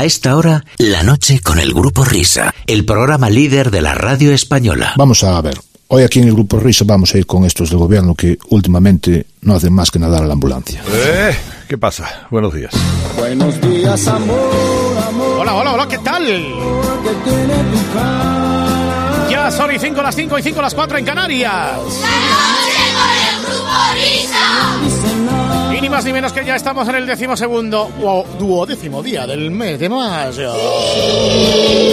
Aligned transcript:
A 0.00 0.04
esta 0.06 0.34
hora, 0.34 0.64
La 0.78 1.02
Noche 1.02 1.40
con 1.40 1.58
el 1.58 1.74
Grupo 1.74 2.06
Risa, 2.06 2.54
el 2.66 2.86
programa 2.86 3.28
líder 3.28 3.70
de 3.70 3.82
la 3.82 3.94
radio 3.94 4.32
española. 4.32 4.94
Vamos 4.96 5.22
a 5.24 5.38
ver. 5.42 5.60
Hoy 5.88 6.04
aquí 6.04 6.20
en 6.20 6.28
el 6.28 6.32
Grupo 6.32 6.58
Risa 6.58 6.86
vamos 6.86 7.14
a 7.14 7.18
ir 7.18 7.26
con 7.26 7.44
estos 7.44 7.68
del 7.68 7.80
gobierno 7.80 8.14
que 8.14 8.38
últimamente 8.48 9.26
no 9.42 9.56
hacen 9.56 9.74
más 9.74 9.90
que 9.90 9.98
nadar 9.98 10.22
a 10.22 10.26
la 10.26 10.32
ambulancia. 10.32 10.82
Eh, 10.90 11.36
¿Qué 11.68 11.76
pasa? 11.76 12.26
Buenos 12.30 12.54
días. 12.54 12.72
Buenos 13.18 13.60
días, 13.60 14.08
amor, 14.08 14.96
amor. 15.06 15.40
Hola, 15.40 15.54
hola, 15.56 15.72
hola, 15.74 15.86
¿qué 15.86 15.98
tal? 15.98 16.24
Ya 19.30 19.50
son 19.50 19.74
y 19.74 19.78
5 19.78 20.00
las 20.00 20.14
5 20.14 20.38
y 20.38 20.42
5 20.42 20.62
las 20.62 20.74
4 20.74 20.96
en 20.96 21.04
Canarias. 21.04 21.78
Dice 24.82 25.16
nada. 25.26 25.39
Y 25.80 25.84
ni 25.84 25.88
más 25.88 26.04
ni 26.04 26.12
menos 26.12 26.30
que 26.34 26.44
ya 26.44 26.56
estamos 26.56 26.86
en 26.88 26.96
el 26.96 27.06
decimosegundo 27.06 27.90
o 28.02 28.26
duodécimo 28.38 29.02
día 29.02 29.26
del 29.26 29.50
mes 29.50 29.78
de 29.80 29.88
mayo. 29.88 30.52
He 30.54 31.90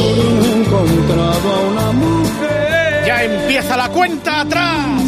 encontrado 0.60 1.54
a 1.54 1.60
una 1.72 1.92
mujer. 1.94 3.04
Ya 3.08 3.24
empieza 3.24 3.78
la 3.78 3.88
cuenta 3.88 4.42
atrás. 4.42 5.02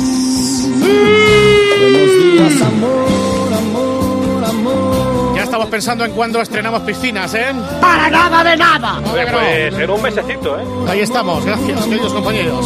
Buenos 1.82 2.10
días, 2.24 2.62
amor, 2.62 3.54
amor, 3.54 4.46
amor. 4.46 5.36
Ya 5.36 5.44
estamos 5.44 5.68
pensando 5.68 6.06
en 6.06 6.12
cuándo 6.14 6.42
estrenamos 6.42 6.82
piscinas, 6.84 7.34
¿eh? 7.34 7.54
Para 7.82 8.10
nada 8.10 8.46
de 8.46 8.56
nada. 8.56 9.02
¿Cómo 9.04 9.14
que 9.14 9.26
no? 9.26 9.40
Pues 9.40 9.74
en 9.78 9.90
un 9.90 10.02
mesecito, 10.02 10.58
¿eh? 10.58 10.64
Ahí 10.88 11.02
estamos, 11.02 11.44
gracias, 11.44 11.86
queridos 11.86 12.14
compañeros. 12.14 12.66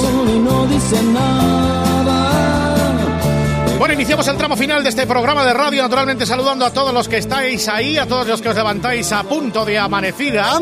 Bueno, 3.78 3.94
iniciamos 3.94 4.28
el 4.28 4.38
tramo 4.38 4.56
final 4.56 4.84
de 4.84 4.90
este 4.90 5.06
programa 5.06 5.44
de 5.44 5.54
radio, 5.54 5.82
naturalmente 5.82 6.26
saludando 6.26 6.66
a 6.66 6.72
todos 6.72 6.94
los 6.94 7.08
que 7.10 7.18
estáis 7.18 7.68
ahí, 7.68 7.98
a 7.98 8.06
todos 8.08 8.28
los 8.28 8.42
que 8.42 8.50
os 8.50 8.56
levantáis 8.56 9.12
a 9.12 9.24
punto 9.24 9.66
de 9.66 9.78
amanecida. 9.78 10.58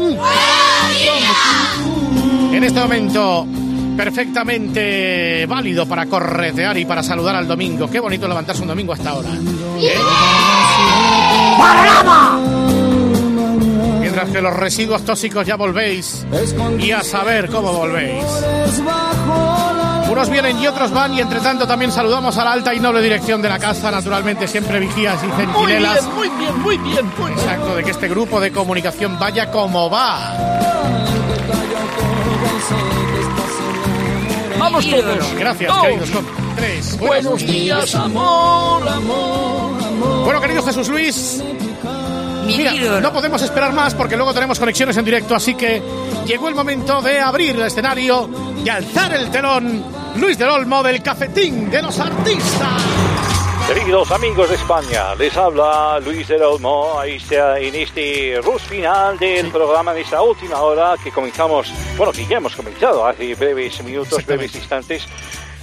En 2.52 2.64
este 2.64 2.80
momento, 2.80 3.46
perfectamente 3.96 5.46
válido 5.46 5.86
para 5.86 6.06
corretear 6.08 6.78
y 6.78 6.86
para 6.86 7.04
saludar 7.04 7.36
al 7.36 7.48
domingo. 7.48 7.90
Qué 7.90 8.00
bonito 8.00 8.28
levantarse 8.28 8.62
un 8.62 8.70
domingo 8.70 8.94
hasta 8.94 9.12
ahora. 9.12 9.30
¿eh? 9.30 9.40
Mientras 14.00 14.30
que 14.30 14.42
los 14.42 14.54
residuos 14.56 15.06
tóxicos 15.06 15.46
ya 15.46 15.56
volvéis 15.56 16.26
y 16.80 16.92
a 16.92 17.04
saber 17.04 17.50
cómo 17.50 17.72
volvéis. 17.74 18.24
Unos 20.12 20.30
vienen 20.30 20.60
y 20.62 20.68
otros 20.68 20.92
van 20.92 21.14
y 21.14 21.22
entre 21.22 21.40
tanto 21.40 21.66
también 21.66 21.90
saludamos 21.90 22.38
a 22.38 22.44
la 22.44 22.52
alta 22.52 22.74
y 22.74 22.82
noble 22.82 23.02
dirección 23.02 23.42
de 23.42 23.48
la 23.48 23.58
casa, 23.58 23.90
naturalmente 23.92 24.46
siempre 24.46 24.78
vigías 24.78 25.18
y 25.24 25.28
centinelas. 25.32 26.04
muy 26.14 26.28
bien, 26.30 26.62
muy 26.62 26.78
bien, 26.80 27.12
muy 27.18 27.32
Exacto, 27.32 27.76
de 27.78 27.84
que 27.86 27.92
este 27.92 28.10
grupo 28.10 28.42
de 28.42 28.52
comunicación 28.52 29.18
vaya 29.18 29.50
como 29.50 29.90
va. 29.90 30.34
Vamos 34.60 34.86
todos. 34.90 35.34
Gracias, 35.36 35.74
Dos. 35.74 35.82
queridos. 35.86 36.10
com- 36.12 36.26
Tres. 36.58 36.98
Buenos 37.00 37.46
días, 37.46 37.96
amor, 37.96 38.88
amor, 38.90 39.84
amor. 39.84 40.26
Bueno, 40.26 40.42
querido 40.42 40.62
Jesús 40.62 40.90
Luis. 40.90 41.42
Mira, 42.46 42.74
no 43.00 43.14
podemos 43.14 43.42
esperar 43.42 43.72
más 43.72 43.94
porque 43.94 44.18
luego 44.18 44.34
tenemos 44.34 44.60
conexiones 44.60 44.98
en 44.98 45.06
directo, 45.06 45.36
así 45.36 45.56
que 45.56 45.82
llegó 46.26 46.50
el 46.50 46.56
momento 46.56 47.02
de 47.02 47.22
abrir 47.22 47.56
el 47.56 47.62
escenario 47.62 48.30
y 48.64 48.68
alzar 48.68 49.14
el 49.14 49.30
telón. 49.32 50.01
Luis 50.16 50.38
del 50.38 50.50
Olmo 50.50 50.84
del 50.84 51.02
Cafetín 51.02 51.70
de 51.70 51.82
los 51.82 52.00
Artistas. 52.00 52.82
Queridos 53.68 54.12
amigos 54.12 54.50
de 54.50 54.56
España, 54.56 55.16
les 55.16 55.36
habla 55.38 56.00
Luis 56.00 56.28
del 56.28 56.42
Olmo 56.44 57.00
en 57.04 57.76
este 57.76 58.40
rush 58.44 58.62
final 58.64 59.18
del 59.18 59.48
programa 59.50 59.94
de 59.94 60.02
esta 60.02 60.22
última 60.22 60.60
hora 60.62 60.96
que 61.02 61.12
comenzamos, 61.12 61.72
bueno, 61.98 62.12
que 62.12 62.26
ya 62.26 62.38
hemos 62.38 62.56
comenzado 62.56 63.06
hace 63.06 63.34
breves 63.36 63.82
minutos, 63.84 64.26
breves 64.26 64.54
instantes. 64.56 65.04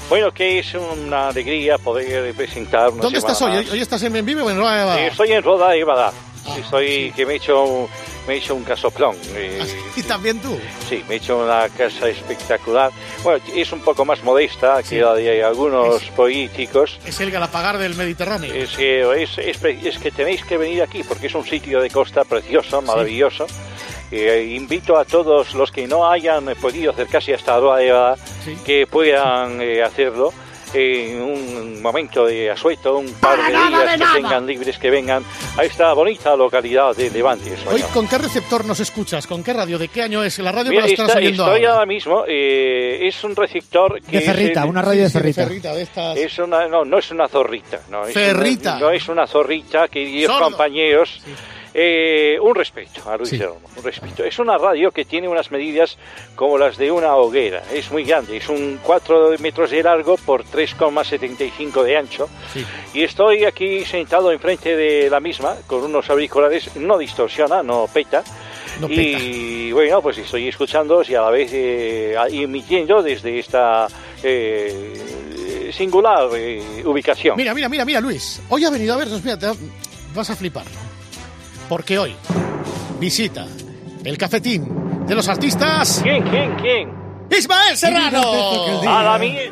Bueno, 0.08 0.32
que 0.32 0.60
es 0.60 0.74
una 0.74 1.28
alegría 1.28 1.76
poder 1.76 2.34
presentar 2.34 2.88
una 2.88 3.02
¿Dónde 3.02 3.18
estás 3.18 3.42
hoy? 3.42 3.52
más. 3.52 3.70
¿Hoy 3.70 3.80
estás 3.80 4.02
en 4.02 4.24
vivo 4.24 4.44
o 4.44 4.50
en 4.50 4.56
Nueva 4.56 4.98
Eh, 4.98 5.08
Estoy 5.08 5.32
en 5.32 5.42
Roda 5.42 5.68
de 5.70 5.84
Badá. 5.84 6.12
Estoy 6.58 7.12
que 7.14 7.26
me 7.26 7.34
he 7.34 7.36
hecho, 7.36 7.90
me 8.28 8.34
he 8.34 8.36
hecho 8.36 8.54
un 8.54 8.62
casoplón. 8.62 9.16
eh, 9.34 9.58
Y 9.96 10.02
también 10.04 10.38
tú. 10.40 10.56
Sí, 10.88 11.02
me 11.08 11.14
he 11.14 11.16
hecho 11.16 11.38
una 11.42 11.68
casa 11.70 12.08
espectacular. 12.08 12.92
Bueno, 13.24 13.42
es 13.52 13.72
un 13.72 13.80
poco 13.80 14.04
más 14.04 14.22
modesta 14.22 14.80
que 14.84 15.00
la 15.00 15.14
de 15.14 15.42
algunos 15.42 16.04
políticos. 16.10 17.00
Es 17.04 17.18
el 17.20 17.30
Galapagar 17.32 17.78
del 17.78 17.94
Mediterráneo. 17.96 18.54
Es 18.54 18.76
que, 18.76 19.22
es, 19.22 19.38
es 19.38 19.98
que 19.98 20.10
tenéis 20.12 20.44
que 20.44 20.56
venir 20.56 20.82
aquí 20.82 21.02
porque 21.02 21.26
es 21.26 21.34
un 21.34 21.44
sitio 21.44 21.80
de 21.80 21.90
costa 21.90 22.24
precioso, 22.24 22.80
maravilloso. 22.82 23.46
Eh, 24.10 24.54
invito 24.56 24.96
a 24.96 25.04
todos 25.04 25.54
los 25.54 25.70
que 25.72 25.86
no 25.86 26.08
hayan 26.10 26.46
podido 26.60 26.92
acercarse 26.92 27.34
hasta 27.34 27.56
Aroa 27.56 28.16
Sí. 28.44 28.56
que 28.64 28.86
puedan 28.86 29.60
eh, 29.60 29.82
hacerlo 29.82 30.32
en 30.74 31.20
un 31.22 31.82
momento 31.82 32.26
de 32.26 32.50
asueto, 32.50 32.98
un 32.98 33.12
par 33.14 33.38
de 33.38 33.52
días 33.52 33.96
que 33.98 34.04
tengan 34.20 34.46
libres, 34.46 34.78
que 34.78 34.90
vengan 34.90 35.22
a 35.56 35.64
esta 35.64 35.92
bonita 35.92 36.36
localidad 36.36 36.94
de 36.96 37.10
Levante. 37.10 37.52
Hoy. 37.70 37.82
¿con 37.94 38.06
qué 38.08 38.18
receptor 38.18 38.64
nos 38.64 38.80
escuchas? 38.80 39.26
¿Con 39.26 39.42
qué 39.42 39.52
radio? 39.52 39.78
¿De 39.78 39.88
qué 39.88 40.02
año 40.02 40.22
es? 40.22 40.38
La 40.38 40.52
radio 40.52 40.70
Mira, 40.70 40.84
que 40.84 40.92
estás 40.92 41.08
está- 41.08 41.18
oyendo 41.18 41.44
estoy 41.44 41.60
ahora. 41.64 41.72
ahora 41.74 41.86
mismo, 41.86 42.24
eh, 42.26 43.06
es 43.08 43.24
un 43.24 43.34
receptor 43.36 44.00
que 44.02 44.18
De 44.18 44.24
Ferrita, 44.24 44.60
es 44.60 44.64
el- 44.64 44.70
una 44.70 44.82
radio 44.82 45.02
de 45.02 45.08
Sí, 45.08 45.14
de 45.14 45.20
Ferrita. 45.20 45.42
Ferrita, 45.44 45.74
de 45.74 45.82
estas. 45.82 46.16
Es 46.16 46.38
una, 46.38 46.68
no, 46.68 46.84
no 46.84 46.98
es 46.98 47.10
una 47.10 47.28
zorrita. 47.28 47.80
No, 47.90 48.06
es 48.06 48.14
Ferrita. 48.14 48.70
una- 48.76 48.80
no 48.80 48.90
es 48.90 49.08
una 49.08 49.26
zorrita, 49.26 49.88
queridos 49.88 50.32
Sordo. 50.34 50.50
compañeros. 50.50 51.20
Eh, 51.80 52.36
un 52.40 52.56
respeto 52.56 53.08
a 53.08 53.16
Luis 53.16 53.30
Sí. 53.30 53.40
Olmo, 53.40 53.60
un 53.76 53.84
respeto. 53.84 54.24
Es 54.24 54.40
una 54.40 54.58
radio 54.58 54.90
que 54.90 55.04
tiene 55.04 55.28
unas 55.28 55.52
medidas 55.52 55.96
como 56.34 56.58
las 56.58 56.76
de 56.76 56.90
una 56.90 57.14
hoguera. 57.14 57.62
Es 57.72 57.92
muy 57.92 58.02
grande, 58.02 58.38
es 58.38 58.48
un 58.48 58.80
4 58.82 59.36
metros 59.38 59.70
de 59.70 59.80
largo 59.84 60.16
por 60.16 60.42
3,75 60.44 61.84
de 61.84 61.96
ancho. 61.96 62.28
Sí. 62.52 62.64
Y 62.94 63.04
estoy 63.04 63.44
aquí 63.44 63.84
sentado 63.84 64.32
enfrente 64.32 64.74
de 64.76 65.08
la 65.08 65.20
misma 65.20 65.54
con 65.68 65.84
unos 65.84 66.10
auriculares, 66.10 66.74
no 66.74 66.98
distorsiona, 66.98 67.62
no 67.62 67.86
peta. 67.92 68.24
No 68.80 68.88
y 68.90 69.70
bueno, 69.70 70.02
pues 70.02 70.18
estoy 70.18 70.48
escuchando 70.48 71.02
y 71.08 71.14
a 71.14 71.22
la 71.22 71.30
vez 71.30 71.50
eh, 71.52 72.16
emitiendo 72.32 73.02
desde 73.04 73.38
esta 73.38 73.86
eh, 74.22 75.70
singular 75.72 76.28
eh, 76.34 76.60
ubicación. 76.84 77.36
Mira, 77.36 77.54
mira, 77.54 77.68
mira, 77.68 77.84
mira, 77.84 78.00
Luis. 78.00 78.40
Hoy 78.48 78.64
ha 78.64 78.70
venido 78.70 78.94
a 78.94 78.96
vernos, 78.96 79.22
mira, 79.22 79.38
te 79.38 79.46
va- 79.46 79.54
vas 80.14 80.30
a 80.30 80.34
flipar. 80.34 80.64
Porque 81.68 81.98
hoy 81.98 82.14
visita 82.98 83.46
el 84.04 84.16
cafetín 84.16 85.06
de 85.06 85.14
los 85.14 85.28
artistas 85.28 86.00
¿Quién, 86.02 86.22
quién, 86.24 86.54
quién? 86.56 86.90
Ismael 87.30 87.76
Serrano. 87.76 88.22
A 88.88 89.02
la 89.02 89.18
mía. 89.18 89.42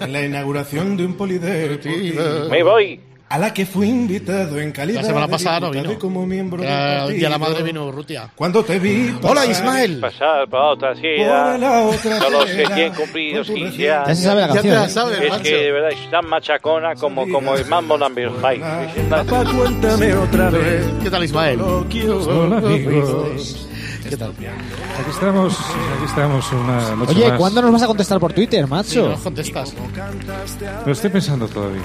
En 0.00 0.12
la 0.12 0.22
inauguración 0.22 0.96
de 0.96 1.06
un 1.06 1.14
polideportivo 1.14 2.48
Me 2.50 2.62
voy. 2.62 3.00
A 3.30 3.38
la 3.38 3.52
que 3.52 3.66
fui 3.66 3.88
invitado 3.88 4.58
en 4.58 4.72
calidad 4.72 5.02
La 5.02 5.06
semana 5.06 5.28
pasada 5.28 5.60
no 5.60 5.70
vino. 5.70 5.98
como 5.98 6.24
miembro 6.26 6.62
del 6.62 7.14
día 7.18 7.28
la 7.28 7.36
madre 7.38 7.62
vino 7.62 7.90
Rutia. 7.92 8.30
Cuando 8.34 8.64
te 8.64 8.78
vi 8.78 9.14
Hola 9.22 9.44
Ismael. 9.44 10.00
Pasar 10.00 10.48
por 10.48 10.60
otra 10.60 10.94
ciudad. 10.94 11.58
los 11.58 11.96
que 12.00 12.08
acera, 12.14 12.74
tienen 12.74 12.94
cumplidos 12.94 13.46
con 13.46 13.56
tu 13.56 13.60
15 13.62 13.70
recién- 13.76 14.04
Ya 14.06 14.14
se 14.14 14.22
sabe 14.22 14.40
la 14.40 14.46
Ya 14.48 14.52
te 14.62 14.68
canción. 14.68 14.74
la 14.76 14.84
¿eh? 14.86 14.88
sabes, 14.88 15.20
Es 15.20 15.28
macho. 15.30 15.42
que 15.42 15.56
de 15.56 15.72
verdad 15.72 15.90
es 15.92 16.10
tan 16.10 16.26
machacona 16.26 16.94
como, 16.94 17.28
como 17.28 17.54
el 17.54 17.66
Mambo 17.66 17.98
Number 17.98 18.30
5. 18.30 18.66
Papá, 19.10 19.44
cuéntame 19.44 20.14
otra 20.14 20.50
vez. 20.50 20.84
¿Qué 21.02 21.10
tal 21.10 21.24
Ismael? 21.24 21.60
Hola 21.60 22.56
amigos. 22.58 23.67
¿Qué 24.08 24.16
tal? 24.16 24.30
Aquí 24.30 25.10
estamos, 25.10 25.58
aquí 25.58 26.04
estamos 26.06 26.52
una 26.52 26.96
noche 26.96 27.12
Oye, 27.14 27.28
más. 27.28 27.38
¿cuándo 27.38 27.62
nos 27.62 27.72
vas 27.72 27.82
a 27.82 27.86
contestar 27.86 28.18
por 28.20 28.32
Twitter, 28.32 28.64
Sí, 28.64 28.70
macho? 28.70 29.08
no 29.10 29.16
contestas. 29.22 29.74
Lo 30.86 30.92
estoy 30.92 31.10
pensando 31.10 31.46
todavía. 31.48 31.82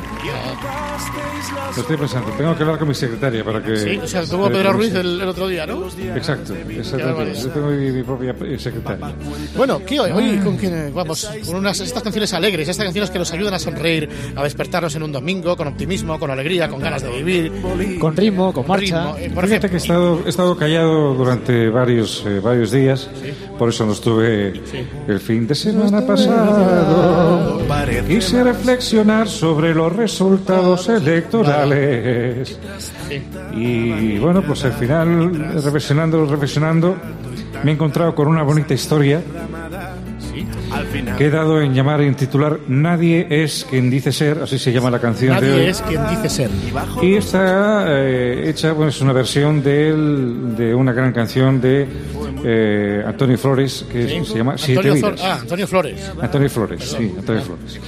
Lo 1.75 1.81
estoy 1.81 1.97
pensando. 1.97 2.29
Tengo 2.31 2.55
que 2.55 2.63
hablar 2.63 2.79
con 2.79 2.87
mi 2.87 2.93
secretaria 2.95 3.43
para 3.43 3.61
que. 3.63 3.75
Sí, 3.77 3.97
o 4.01 4.07
sea, 4.07 4.23
tuvo 4.25 4.49
Pedro 4.49 4.73
Ruiz 4.73 4.93
el, 4.93 5.21
el 5.21 5.27
otro 5.27 5.47
día, 5.47 5.65
¿no? 5.65 5.87
Exacto, 6.15 6.53
exactamente. 6.69 7.39
Yo 7.41 7.49
tengo 7.49 7.67
mi, 7.67 7.91
mi 7.91 8.03
propia 8.03 8.35
eh, 8.41 8.57
secretaria. 8.59 9.13
Bueno, 9.55 9.79
¿qué 9.85 9.99
hoy? 9.99 10.11
Hoy 10.11 10.37
con 10.37 10.57
quién 10.57 10.91
vamos 10.93 11.29
con 11.45 11.55
unas 11.55 11.79
estas 11.79 12.03
canciones 12.03 12.33
alegres, 12.33 12.67
estas 12.69 12.85
canciones 12.85 13.09
que 13.09 13.19
nos 13.19 13.31
ayudan 13.33 13.53
a 13.53 13.59
sonreír, 13.59 14.09
a 14.35 14.43
despertarnos 14.43 14.95
en 14.95 15.03
un 15.03 15.11
domingo 15.11 15.55
con 15.57 15.67
optimismo, 15.67 16.19
con 16.19 16.31
alegría, 16.31 16.69
con 16.69 16.79
ganas 16.79 17.01
de 17.01 17.09
vivir, 17.09 17.51
Con 17.99 18.15
ritmo, 18.15 18.53
con 18.53 18.63
con 18.63 18.67
marcha. 18.67 19.13
ritmo. 19.13 19.17
Eh, 19.17 19.31
Por 19.33 19.45
Fíjate 19.45 19.67
ejemplo, 19.67 19.69
que 19.69 19.75
he 19.75 19.77
estado, 19.77 20.21
he 20.25 20.29
estado 20.29 20.57
callado 20.57 21.13
durante 21.15 21.69
varios, 21.69 22.12
eh, 22.25 22.39
varios 22.39 22.71
días, 22.71 23.09
por 23.57 23.69
eso 23.69 23.85
no 23.85 23.93
estuve 23.93 24.53
el 25.07 25.19
fin 25.19 25.47
de 25.47 25.55
semana 25.55 26.05
pasado. 26.05 27.59
Quise 28.07 28.43
reflexionar 28.43 29.27
sobre 29.27 29.73
los 29.73 29.95
resultados 29.95 30.89
electorales. 30.89 32.59
Y 33.55 34.17
bueno, 34.19 34.41
pues 34.41 34.63
al 34.65 34.73
final, 34.73 35.53
reflexionando, 35.63 36.25
reflexionando, 36.25 36.95
me 37.63 37.71
he 37.71 37.73
encontrado 37.73 38.13
con 38.13 38.27
una 38.27 38.43
bonita 38.43 38.73
historia 38.73 39.21
que 41.17 41.25
he 41.25 41.29
dado 41.29 41.61
en 41.61 41.73
llamar 41.73 42.01
en 42.01 42.15
titular 42.15 42.59
Nadie 42.67 43.27
es 43.29 43.65
quien 43.69 43.89
dice 43.89 44.11
ser, 44.11 44.39
así 44.43 44.57
se 44.59 44.71
llama 44.71 44.89
la 44.91 44.99
canción 44.99 45.31
Nadie 45.33 45.49
de 45.49 45.53
hoy. 45.61 45.65
es 45.67 45.81
quien 45.81 46.01
dice 46.09 46.29
ser. 46.29 46.49
Y 47.01 47.15
está 47.15 47.85
eh, 47.87 48.49
hecha, 48.49 48.73
bueno, 48.73 48.89
es 48.89 49.01
una 49.01 49.13
versión 49.13 49.61
del- 49.63 50.55
de 50.55 50.73
una 50.75 50.93
gran 50.93 51.11
canción 51.13 51.59
de 51.61 51.87
eh, 52.43 53.03
Antonio 53.05 53.37
Flores 53.37 53.85
que 53.91 54.23
se 54.25 54.37
llama 54.37 54.57
Siete 54.57 54.89
Antonio, 54.89 55.09
Vidas. 55.11 55.21
Ah, 55.23 55.37
Antonio 55.41 55.67
Flores. 55.67 56.11
Antonio 56.21 56.49
Flores, 56.49 56.83
sí, 56.97 57.13
Antonio 57.17 57.41
Flores. 57.41 57.79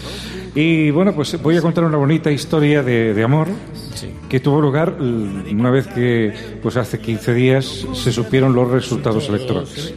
Y 0.56 0.90
bueno, 0.92 1.14
pues 1.14 1.42
voy 1.42 1.58
a 1.58 1.62
contar 1.62 1.84
una 1.84 1.98
bonita 1.98 2.32
historia 2.32 2.82
de, 2.82 3.14
de 3.14 3.24
amor 3.24 3.48
que 4.30 4.40
tuvo 4.40 4.62
lugar 4.62 4.96
una 5.02 5.70
vez 5.70 5.86
que, 5.88 6.34
pues 6.62 6.78
hace 6.78 7.00
15 7.00 7.34
días, 7.34 7.86
se 7.94 8.12
supieron 8.12 8.54
los 8.56 8.70
resultados 8.72 9.28
electorales. 9.30 9.94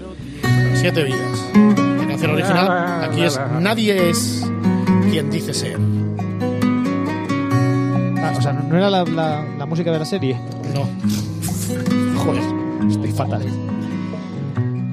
Siete 0.75 1.05
vidas. 1.05 1.51
Original 2.43 3.05
aquí 3.05 3.23
es 3.23 3.41
Nadie 3.61 4.11
es 4.11 4.47
quien 5.11 5.31
dice 5.31 5.53
ser. 5.55 5.79
Ah, 8.23 8.33
o 8.37 8.43
sea, 8.43 8.53
¿no 8.53 8.77
era 8.77 8.91
la, 8.91 9.05
la- 9.05 9.45
la 9.59 9.67
música 9.67 9.91
de 9.91 9.99
la 9.99 10.05
serie? 10.05 10.39
No. 10.75 10.87
Joder, 12.21 12.43
estoy 12.89 13.13
fatal. 13.13 13.47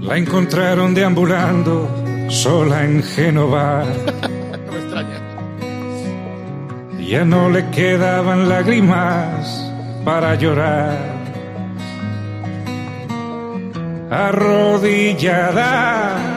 La 0.01 0.17
encontraron 0.17 0.93
deambulando 0.93 1.89
sola 2.29 2.83
en 2.83 3.01
Génova. 3.03 3.83
No 4.65 4.71
me 4.71 4.77
extraña. 4.79 5.19
Ya 7.07 7.23
no 7.25 7.49
le 7.49 7.69
quedaban 7.69 8.47
lágrimas 8.49 9.71
para 10.03 10.35
llorar. 10.35 10.97
Arrodillada, 14.85 16.34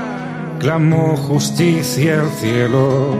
clamó 0.58 1.16
justicia 1.16 2.20
al 2.20 2.30
cielo. 2.30 3.16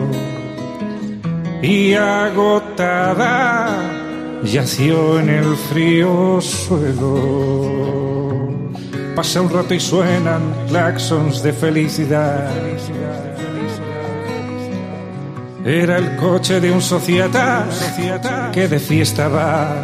Y 1.63 1.95
agotada, 1.95 3.69
yació 4.45 5.19
en 5.21 5.29
el 5.29 5.57
frío 5.57 6.41
suelo. 6.41 7.59
Pasa 9.17 9.41
un 9.41 9.51
rato 9.51 9.75
y 9.75 9.81
suenan 9.81 10.43
claxons 10.69 11.43
de 11.43 11.53
felicidad. 11.53 12.51
Era 15.65 15.99
el 15.99 16.17
coche 16.17 16.61
de 16.61 16.71
un 16.71 16.81
società 16.81 17.67
que 18.53 18.69
de 18.69 18.79
fiesta 18.79 19.29
va. 19.29 19.75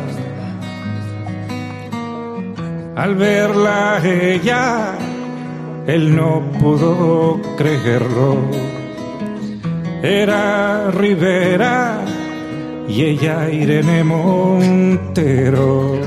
Al 2.96 3.16
verla 3.16 4.00
ella, 4.02 4.96
él 5.86 6.16
no 6.16 6.42
pudo 6.60 7.40
creerlo. 7.56 8.36
Era 10.02 10.90
Rivera 10.90 12.04
y 12.88 13.04
ella 13.04 13.50
Irene 13.50 14.04
Montero. 14.04 16.00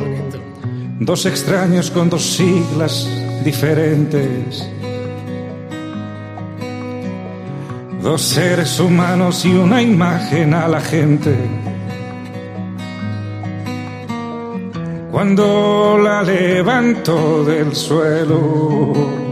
Dos 1.00 1.26
extraños 1.26 1.92
con 1.92 2.10
dos 2.10 2.24
siglas 2.24 3.08
diferentes. 3.44 4.68
Dos 8.02 8.22
seres 8.22 8.80
humanos 8.80 9.46
y 9.46 9.54
una 9.54 9.82
imagen 9.82 10.54
a 10.54 10.68
la 10.68 10.82
gente. 10.82 11.36
Cuando 15.12 16.00
la 16.02 16.22
levantó 16.22 17.44
del 17.44 17.76
suelo, 17.76 19.27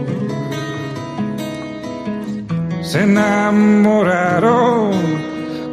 se 2.86 3.02
enamoraron. 3.02 4.90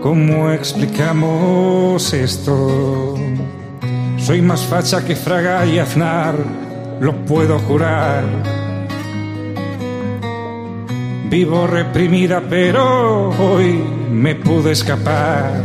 ¿Cómo 0.01 0.49
explicamos 0.51 2.11
esto? 2.13 3.15
Soy 4.17 4.41
más 4.41 4.65
facha 4.65 5.05
que 5.05 5.15
Fraga 5.15 5.65
y 5.65 5.79
Aznar, 5.79 6.35
lo 6.99 7.13
puedo 7.25 7.59
jurar. 7.59 8.23
Vivo 11.29 11.67
reprimida, 11.67 12.41
pero 12.49 13.29
hoy 13.29 13.81
me 14.11 14.35
pude 14.35 14.71
escapar. 14.71 15.63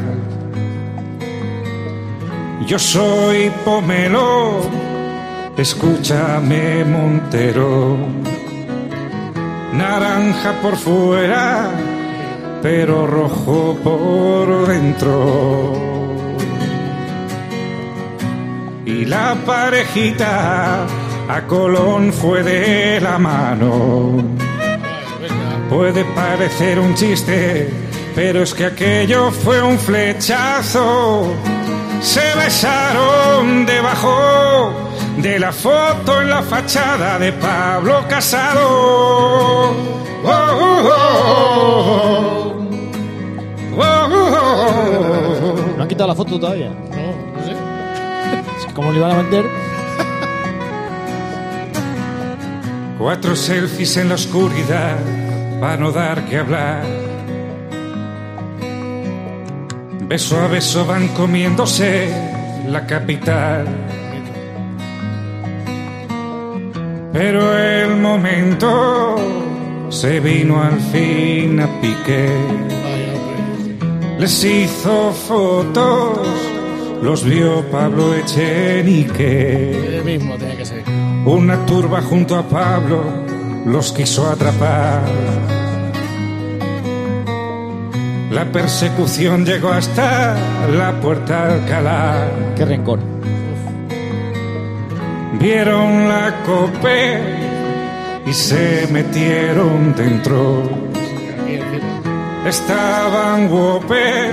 Yo 2.66 2.78
soy 2.78 3.50
pomelo, 3.64 4.60
escúchame 5.56 6.84
Montero. 6.84 8.37
Naranja 9.72 10.52
por 10.62 10.76
fuera, 10.76 11.70
pero 12.62 13.06
rojo 13.06 13.76
por 13.84 14.66
dentro. 14.66 15.72
Y 18.86 19.04
la 19.04 19.36
parejita 19.44 20.86
a 21.28 21.42
Colón 21.46 22.12
fue 22.12 22.42
de 22.42 23.00
la 23.00 23.18
mano. 23.18 24.24
Puede 25.68 26.04
parecer 26.06 26.78
un 26.78 26.94
chiste, 26.94 27.68
pero 28.14 28.42
es 28.42 28.54
que 28.54 28.64
aquello 28.64 29.30
fue 29.30 29.62
un 29.62 29.78
flechazo. 29.78 31.34
Se 32.00 32.34
besaron 32.36 33.66
debajo 33.66 34.87
de 35.22 35.38
la 35.38 35.52
foto 35.52 36.20
en 36.20 36.30
la 36.30 36.42
fachada 36.42 37.18
de 37.18 37.32
Pablo 37.32 38.04
Casado. 38.08 38.60
Oh, 38.62 39.74
oh, 40.24 40.30
oh, 40.30 40.88
oh. 40.90 42.54
Oh, 43.76 43.82
oh, 43.82 44.34
oh. 45.42 45.76
¿No 45.76 45.82
han 45.82 45.88
quitado 45.88 46.08
la 46.08 46.14
foto 46.14 46.38
todavía? 46.38 46.68
No, 46.68 46.76
no 47.36 47.44
sé. 47.44 47.52
Es 48.58 48.66
que 48.66 48.74
como 48.74 48.92
lo 48.92 48.98
iban 48.98 49.10
a 49.10 49.16
vender... 49.16 49.44
Cuatro 52.98 53.36
selfies 53.36 53.96
en 53.96 54.08
la 54.08 54.16
oscuridad 54.16 54.96
para 55.60 55.76
no 55.76 55.92
dar 55.92 56.24
que 56.26 56.38
hablar. 56.38 56.82
Beso 60.08 60.40
a 60.40 60.48
beso 60.48 60.84
van 60.84 61.08
comiéndose 61.08 62.08
la 62.66 62.86
capital. 62.86 63.87
Pero 67.18 67.58
el 67.58 67.96
momento 67.96 69.16
se 69.88 70.20
vino 70.20 70.62
al 70.62 70.78
fin 70.78 71.58
a 71.58 71.66
pique. 71.80 72.28
Les 74.20 74.44
hizo 74.44 75.10
fotos, 75.10 76.28
los 77.02 77.24
vio 77.24 77.68
Pablo 77.72 78.14
Echenique. 78.14 79.96
El 79.96 80.04
mismo 80.04 80.36
tiene 80.36 80.58
que 80.58 80.64
ser. 80.64 80.84
Una 81.26 81.66
turba 81.66 82.02
junto 82.02 82.36
a 82.36 82.44
Pablo 82.44 83.02
los 83.66 83.90
quiso 83.90 84.30
atrapar. 84.30 85.02
La 88.30 88.44
persecución 88.52 89.44
llegó 89.44 89.70
hasta 89.70 90.36
la 90.70 91.00
puerta 91.00 91.48
Alcalá. 91.48 92.30
Qué 92.54 92.64
rencor. 92.64 93.17
Vieron 95.40 96.08
la 96.08 96.42
cope 96.44 97.20
y 98.26 98.32
se 98.32 98.88
metieron 98.90 99.94
dentro. 99.94 100.62
Estaban 102.44 103.50
Whopper, 103.50 104.32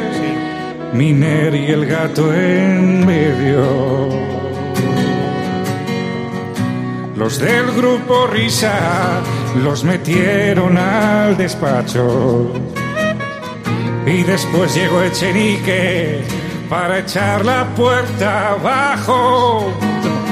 Miner 0.93 1.53
y 1.53 1.67
el 1.67 1.85
gato 1.85 2.33
en 2.33 3.05
medio. 3.05 4.09
Los 7.15 7.39
del 7.39 7.71
grupo 7.71 8.27
Risa 8.27 9.21
los 9.63 9.83
metieron 9.83 10.77
al 10.77 11.37
despacho. 11.37 12.51
Y 14.05 14.23
después 14.23 14.75
llegó 14.75 15.01
Echenique 15.01 16.23
para 16.69 16.99
echar 16.99 17.45
la 17.45 17.65
puerta 17.75 18.49
abajo. 18.49 19.71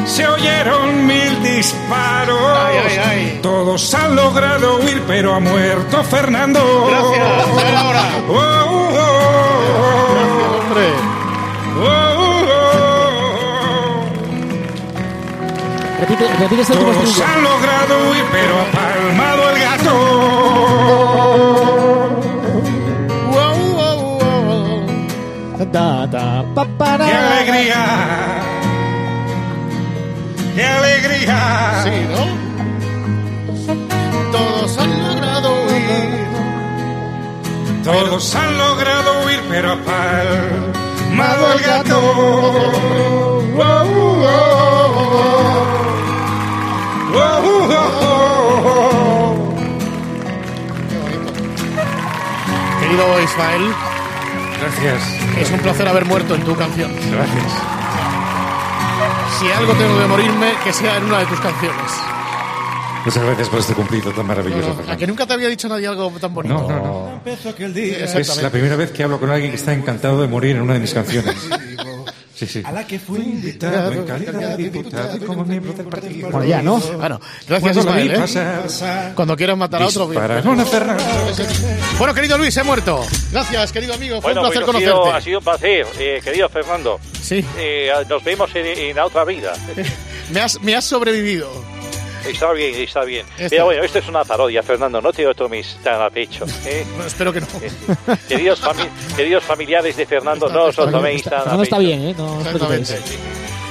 Se 0.05 0.27
oyeron 0.27 1.07
mil 1.07 1.41
disparos. 1.43 2.39
Ay, 2.39 2.77
ay, 2.77 2.98
ay. 2.98 3.39
Todos 3.41 3.93
han 3.93 4.15
logrado 4.15 4.77
huir, 4.79 5.01
pero 5.07 5.33
ha 5.33 5.39
muerto 5.39 6.03
Fernando. 6.03 6.60
Gracias. 6.88 7.45
Oh, 8.27 8.33
oh, 8.33 8.38
oh, 8.69 9.00
oh. 9.00 10.60
Hombre. 10.60 10.88
Oh, 11.79 11.86
oh. 11.86 12.53
Repite, 16.01 16.25
repite 16.38 16.65
Todos 16.65 17.22
han 17.22 17.43
logrado 17.43 18.10
huir, 18.10 18.25
pero 18.31 18.53
ha 18.60 18.65
palmado 18.72 19.50
el 19.50 19.60
gato. 19.62 19.93
Wow, 23.31 23.57
wow, 23.74 23.98
wow. 24.19 25.67
Da, 25.72 26.05
da, 26.07 26.43
pa, 26.53 26.65
para. 26.77 27.05
¡Qué 27.05 27.13
alegría! 27.13 28.52
¡Qué 30.55 30.63
alegría! 30.63 31.81
Sí, 31.83 31.89
¿no? 32.12 32.24
Todos 34.31 34.77
han 34.77 35.03
logrado 35.03 35.50
huir, 35.65 36.27
Todos 37.83 38.36
han 38.36 38.57
logrado 38.57 39.25
huir, 39.25 39.41
pero 39.50 39.77
palmado 39.83 41.51
el 41.53 41.60
gato. 41.60 42.00
Oh, 43.55 43.57
oh, 43.57 43.62
oh. 47.15 49.53
Querido 52.79 53.05
Ismael, 53.22 53.74
Gracias, 54.62 55.01
es 55.39 55.51
un 55.51 55.60
placer 55.60 55.88
haber 55.88 56.05
muerto 56.05 56.33
en 56.36 56.43
tu 56.43 56.55
canción. 56.55 56.91
gracias. 57.12 57.51
Si 59.43 59.51
algo 59.51 59.73
tengo 59.73 60.00
que 60.00 60.07
morirme, 60.07 60.53
que 60.63 60.71
sea 60.71 60.97
en 60.97 61.03
una 61.03 61.19
de 61.19 61.25
tus 61.25 61.39
canciones. 61.41 61.91
Muchas 63.03 63.23
gracias 63.25 63.50
por 63.50 63.59
este 63.59 63.73
cumplido 63.73 64.13
tan 64.13 64.25
maravilloso. 64.25 64.71
A 64.71 64.73
Fernando. 64.75 64.97
que 64.97 65.07
nunca 65.07 65.25
te 65.25 65.33
había 65.33 65.50
dicho 65.50 65.67
nadie 65.67 65.85
algo 65.85 66.09
tan 66.12 66.33
bonito. 66.33 66.53
No, 66.53 66.69
no, 66.69 67.21
no. 67.25 67.31
Es 68.05 68.41
la 68.41 68.50
primera 68.50 68.77
vez 68.77 68.91
que 68.91 69.03
hablo 69.03 69.19
con 69.19 69.29
alguien 69.29 69.51
que 69.51 69.57
está 69.57 69.73
encantado 69.73 70.21
de 70.21 70.29
morir 70.29 70.55
en 70.55 70.62
una 70.62 70.75
de 70.75 70.79
mis 70.79 70.93
canciones. 70.93 71.35
Sí, 72.45 72.59
sí. 72.62 72.63
a 72.65 72.71
la 72.71 72.85
que 72.88 73.00
fui 73.00 73.19
Invitado 73.19 73.91
en 73.91 74.03
calidad 74.05 74.57
de 74.57 74.57
diputado 74.69 75.17
y 75.17 75.19
como 75.21 75.45
miembro 75.45 75.73
del 75.73 75.88
partido. 75.88 76.29
Bueno, 76.29 76.45
ya, 76.45 76.62
¿no? 76.62 76.77
Bueno, 76.79 77.19
gracias 77.47 77.77
Ismael. 77.77 78.12
¿eh? 78.12 78.17
pasar, 78.19 79.13
Cuando 79.15 79.35
quieras 79.35 79.57
matar 79.57 79.81
a 79.83 79.88
otro. 79.88 80.07
bien. 80.07 80.21
dispararon 80.21 80.59
a 80.59 80.65
Fernando. 80.65 81.03
Bueno, 81.97 82.13
querido 82.13 82.38
Luis, 82.38 82.55
he 82.57 82.63
muerto. 82.63 83.03
Gracias, 83.31 83.71
querido 83.71 83.93
amigo. 83.93 84.21
Fue 84.21 84.33
Bueno, 84.33 84.41
un 84.47 84.53
placer 84.53 84.65
pues 84.65 84.75
ha 84.75 84.79
sido, 84.79 84.93
conocerte. 85.01 85.17
ha 85.17 85.21
sido 85.21 85.39
un 85.39 85.43
placer, 85.45 85.88
eh, 86.00 86.21
querido 86.23 86.50
Fernando. 86.50 87.00
Sí, 87.21 87.45
Eh, 87.57 87.89
nos 88.09 88.23
vemos 88.23 88.50
en, 88.55 88.65
en 88.65 88.95
la 88.95 89.05
otra 89.05 89.23
vida. 89.23 89.53
me 90.31 90.41
has, 90.41 90.62
me 90.62 90.75
has 90.75 90.85
sobrevivido. 90.85 91.50
Está 92.25 92.51
bien, 92.53 92.75
está 92.75 93.03
bien. 93.03 93.25
Está. 93.38 93.50
Pero 93.50 93.65
bueno, 93.65 93.84
esto 93.84 94.00
es 94.00 94.08
una 94.08 94.24
parodia, 94.24 94.63
Fernando. 94.63 95.01
No 95.01 95.12
te 95.12 95.25
tomes 95.34 95.77
tan 95.84 96.01
a 96.01 96.10
pecho. 96.10 96.46
¿eh? 96.65 96.86
Bueno, 96.94 97.06
espero 97.08 97.34
que 97.34 97.42
no. 97.42 97.48
queridos, 98.27 98.62
fami- 98.62 98.89
queridos 99.15 99.44
familiares 99.44 99.96
de 99.98 100.06
Fernando, 100.06 100.48
no 100.50 100.63
os 100.65 100.77
lo 100.77 100.89
toméis 100.89 101.24
tan 101.24 101.34
a 101.34 101.38
Fernando 101.39 101.63
está 101.63 101.77
pecho. 101.77 101.88
bien, 101.88 102.08
¿eh? 102.08 102.15
No. 102.18 102.38
Exactamente. 102.42 103.00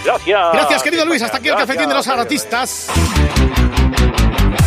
Gracias. 0.05 0.53
Gracias, 0.53 0.83
querido 0.83 1.05
Luis. 1.05 1.23
Hasta 1.23 1.39
aquí 1.39 1.49
el 1.49 1.55
cafetín 1.57 1.89
de 1.89 1.95
los 1.95 2.09
artistas. 2.09 2.89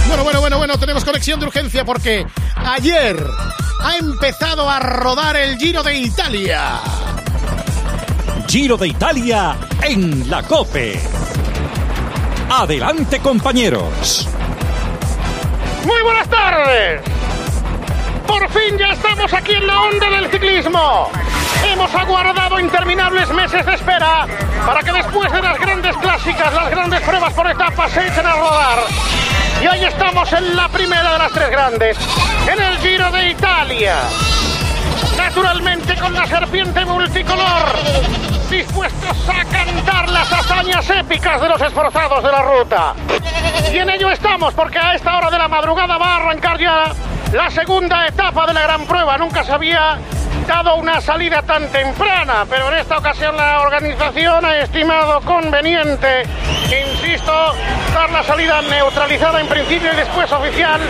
Bueno, 0.07 0.23
bueno, 0.23 0.39
bueno, 0.41 0.57
bueno, 0.57 0.77
tenemos 0.79 1.03
conexión 1.03 1.39
de 1.39 1.45
urgencia 1.47 1.83
porque 1.83 2.25
ayer 2.55 3.17
ha 3.83 3.97
empezado 3.97 4.69
a 4.69 4.79
rodar 4.79 5.35
el 5.35 5.57
Giro 5.57 5.83
de 5.83 5.95
Italia. 5.95 6.79
Giro 8.47 8.77
de 8.77 8.87
Italia 8.87 9.57
en 9.83 10.29
la 10.29 10.43
COPE. 10.43 10.99
Adelante 12.49 13.19
compañeros. 13.19 14.27
Muy 15.83 16.01
buenas 16.03 16.29
tardes. 16.29 17.01
Por 18.27 18.47
fin 18.49 18.77
ya 18.77 18.91
estamos 18.91 19.33
aquí 19.33 19.53
en 19.53 19.65
la 19.65 19.81
onda 19.81 20.09
del 20.11 20.29
ciclismo. 20.29 21.09
Hemos 21.65 21.93
aguardado 21.95 22.59
interminables 22.59 23.29
meses 23.29 23.65
de 23.65 23.73
espera 23.73 24.27
para 24.65 24.81
que 24.81 24.91
después 24.91 25.31
de 25.31 25.41
las 25.41 25.59
grandes 25.59 25.97
clásicas, 25.97 26.53
las 26.53 26.69
grandes 26.69 27.01
pruebas 27.01 27.33
por 27.33 27.49
etapas 27.49 27.91
se 27.91 28.07
echen 28.07 28.25
a 28.25 28.33
rodar. 28.33 28.79
Y 29.61 29.67
hoy 29.67 29.83
estamos 29.83 30.31
en 30.31 30.55
la 30.55 30.69
primera 30.69 31.13
de 31.13 31.17
las 31.17 31.31
tres 31.31 31.49
grandes, 31.49 31.97
en 32.47 32.61
el 32.61 32.77
Giro 32.77 33.11
de 33.11 33.31
Italia. 33.31 33.95
Naturalmente 35.17 35.74
con 36.05 36.13
la 36.13 36.27
serpiente 36.27 36.85
multicolor, 36.85 37.65
dispuestos 38.47 39.27
a 39.27 39.43
cantar 39.45 40.07
las 40.09 40.31
hazañas 40.31 40.87
épicas 40.91 41.41
de 41.41 41.49
los 41.49 41.59
esforzados 41.59 42.23
de 42.23 42.31
la 42.31 42.43
ruta. 42.43 42.93
Y 43.73 43.77
en 43.77 43.89
ello 43.89 44.11
estamos, 44.11 44.53
porque 44.53 44.77
a 44.77 44.93
esta 44.93 45.17
hora 45.17 45.31
de 45.31 45.39
la 45.39 45.47
madrugada 45.47 45.97
va 45.97 46.13
a 46.13 46.15
arrancar 46.17 46.59
ya 46.59 46.91
la 47.33 47.49
segunda 47.49 48.05
etapa 48.05 48.45
de 48.45 48.53
la 48.53 48.61
gran 48.61 48.85
prueba. 48.85 49.17
Nunca 49.17 49.43
se 49.43 49.51
había 49.51 49.97
dado 50.47 50.75
una 50.75 51.01
salida 51.01 51.41
tan 51.41 51.67
temprana, 51.69 52.45
pero 52.49 52.71
en 52.71 52.79
esta 52.79 52.97
ocasión 52.97 53.35
la 53.35 53.61
organización 53.61 54.45
ha 54.45 54.59
estimado 54.59 55.21
conveniente, 55.21 56.23
insisto, 56.65 57.31
dar 57.93 58.09
la 58.11 58.23
salida 58.23 58.61
neutralizada 58.61 59.41
en 59.41 59.47
principio 59.47 59.91
y 59.91 59.95
después 59.95 60.31
oficial, 60.31 60.81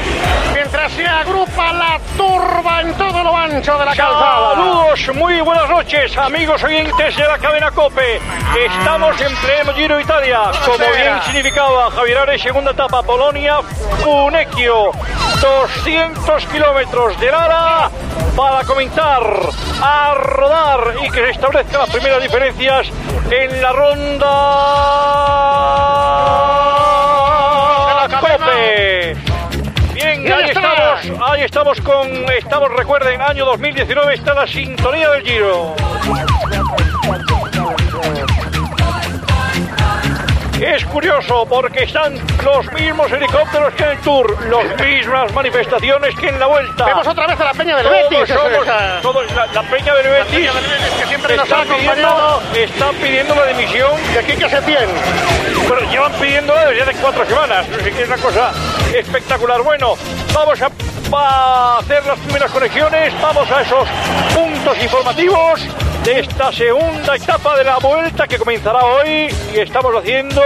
mientras 0.53 0.91
se 0.91 1.05
agrupa 1.05 1.73
la 1.73 1.99
turba 2.17 2.81
en 2.81 2.93
todo 2.95 3.23
lo 3.23 3.35
ancho 3.35 3.77
de 3.77 3.85
la 3.85 3.95
calzada. 3.95 4.55
Saludos, 4.55 5.15
muy 5.15 5.41
buenas 5.41 5.69
noches, 5.69 6.17
amigos 6.17 6.63
oyentes 6.63 7.15
de 7.15 7.27
la 7.27 7.37
cadena 7.37 7.71
COPE. 7.71 8.19
Estamos 8.65 9.19
en 9.21 9.35
pleno 9.37 9.73
Giro 9.73 9.99
Italia. 9.99 10.51
Como 10.65 10.77
bien 10.77 11.21
significaba 11.23 11.91
Javier 11.91 12.17
Ares, 12.17 12.41
segunda 12.41 12.71
etapa, 12.71 13.03
Polonia, 13.03 13.59
Funecchio. 14.03 14.91
200 15.41 16.45
kilómetros 16.47 17.19
de 17.19 17.31
Lara 17.31 17.91
para 18.35 18.63
comenzar 18.65 19.23
a 19.81 20.13
rodar 20.15 20.95
y 21.03 21.09
que 21.09 21.19
se 21.25 21.29
establezcan 21.31 21.81
las 21.81 21.89
primeras 21.89 22.21
diferencias 22.21 22.87
en 23.31 23.61
la 23.61 23.71
ronda 23.71 24.27
COPE. 28.19 29.15
Bien, 29.93 30.33
ahí 30.33 30.49
estamos, 30.49 31.21
ahí 31.25 31.43
estamos 31.43 31.81
con, 31.81 32.07
estamos, 32.31 32.71
recuerden, 32.73 33.21
año 33.21 33.45
2019 33.45 34.13
está 34.13 34.33
la 34.33 34.47
sintonía 34.47 35.09
del 35.11 35.23
Giro. 35.23 35.75
Es 40.59 40.85
curioso 40.85 41.45
porque 41.49 41.83
están 41.83 42.13
los 42.43 42.71
mismos 42.71 43.11
helicópteros 43.11 43.73
que 43.73 43.83
en 43.83 43.89
el 43.89 43.97
Tour, 43.99 44.37
las 44.47 44.79
mismas 44.85 45.33
manifestaciones 45.33 46.15
que 46.15 46.29
en 46.29 46.39
la 46.39 46.47
Vuelta. 46.47 46.85
Vemos 46.85 47.05
otra 47.07 47.27
vez 47.27 47.39
a 47.39 47.43
la 47.43 47.53
Peña 47.53 47.75
del 47.77 47.85
Todos 47.85 48.09
Betis. 48.09 48.35
somos- 48.35 49.01
todos- 49.01 49.31
la, 49.35 49.45
la 49.47 49.61
Peña 49.63 49.93
del 49.95 50.07
Betis, 50.11 50.31
Peña 50.33 50.53
del 50.53 50.63
Betis, 50.63 50.93
que 51.01 51.05
siempre 51.07 51.35
nos 51.37 51.51
ha 51.51 51.61
acompañado. 51.61 52.41
están 52.55 52.95
pidiendo 52.95 53.35
la 53.35 53.45
dimisión 53.47 53.91
de 54.13 54.23
Quique 54.23 54.49
Setién. 54.49 54.89
pero 55.67 55.81
llevan 55.91 56.11
pidiendo 56.13 56.53
desde 56.55 56.83
hace 56.83 56.93
cuatro 57.01 57.25
semanas. 57.25 57.65
Es 57.69 58.07
una 58.07 58.17
cosa 58.17 58.51
espectacular. 58.93 59.61
Bueno, 59.61 59.95
vamos 60.33 60.61
a, 60.61 60.69
a 61.17 61.77
hacer 61.79 62.05
las 62.05 62.17
primeras 62.19 62.49
conexiones. 62.51 63.13
Vamos 63.21 63.51
a 63.51 63.61
esos 63.61 63.87
puntos 64.33 64.81
informativos 64.81 65.61
de 66.05 66.19
esta 66.19 66.51
segunda 66.51 67.15
etapa 67.15 67.57
de 67.57 67.63
la 67.63 67.77
vuelta 67.77 68.27
que 68.27 68.37
comenzará 68.37 68.83
hoy. 68.83 69.33
Y 69.53 69.59
estamos 69.59 69.93
haciendo 69.95 70.41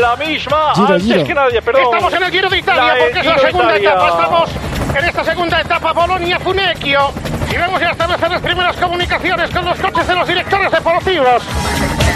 la 0.00 0.16
misma 0.16 0.72
Giro, 0.74 0.86
antes 0.94 1.02
Giro. 1.04 1.24
que 1.24 1.34
nadie. 1.34 1.62
Perdón. 1.62 1.82
Estamos 1.84 2.12
en 2.14 2.22
el 2.24 2.30
Giro 2.30 2.48
de 2.48 2.58
Italia 2.58 2.82
La- 2.94 2.98
porque 2.98 3.18
es 3.20 3.26
la 3.26 3.34
de 3.34 3.40
segunda 3.40 3.76
etapa. 3.76 4.08
Estamos 4.08 4.50
en 4.96 5.04
esta 5.04 5.24
segunda 5.24 5.60
etapa 5.60 5.92
Bolonia-Funecchio. 5.92 7.12
Y 7.52 7.56
vemos 7.56 7.80
ya 7.80 7.90
establecer 7.90 8.30
las 8.30 8.40
primeras 8.42 8.76
comunicaciones 8.76 9.50
con 9.50 9.64
los 9.64 9.78
coches 9.78 10.06
de 10.08 10.14
los 10.14 10.26
directores 10.26 10.70
deportivos. 10.72 11.42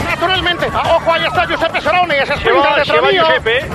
Naturalmente, 0.09 0.69
ah, 0.75 0.97
ojo, 0.97 1.12
ahí 1.12 1.25
está 1.25 1.47
Giuseppe 1.47 1.81
Soroni, 1.81 2.15
ese 2.15 2.27
Se 2.35 2.41
sprinter 2.41 2.62
va, 2.71 2.77
de 2.77 2.85
se 2.85 3.00
va. 3.00 3.11
Giuseppe, 3.11 3.67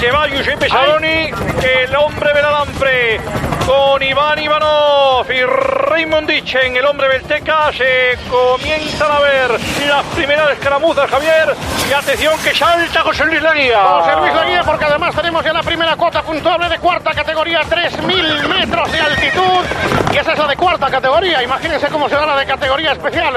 se 0.00 0.10
va 0.10 0.26
Giuseppe 0.28 0.68
Saroni, 0.68 1.30
el 1.62 1.94
hombre 1.96 2.32
Belalambre, 2.32 3.20
con 3.66 4.02
Iván 4.02 4.38
Ivanov 4.38 5.30
y 5.30 5.42
Raymond 5.42 6.28
Dichen, 6.28 6.76
el 6.76 6.84
hombre 6.84 7.08
Belteca, 7.08 7.72
se 7.72 8.18
comienzan 8.28 9.10
a 9.10 9.18
ver 9.20 9.50
las 9.86 10.04
primeras 10.14 10.50
escaramuzas, 10.52 11.10
Javier, 11.10 11.54
y 11.88 11.92
atención 11.92 12.34
que 12.42 12.54
salta 12.54 13.02
José 13.02 13.24
Luis 13.24 13.42
Leguía. 13.42 13.82
José 13.82 14.16
Luis 14.16 14.34
Leguía, 14.34 14.62
porque 14.64 14.84
además 14.84 15.14
tenemos 15.14 15.44
ya 15.44 15.52
la 15.52 15.62
primera 15.62 15.96
cuota 15.96 16.22
puntuable 16.22 16.68
de 16.68 16.78
cuarta 16.78 17.12
categoría, 17.12 17.60
3.000 17.62 18.48
metros 18.48 18.92
de 18.92 19.00
altitud. 19.00 20.12
Y 20.12 20.16
esa 20.16 20.32
es 20.32 20.38
la 20.38 20.46
de 20.46 20.56
cuarta 20.56 20.90
categoría. 20.90 21.42
Imagínense 21.42 21.88
cómo 21.88 22.08
será 22.08 22.26
la 22.26 22.36
de 22.36 22.46
categoría 22.46 22.92
especial. 22.92 23.34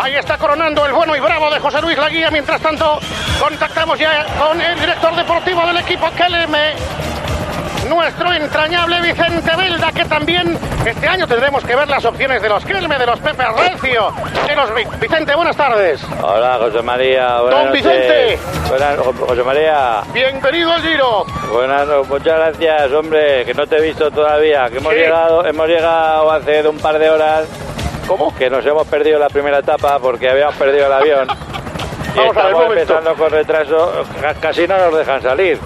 Ahí 0.00 0.14
está 0.14 0.38
coronando 0.38 0.84
el 0.86 0.92
bueno 0.92 1.14
y 1.16 1.20
bravo 1.20 1.50
de 1.50 1.60
José 1.60 1.80
Luis 1.80 1.98
Leguía. 1.98 2.30
Mientras 2.30 2.60
tanto, 2.60 2.98
contactamos 3.40 3.98
ya 3.98 4.26
con 4.38 4.60
el 4.60 4.78
director 4.80 5.14
deportivo 5.14 5.66
del 5.66 5.78
equipo 5.78 6.08
KLM. 6.10 7.17
Nuestro 7.86 8.32
entrañable 8.32 9.00
Vicente 9.00 9.50
Belda, 9.56 9.92
que 9.92 10.04
también 10.04 10.58
este 10.84 11.08
año 11.08 11.26
tendremos 11.26 11.64
que 11.64 11.74
ver 11.76 11.88
las 11.88 12.04
opciones 12.04 12.42
de 12.42 12.48
los 12.48 12.64
Kelme, 12.64 12.98
de 12.98 13.06
los 13.06 13.18
Pepe 13.20 13.44
Recio, 13.56 14.12
de 14.46 14.56
los 14.56 14.74
Vi- 14.74 14.86
Vicente, 15.00 15.34
buenas 15.34 15.56
tardes. 15.56 16.00
Hola, 16.20 16.58
José 16.60 16.82
María. 16.82 17.40
buenas 17.40 17.60
Don 17.60 17.68
noches. 17.68 17.82
Vicente. 17.84 18.38
Buenas, 18.68 18.98
Jo- 18.98 19.14
José 19.26 19.42
María. 19.42 20.00
Bienvenido 20.12 20.72
al 20.72 20.82
Giro. 20.82 21.24
Buenas, 21.52 21.86
muchas 22.08 22.36
gracias, 22.38 22.92
hombre, 22.92 23.44
que 23.46 23.54
no 23.54 23.66
te 23.66 23.76
he 23.76 23.80
visto 23.80 24.10
todavía. 24.10 24.68
Que 24.68 24.78
hemos 24.78 24.92
llegado, 24.92 25.46
hemos 25.46 25.66
llegado 25.68 26.30
hace 26.32 26.68
un 26.68 26.78
par 26.78 26.98
de 26.98 27.08
horas. 27.08 27.46
¿Cómo? 28.06 28.34
Que 28.36 28.50
nos 28.50 28.64
hemos 28.66 28.86
perdido 28.88 29.18
la 29.18 29.28
primera 29.28 29.58
etapa 29.58 29.98
porque 29.98 30.28
habíamos 30.28 30.56
perdido 30.56 30.86
el 30.86 30.92
avión. 30.92 31.28
y 32.14 32.18
Vamos 32.18 32.36
a 32.36 32.42
ver, 32.42 32.50
estamos 32.52 32.76
empezando 32.76 33.14
con 33.14 33.30
retraso. 33.30 34.04
Ca- 34.20 34.34
Casi 34.34 34.66
no 34.68 34.76
nos 34.78 34.96
dejan 34.98 35.22
salir. 35.22 35.58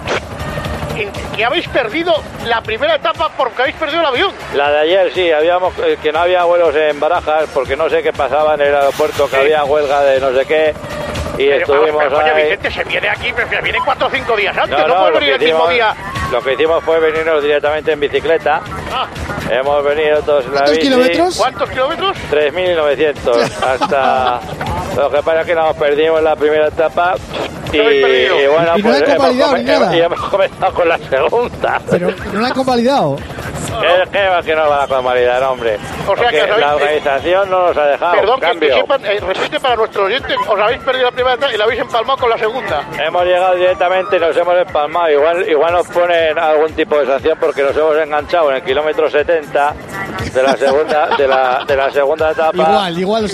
Y 1.37 1.43
habéis 1.43 1.67
perdido 1.69 2.13
la 2.45 2.61
primera 2.61 2.95
etapa 2.95 3.29
porque 3.37 3.61
habéis 3.63 3.77
perdido 3.77 4.01
el 4.01 4.05
avión. 4.07 4.31
La 4.53 4.69
de 4.71 4.79
ayer 4.79 5.11
sí, 5.13 5.31
habíamos 5.31 5.73
eh, 5.79 5.97
que 6.01 6.11
no 6.11 6.19
había 6.19 6.43
vuelos 6.43 6.75
en 6.75 6.99
Barajas 6.99 7.49
porque 7.53 7.75
no 7.75 7.89
sé 7.89 8.03
qué 8.03 8.13
pasaba 8.13 8.53
en 8.55 8.61
el 8.61 8.75
aeropuerto, 8.75 9.25
que 9.25 9.31
Sí. 9.35 9.41
había 9.41 9.63
huelga 9.63 10.01
de 10.03 10.19
no 10.19 10.31
sé 10.33 10.45
qué. 10.45 10.73
Y 11.37 11.47
Pero, 11.47 11.57
estuvimos 11.65 12.03
pero, 12.03 12.15
coño, 12.15 12.33
ahí. 12.35 12.43
Vicente, 12.43 12.71
se 12.71 12.83
viene 12.83 13.09
aquí, 13.09 13.33
pero 13.35 13.49
se 13.49 13.61
viene 13.61 13.79
cuatro 13.83 14.05
o 14.05 14.09
cinco 14.11 14.35
días 14.37 14.55
antes, 14.55 14.77
no, 14.77 14.87
No, 14.87 14.93
no, 14.93 14.99
puede 15.01 15.13
venir 15.19 15.29
que 15.39 15.45
el 15.45 15.51
mismo 15.51 15.67
día. 15.69 15.95
Lo 16.31 16.41
que 16.41 16.53
hicimos 16.53 16.83
fue 16.83 16.99
venirnos 16.99 17.41
directamente 17.41 17.91
en 17.91 17.99
bicicleta. 17.99 18.61
Ah, 18.91 19.07
Hemos 19.49 19.83
venido 19.83 20.21
todos 20.21 20.45
en 20.45 20.51
la 20.51 20.57
¿Cuántos 20.59 20.75
bici. 20.77 20.87
kilómetros? 20.89 21.37
¿Cuántos 21.37 21.69
kilómetros? 21.69 22.17
3.900 22.31 23.63
hasta... 23.67 24.39
Lo 24.95 25.09
que 25.09 25.23
pasa 25.23 25.41
es 25.41 25.47
que 25.47 25.55
nos 25.55 25.75
perdimos 25.75 26.19
en 26.19 26.25
la 26.25 26.35
primera 26.35 26.67
etapa 26.67 27.15
y, 27.77 28.47
bueno, 28.47 28.77
Y 28.77 28.81
no 28.81 28.89
pues 28.89 28.95
hay 28.95 29.01
hemos, 29.03 29.15
convalidado 29.15 29.51
come- 29.51 29.63
ni 29.63 29.69
nada. 29.69 29.95
y 29.97 30.01
hemos 30.01 30.19
comenzado 30.29 30.73
con 30.73 30.89
la 30.89 30.97
segunda. 30.97 31.81
Pero 31.89 32.11
no 32.33 32.39
la 32.41 32.47
han 32.47 32.53
convalidado. 32.53 33.17
Es 33.81 34.09
que 34.09 34.27
va 34.27 34.41
que 34.43 34.55
no 34.55 34.69
va 34.69 34.77
la 34.81 34.87
convalidar, 34.87 35.43
hombre. 35.43 35.77
O 36.07 36.15
sea 36.15 36.29
que 36.29 36.39
Porque 36.39 36.41
os 36.41 36.49
habéis- 36.49 36.59
la 36.59 36.75
organización 36.75 37.49
no 37.49 37.67
nos 37.67 37.77
ha 37.77 37.85
dejado. 37.85 38.13
Perdón, 38.15 38.39
que, 38.39 38.45
que 38.45 38.51
cambio. 38.51 38.75
sepan, 38.75 39.05
eh, 39.05 39.19
repite 39.19 39.59
para 39.59 39.75
nuestros 39.75 40.05
oyentes, 40.05 40.37
os 40.47 40.59
habéis 40.59 40.81
perdido 40.83 41.05
la 41.05 41.11
primera 41.11 41.35
etapa 41.35 41.53
y 41.53 41.57
la 41.57 41.63
habéis 41.65 41.81
empalmado 41.81 42.19
con 42.19 42.29
la 42.29 42.37
segunda. 42.37 42.83
Hemos 42.99 43.23
llegado 43.25 43.55
directamente 43.55 44.17
y 44.17 44.19
nos 44.19 44.37
hemos 44.37 44.55
empalmado. 44.57 45.09
Igual, 45.11 45.49
igual 45.49 45.73
nos 45.73 45.87
ponen 45.87 46.37
algún 46.37 46.73
tipo 46.73 46.97
de 46.99 47.05
sanción 47.07 47.37
porque 47.39 47.63
nos 47.63 47.75
hemos 47.75 47.97
enganchado 47.97 48.49
en 48.51 48.57
el 48.57 48.63
kilómetro 48.63 49.09
70 49.09 49.73
de 50.33 50.43
la 50.43 50.57
segunda, 50.57 51.07
de 51.17 51.27
la, 51.27 51.63
de 51.67 51.75
la 51.75 51.91
segunda 51.91 52.31
etapa. 52.31 52.55
Igual, 52.57 52.97
igual 52.99 53.21
los. 53.23 53.33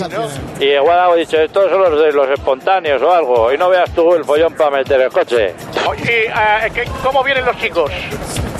Y 0.60 0.64
igual 0.66 0.98
hago 0.98 1.14
dicho, 1.16 1.38
estos 1.38 1.70
son 1.70 1.80
los 1.80 2.00
de 2.00 2.12
los 2.12 2.28
espontáneos 2.30 3.00
o 3.02 3.12
algo. 3.12 3.52
Y 3.52 3.58
no 3.58 3.68
veas 3.70 3.90
tú 3.94 4.14
el 4.14 4.24
follón 4.24 4.54
para 4.54 4.70
meter 4.70 5.00
el 5.00 5.10
coche. 5.10 5.54
Oye, 5.86 6.26
eh, 6.26 6.70
¿qué- 6.74 6.84
¿cómo 7.02 7.22
vienen 7.24 7.44
los 7.44 7.56
chicos? 7.56 7.90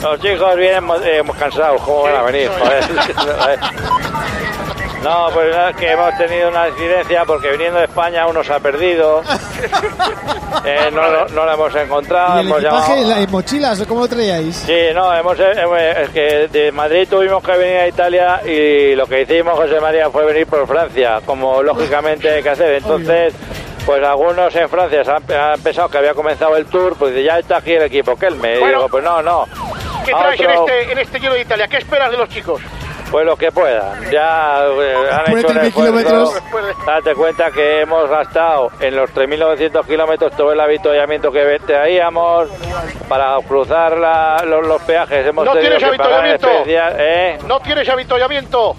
Los 0.02 0.20
chicos 0.20 0.56
vienen 0.56 0.84
eh, 1.04 1.22
cansados, 1.38 1.80
¿cómo 1.82 2.02
van 2.02 2.16
a 2.16 2.22
venir? 2.22 2.50
Joder. 2.58 3.58
No, 5.02 5.28
pues 5.32 5.56
es 5.56 5.76
que 5.76 5.92
hemos 5.92 6.16
tenido 6.18 6.50
una 6.50 6.68
incidencia 6.68 7.24
porque 7.24 7.50
viniendo 7.52 7.78
de 7.78 7.84
España 7.86 8.26
uno 8.26 8.44
se 8.44 8.52
ha 8.52 8.60
perdido. 8.60 9.22
Eh, 10.64 10.90
no, 10.92 11.08
lo- 11.08 11.28
no 11.28 11.44
lo 11.46 11.52
hemos 11.52 11.74
encontrado. 11.76 12.36
¿Y 12.36 12.40
el 12.40 12.46
hemos 12.48 12.58
equipaje, 12.58 12.92
llamado- 12.96 13.08
la- 13.08 13.20
en 13.22 13.30
mochilas, 13.30 13.82
cómo 13.86 14.00
lo 14.00 14.08
traíais? 14.08 14.56
Sí, 14.56 14.76
no, 14.94 15.14
hemos, 15.14 15.38
hemos- 15.38 15.78
es 15.80 16.10
que 16.10 16.48
de 16.48 16.72
Madrid 16.72 17.06
tuvimos 17.08 17.42
que 17.42 17.52
venir 17.52 17.76
a 17.78 17.86
Italia 17.88 18.40
y 18.44 18.94
lo 18.96 19.06
que 19.06 19.22
hicimos, 19.22 19.54
José 19.54 19.80
María, 19.80 20.10
fue 20.10 20.24
venir 20.26 20.46
por 20.48 20.66
Francia, 20.66 21.20
como 21.24 21.62
lógicamente 21.62 22.28
hay 22.30 22.42
que 22.42 22.50
hacer. 22.50 22.74
Entonces, 22.74 23.32
pues 23.86 24.02
algunos 24.04 24.54
en 24.56 24.68
Francia 24.68 25.04
se 25.04 25.10
han, 25.12 25.22
han 25.32 25.60
pensado 25.60 25.88
que 25.88 25.98
había 25.98 26.14
comenzado 26.14 26.56
el 26.56 26.66
tour, 26.66 26.96
pues 26.98 27.14
ya 27.24 27.38
está 27.38 27.58
aquí 27.58 27.72
el 27.72 27.82
equipo 27.84 28.16
Kelme. 28.16 28.56
Y 28.56 28.58
Bueno. 28.58 28.76
digo, 28.78 28.88
pues 28.90 29.04
no, 29.04 29.22
no. 29.22 29.46
¿Qué 30.10 30.16
A 30.16 30.18
traes 30.36 30.40
en 30.40 30.50
este, 30.50 30.92
en 30.92 30.98
este 30.98 31.20
Giro 31.20 31.34
de 31.34 31.40
Italia? 31.40 31.68
¿Qué 31.68 31.76
esperas 31.78 32.10
de 32.10 32.16
los 32.16 32.28
chicos? 32.28 32.60
Pues 33.10 33.26
lo 33.26 33.36
que 33.36 33.50
puedan. 33.50 34.08
Ya 34.12 34.64
eh, 34.66 34.94
han 35.10 35.36
hecho 35.36 35.48
un 35.48 35.54
3.000 35.54 35.64
esfuerzo. 35.66 35.72
kilómetros. 35.82 36.42
Date 36.86 37.14
cuenta 37.16 37.50
que 37.50 37.80
hemos 37.80 38.08
gastado 38.08 38.70
en 38.78 38.94
los 38.94 39.10
3.900 39.12 39.84
kilómetros 39.84 40.36
todo 40.36 40.52
el 40.52 40.60
avituallamiento 40.60 41.32
que 41.32 41.60
traíamos 41.66 42.48
para 43.08 43.36
cruzar 43.48 43.96
la- 43.96 44.44
los, 44.46 44.64
los 44.64 44.80
peajes. 44.82 45.26
Hemos 45.26 45.44
¿No 45.44 45.52
tenido 45.54 45.76
tienes 45.76 45.90
que 45.90 45.96
pagar 45.98 46.24
en 46.26 46.30
avituallamiento? 46.32 46.48
especial, 46.70 46.96
¿eh? 47.00 47.38
¿No 47.48 47.58
tienes 47.60 47.88
avituallamiento? 47.88 48.76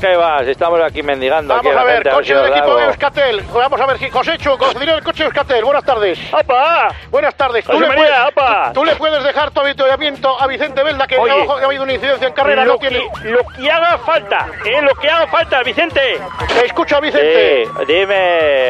¿Qué 0.00 0.16
vas? 0.16 0.46
Estamos 0.46 0.80
aquí 0.82 1.02
mendigando. 1.02 1.54
aquí 1.54 1.66
Vamos 1.68 1.74
la 1.74 1.80
a 1.80 1.94
ver, 1.94 2.10
coche 2.10 2.34
del 2.34 2.52
equipo 2.52 2.76
de 2.76 2.84
Euskaltel. 2.84 3.42
Vamos 3.52 3.80
a 3.80 3.86
ver, 3.86 3.98
si 3.98 4.10
José 4.10 4.38
Chu, 4.38 4.56
cocinero 4.58 4.94
del 4.94 5.02
coche 5.02 5.22
de 5.22 5.24
Euskaltel. 5.26 5.64
Buenas 5.64 5.84
tardes. 5.84 6.18
¡Opa! 6.32 6.94
Buenas 7.10 7.34
tardes. 7.34 7.64
José 7.64 7.80
le 7.80 7.94
puedes, 7.94 8.12
opa. 8.28 8.72
tú 8.74 8.84
le 8.84 8.96
puedes 8.96 9.24
dejar 9.24 9.50
tu 9.50 9.60
avituallamiento 9.60 10.40
a 10.40 10.46
Vicente 10.46 10.82
Velda, 10.82 11.06
que 11.06 11.16
Oye, 11.16 11.32
ha 11.32 11.64
habido 11.64 11.82
una 11.82 11.94
incidencia 11.94 12.28
en 12.28 12.34
carrera. 12.34 12.64
lo, 12.64 12.74
no 12.74 12.78
tiene... 12.78 12.98
que, 13.22 13.28
lo 13.28 13.46
que 13.46 13.70
haga 13.70 13.98
falta, 13.98 14.48
¿eh? 14.64 14.82
Lo 14.82 14.94
que 14.94 15.08
haga 15.08 15.26
falta, 15.26 15.62
Vicente. 15.62 16.20
Te 16.48 16.66
escucha, 16.66 17.00
Vicente. 17.00 17.64
Sí, 17.64 17.84
dime, 17.86 18.68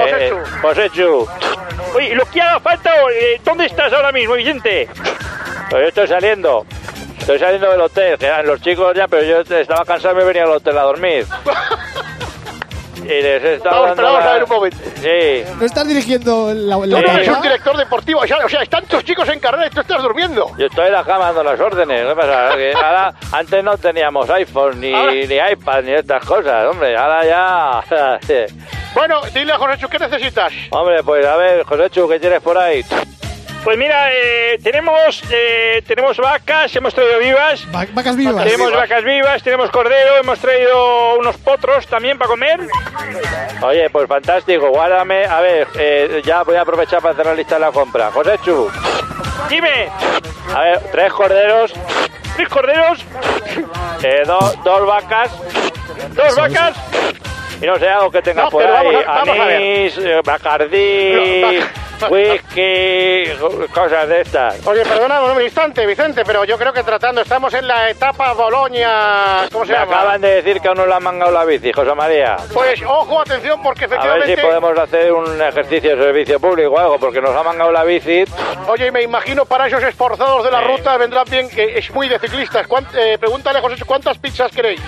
José 0.63 0.87
eh, 0.87 0.91
Chu. 0.91 1.29
Oye, 1.95 2.15
lo 2.15 2.27
que 2.27 2.41
haga 2.41 2.61
falta, 2.61 2.93
eh, 3.13 3.41
¿dónde 3.45 3.67
estás 3.67 3.93
ahora 3.93 4.13
mismo, 4.13 4.35
Vicente? 4.35 4.89
Pues 5.71 5.83
yo 5.83 5.89
estoy 5.89 6.07
saliendo. 6.07 6.67
Estoy 7.25 7.39
saliendo 7.39 7.71
del 7.71 7.81
hotel, 7.81 8.19
que 8.19 8.27
eran 8.27 8.47
los 8.47 8.61
chicos 8.61 8.95
ya, 8.95 9.09
pero 9.09 9.23
yo 9.25 9.57
estaba 9.57 9.83
cansado 9.87 10.13
y 10.15 10.19
me 10.19 10.25
venía 10.25 10.43
al 10.43 10.51
hotel 10.51 10.77
a 10.77 10.83
dormir. 10.83 11.27
Y 13.03 13.07
les 13.09 13.45
estaba 13.45 13.81
Vamos, 13.81 13.97
dando 13.97 14.03
pero 14.03 14.13
vamos 14.15 14.25
la- 14.25 14.31
a 14.31 14.33
ver 14.33 14.43
un 14.45 14.49
momento. 14.49 14.79
Sí. 14.97 15.53
¿No 15.61 15.67
estás 15.67 15.87
dirigiendo 15.87 16.55
la, 16.55 16.77
Tú 16.77 16.87
la 16.87 17.01
no 17.03 17.13
eres 17.13 17.29
un 17.29 17.43
director 17.43 17.77
deportivo. 17.77 18.21
O 18.21 18.27
sea, 18.27 18.39
o 18.39 18.49
sea, 18.49 18.63
están 18.63 18.87
tus 18.87 19.05
chicos 19.05 19.29
en 19.29 19.41
carrera 19.41 19.67
y 19.67 19.71
tú 19.71 19.81
estás 19.83 20.03
durmiendo. 20.03 20.51
Yo 20.57 20.65
estoy 20.65 20.87
en 20.87 20.93
la 20.95 21.05
cama 21.05 21.27
dando 21.27 21.45
las 21.45 21.61
órdenes. 21.61 22.07
¿Qué 22.07 22.15
pasa? 22.15 22.49
Que 22.57 22.73
ahora, 22.73 23.13
antes 23.33 23.63
no 23.63 23.77
teníamos 23.77 24.31
iPhone, 24.31 24.81
ni, 24.81 24.95
Ahora- 24.95 25.13
ni 25.13 25.53
iPad, 25.53 25.83
ni 25.83 25.93
estas 25.93 26.25
cosas. 26.25 26.67
Hombre, 26.71 26.97
ahora 26.97 27.27
ya... 27.27 27.85
Bueno, 28.95 29.21
dile 29.35 29.53
a 29.53 29.59
José 29.59 29.77
Chu, 29.81 29.89
¿qué 29.89 29.99
necesitas? 29.99 30.53
Hombre, 30.71 31.03
pues 31.03 31.27
a 31.27 31.37
ver, 31.37 31.63
José 31.65 31.91
Chu, 31.91 32.09
¿qué 32.09 32.19
tienes 32.19 32.41
por 32.41 32.57
ahí? 32.57 32.83
Pues 33.65 33.79
mira, 33.79 34.13
eh, 34.13 34.59
tenemos 34.63 35.23
eh, 35.31 35.83
tenemos 35.87 36.19
vacas, 36.19 36.75
hemos 36.77 36.95
traído 36.95 37.19
vivas. 37.19 37.67
Va- 37.75 37.87
vacas 37.93 38.15
vivas. 38.15 38.45
Tenemos 38.45 38.73
vacas 38.73 39.05
vivas, 39.05 39.43
tenemos 39.43 39.71
cordero, 39.71 40.19
hemos 40.19 40.39
traído 40.39 41.15
unos 41.19 41.37
potros 41.39 41.87
también 41.87 42.19
para 42.19 42.29
comer. 42.29 42.61
Oye, 43.63 43.89
pues 43.89 44.07
fantástico, 44.07 44.69
guárdame. 44.69 45.25
A 45.25 45.41
ver, 45.41 45.67
eh, 45.79 46.21
ya 46.27 46.43
voy 46.43 46.57
a 46.57 46.61
aprovechar 46.61 47.01
para 47.01 47.15
hacer 47.15 47.25
la 47.25 47.35
lista 47.35 47.55
de 47.55 47.63
la 47.63 47.73
compra. 47.73 48.11
José 48.13 48.39
Chu, 48.45 48.71
Dime, 49.49 49.89
a 50.55 50.61
ver, 50.61 50.81
tres 50.93 51.13
corderos, 51.13 51.73
tres 52.37 52.49
corderos, 52.51 53.03
eh, 54.03 54.23
do- 54.27 54.55
dos 54.63 54.87
vacas 54.87 55.31
dos 56.15 56.37
vacas. 56.37 56.77
Y 57.61 57.67
no 57.67 57.77
sé, 57.79 57.89
algo 57.89 58.11
que 58.11 58.23
tengas 58.23 58.45
No, 58.47 58.51
por 58.51 58.63
ahí. 58.65 58.73
vamos 58.73 58.95
a- 59.07 59.13
vamos. 59.25 59.39
Anís, 59.39 59.99
eh, 59.99 60.21
bacardí, 60.25 61.61
No, 62.01 62.09
whisky, 62.09 63.25
cosas 63.73 64.09
de 64.09 64.21
estas. 64.21 64.67
Oye, 64.67 64.83
perdona 64.85 65.23
un 65.23 65.41
instante, 65.41 65.87
Vicente, 65.87 66.25
pero 66.25 66.45
yo 66.45 66.59
creo 66.59 66.73
que 66.73 66.83
tratando, 66.83 67.21
estamos 67.21 67.55
en 67.55 67.67
la 67.69 67.89
etapa 67.91 68.33
Boloña, 68.33 69.49
¿cómo 69.53 69.65
se 69.65 69.73
Me 69.73 69.79
llama? 69.79 69.97
acaban 69.97 70.21
de 70.21 70.35
decir 70.43 70.61
que 70.61 70.69
aún 70.69 70.79
no 70.79 70.87
le 70.87 70.95
han 70.95 71.03
mangado 71.03 71.31
la 71.31 71.45
bici, 71.45 71.73
José 71.73 71.95
María. 71.95 72.37
Pues 72.53 72.83
ojo, 72.83 73.21
atención, 73.21 73.63
porque 73.63 73.85
A 73.85 73.89
ver 73.89 73.97
efectivamente... 73.99 74.37
si 74.37 74.43
podemos 74.43 74.79
hacer 74.79 75.13
un 75.13 75.41
ejercicio 75.41 75.97
de 75.97 76.03
servicio 76.03 76.41
público 76.41 76.73
o 76.73 76.79
algo, 76.79 76.99
porque 76.99 77.21
nos 77.21 77.35
ha 77.35 77.43
mangado 77.43 77.71
la 77.71 77.85
bici. 77.85 78.25
Oye, 78.69 78.91
me 78.91 79.03
imagino 79.03 79.45
para 79.45 79.69
esos 79.69 79.83
esforzados 79.83 80.45
de 80.45 80.51
la 80.51 80.61
ruta 80.63 80.97
vendrán 80.97 81.25
bien, 81.31 81.49
que 81.49 81.79
es 81.79 81.91
muy 81.93 82.09
de 82.09 82.19
ciclistas. 82.19 82.67
¿Cuánt- 82.69 82.95
eh, 82.97 83.17
pregúntale 83.19 83.61
José, 83.61 83.85
¿cuántas 83.85 84.19
pizzas 84.19 84.51
queréis? 84.53 84.81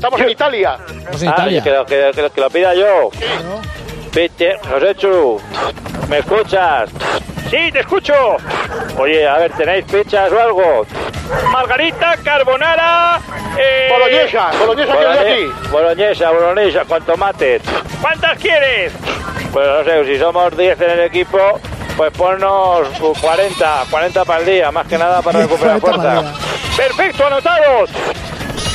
Estamos 0.00 0.20
en 0.22 0.30
Italia. 0.30 0.78
Estamos 0.88 1.22
en 1.22 1.28
Ah, 1.28 1.32
Italia. 1.34 1.62
que, 1.62 1.70
lo, 1.70 1.84
que, 1.84 2.00
lo- 2.06 2.12
que 2.12 2.22
lo- 2.22 2.32
que 2.32 2.40
lo 2.40 2.48
pida 2.50 2.72
yo. 2.74 3.10
Chu, 4.96 5.38
¿me 6.08 6.18
escuchas? 6.20 6.88
Sí, 7.50 7.70
te 7.70 7.80
escucho. 7.80 8.14
Oye, 8.98 9.28
a 9.28 9.36
ver, 9.36 9.52
¿tenéis 9.52 9.84
pizzas 9.84 10.32
o 10.32 10.40
algo? 10.40 10.86
Margarita, 11.52 12.16
carbonara. 12.24 13.20
Eh, 13.58 13.88
Boloñesa, 13.92 14.50
boloñesa 14.58 14.92
que 14.92 14.98
es 14.98 15.04
de 15.04 15.06
Boloñe- 15.18 15.32
aquí. 15.32 15.68
Boloñesa, 15.70 16.30
boloñesa, 16.30 16.84
con 16.86 17.02
tomate. 17.04 17.60
¿Cuántas 18.00 18.38
quieres? 18.38 18.92
Pues 19.52 19.66
no 19.68 19.84
sé, 19.84 20.04
si 20.06 20.18
somos 20.18 20.56
10 20.56 20.80
en 20.80 20.90
el 20.90 21.00
equipo, 21.00 21.60
pues 21.96 22.10
ponnos 22.12 22.88
40, 23.20 23.84
40 23.90 24.24
para 24.24 24.40
el 24.40 24.46
día, 24.46 24.70
más 24.70 24.86
que 24.86 24.96
nada 24.96 25.20
para 25.20 25.40
recuperar 25.42 25.78
40 25.78 26.02
para 26.08 26.22
fuerza. 26.22 26.76
Perfecto, 26.76 27.26
anotados. 27.26 27.90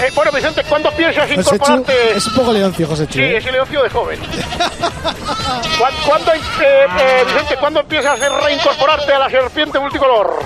Eh, 0.05 0.11
bueno, 0.13 0.31
Vicente, 0.31 0.63
¿cuándo 0.69 0.91
piensas 0.91 1.29
Chu 1.29 1.33
incorporarte? 1.39 2.17
es 2.17 2.27
un 2.27 2.33
poco 2.35 2.53
leoncio, 2.53 2.87
José 2.87 3.07
Chu. 3.07 3.13
Sí, 3.13 3.21
¿eh? 3.21 3.37
es 3.37 3.45
el 3.45 3.59
ocio 3.59 3.81
de 3.83 3.89
joven. 3.89 4.19
¿Cuán- 5.79 5.93
¿Cuándo, 6.05 6.31
eh, 6.33 6.39
eh, 6.61 7.23
Vicente, 7.25 7.55
¿cuándo 7.59 7.79
empiezas 7.79 8.21
a 8.21 8.29
reincorporarte 8.41 9.13
a 9.13 9.19
la 9.19 9.29
serpiente 9.29 9.79
multicolor? 9.79 10.39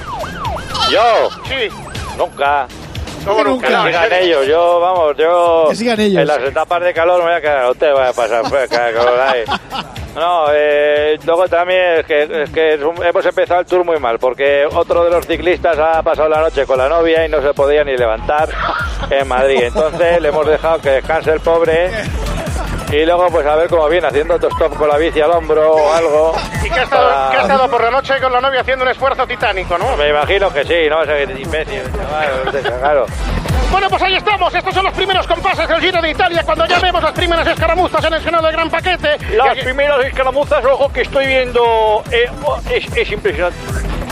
Yo, 0.90 1.30
Sí. 1.48 1.68
nunca. 2.18 2.68
¿Cómo 3.26 3.44
nunca? 3.44 3.68
Que 3.68 3.90
sigan 3.90 4.14
ellos, 4.14 4.48
yo, 4.48 4.80
vamos, 4.80 5.18
yo. 5.18 5.66
Que 5.70 5.76
sigan 5.76 6.00
ellos. 6.00 6.22
En 6.22 6.28
las 6.28 6.40
etapas 6.40 6.84
de 6.84 6.94
calor 6.94 7.20
me 7.20 7.30
voy 7.30 7.34
a 7.34 7.42
quedar, 7.42 7.64
no 7.64 7.76
te 7.76 7.92
vaya 7.92 8.10
a 8.10 8.14
pasar 8.14 8.70
calor 8.70 9.20
ahí. 9.20 9.44
No, 10.16 10.48
eh, 10.52 11.20
luego 11.24 11.48
también 11.48 12.00
es 12.00 12.06
que, 12.06 12.44
es 12.44 12.50
que 12.50 12.74
hemos 12.74 13.26
empezado 13.26 13.60
el 13.62 13.66
tour 13.66 13.86
muy 13.86 14.00
mal, 14.00 14.18
porque 14.18 14.66
otro 14.66 15.04
de 15.06 15.12
los 15.12 15.26
ciclistas 15.26 15.78
ha 15.78 16.02
pasado 16.02 16.28
la 16.28 16.42
noche 16.42 16.66
con 16.66 16.78
la 16.78 16.90
novia 16.90 17.26
y 17.26 17.30
no 17.30 17.42
se 17.42 17.54
podía 17.54 17.84
ni 17.84 17.96
levantar 17.96 18.50
en 19.10 19.28
Madrid. 19.28 19.62
Entonces 19.64 20.20
le 20.22 20.30
hemos 20.30 20.48
dejado 20.48 20.82
que 20.82 20.90
descanse 20.90 21.32
el 21.32 21.40
pobre 21.40 21.92
y 22.92 23.06
luego 23.06 23.28
pues 23.30 23.46
a 23.46 23.56
ver 23.56 23.70
cómo 23.70 23.88
viene, 23.88 24.08
haciendo 24.08 24.34
autostop 24.36 24.76
con 24.76 24.88
la 24.90 24.98
bici 24.98 25.22
al 25.22 25.32
hombro 25.32 25.72
o 25.74 25.94
algo. 25.94 26.34
¿Y 26.64 26.70
qué 26.70 26.80
ha, 26.80 26.84
estado, 26.84 27.10
para- 27.10 27.32
qué 27.32 27.38
ha 27.38 27.42
estado 27.42 27.70
por 27.70 27.84
la 27.84 27.92
noche 27.92 28.20
con 28.22 28.32
la 28.34 28.42
novia 28.42 28.62
haciendo 28.62 28.84
un 28.86 28.92
esfuerzo 28.92 29.28
titánico, 29.28 29.78
no? 29.78 29.96
Me 29.98 30.10
imagino 30.10 30.52
que 30.52 30.64
sí, 30.66 30.90
¿no? 30.90 31.00
O 31.00 31.06
sea, 31.06 31.16
que 31.26 31.40
imbécil, 31.40 31.84
chaval, 31.96 32.80
claro. 32.80 33.06
Bueno, 33.72 33.88
pues 33.90 34.02
ahí 34.02 34.16
estamos. 34.16 34.54
Estos 34.54 34.74
son 34.74 34.84
los 34.86 34.94
primeros 34.94 35.28
compases 35.28 35.68
del 35.68 35.80
Giro 35.80 36.02
de 36.02 36.10
Italia. 36.12 36.42
Cuando 36.44 36.66
ya 36.66 36.80
vemos 36.80 37.04
las 37.04 37.12
primeras 37.14 37.48
escaramuzas 37.48 38.04
en 38.04 38.14
el 38.14 38.24
seno 38.24 38.42
del 38.42 38.52
gran 38.52 38.70
paquete. 38.70 39.18
Las 39.36 39.58
Y- 39.58 39.62
primeras 39.62 40.04
escaramuzas, 40.06 40.64
ojo, 40.66 40.92
que 40.92 41.02
estoy 41.02 41.28
viendo. 41.28 42.04
eh, 42.12 42.30
oh, 42.44 42.60
es, 42.70 42.86
es 42.98 43.12
impresionante. 43.12 43.58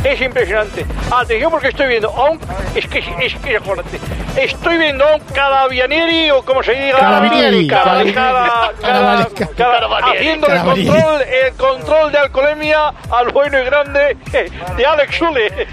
Es 0.04 0.22
impresionante. 0.22 0.86
Atención 1.12 1.50
porque 1.52 1.70
estoy 1.70 1.88
viendo 1.88 2.10
a 2.10 2.30
un... 2.30 2.40
Es 2.76 2.88
que 2.88 3.00
es 3.00 3.36
que 3.36 3.56
es 3.56 3.60
acojonante. 3.62 4.00
Estoy 4.36 4.78
viendo 4.78 5.04
a 5.08 5.16
un 5.16 5.22
Cadavianieri 5.22 6.30
o 6.32 6.44
como 6.46 6.62
se 6.62 6.74
diga. 6.74 7.00
Carabinieri. 7.00 7.68
Cada, 7.68 8.04
cada, 8.14 8.72
cada, 8.80 9.26
Carabinieri. 9.26 9.56
cada- 9.58 10.12
haciendo 10.12 10.48
el 10.48 10.62
control, 10.62 11.22
el 11.24 11.54
control 11.56 12.12
de 12.12 12.18
alcoholemia 12.20 12.94
al 13.10 13.30
bueno 13.32 13.60
y 13.60 13.66
grande 13.66 14.18
eh, 14.34 14.52
de 14.78 14.86
Alex 14.86 15.16
Sule. 15.18 15.68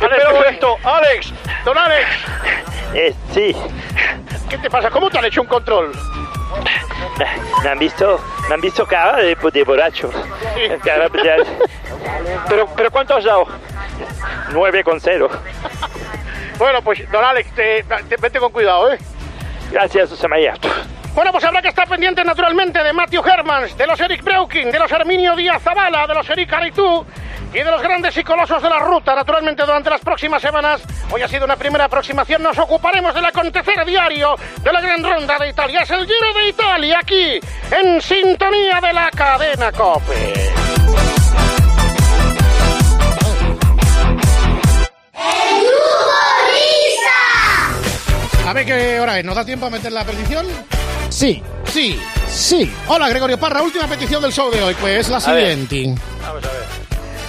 Alex, 0.00 1.32
don 1.64 1.76
Alex. 1.78 2.06
Eh, 2.94 3.14
sí, 3.32 3.54
¿Qué 4.48 4.58
te 4.58 4.70
pasa? 4.70 4.90
¿Cómo 4.90 5.10
te 5.10 5.18
han 5.18 5.24
hecho 5.26 5.42
un 5.42 5.46
control? 5.48 5.92
me 7.62 7.68
han 7.68 7.78
visto, 7.78 8.20
me 8.48 8.54
han 8.54 8.60
visto 8.60 8.86
cara 8.86 9.16
de, 9.18 9.34
de 9.34 9.64
borracho. 9.64 10.10
Cara 10.84 11.08
de 11.08 11.44
Pero, 12.48 12.66
pero 12.76 12.90
¿cuánto 12.90 13.16
has 13.16 13.24
dado? 13.24 13.46
9 14.50 14.84
con 14.84 15.00
0. 15.00 15.28
Bueno, 16.58 16.82
pues, 16.82 17.10
don 17.10 17.24
Alex, 17.24 17.50
te, 17.54 17.82
te- 18.08 18.16
vete 18.16 18.38
con 18.38 18.50
cuidado, 18.52 18.92
¿eh? 18.92 18.98
Gracias, 19.70 20.10
José 20.10 20.26
María. 20.28 20.54
Bueno, 21.14 21.32
pues 21.32 21.44
habrá 21.44 21.60
que 21.60 21.68
estar 21.68 21.88
pendiente 21.88 22.24
naturalmente 22.24 22.82
de 22.82 22.92
Matthew 22.92 23.22
Hermans, 23.26 23.76
de 23.76 23.86
los 23.86 24.00
Eric 24.00 24.22
Breuking, 24.22 24.70
de 24.70 24.78
los 24.78 24.90
Herminio 24.90 25.34
Díaz 25.36 25.62
Zavala, 25.62 26.06
de 26.06 26.14
los 26.14 26.28
Eric 26.30 26.52
Aritú 26.52 27.04
y 27.52 27.58
de 27.58 27.64
los 27.70 27.82
grandes 27.82 28.16
y 28.16 28.24
colosos 28.24 28.62
de 28.62 28.68
la 28.68 28.78
ruta. 28.78 29.14
Naturalmente, 29.14 29.62
durante 29.64 29.90
las 29.90 30.00
próximas 30.00 30.42
semanas, 30.42 30.80
hoy 31.10 31.22
ha 31.22 31.28
sido 31.28 31.44
una 31.44 31.56
primera 31.56 31.84
aproximación, 31.84 32.42
nos 32.42 32.58
ocuparemos 32.58 33.14
del 33.14 33.24
acontecer 33.24 33.84
diario 33.84 34.34
de 34.62 34.72
la 34.72 34.80
gran 34.80 35.02
ronda 35.02 35.36
de 35.38 35.48
Italia. 35.50 35.80
Es 35.82 35.90
el 35.90 36.06
Giro 36.06 36.32
de 36.34 36.48
Italia 36.48 36.98
aquí, 37.02 37.40
en 37.70 38.00
sintonía 38.02 38.80
de 38.80 38.92
la 38.92 39.10
cadena 39.10 39.72
COPE. 39.72 40.52
A 48.46 48.52
ver 48.54 48.64
qué 48.64 48.98
hora 49.00 49.18
es. 49.18 49.24
¿Nos 49.24 49.34
da 49.36 49.44
tiempo 49.44 49.66
a 49.66 49.70
meter 49.70 49.92
la 49.92 50.04
petición? 50.04 50.46
Sí. 51.10 51.42
Sí. 51.66 52.00
Sí. 52.28 52.72
Hola, 52.86 53.08
Gregorio 53.08 53.38
Parra. 53.38 53.62
Última 53.62 53.86
petición 53.86 54.22
del 54.22 54.32
show 54.32 54.50
de 54.50 54.62
hoy. 54.62 54.74
Pues 54.80 55.08
la 55.08 55.18
A 55.18 55.32
ver. 55.32 55.54
siguiente. 55.58 56.00
Vamos 56.22 56.44
a 56.44 56.48
ver. 56.52 56.87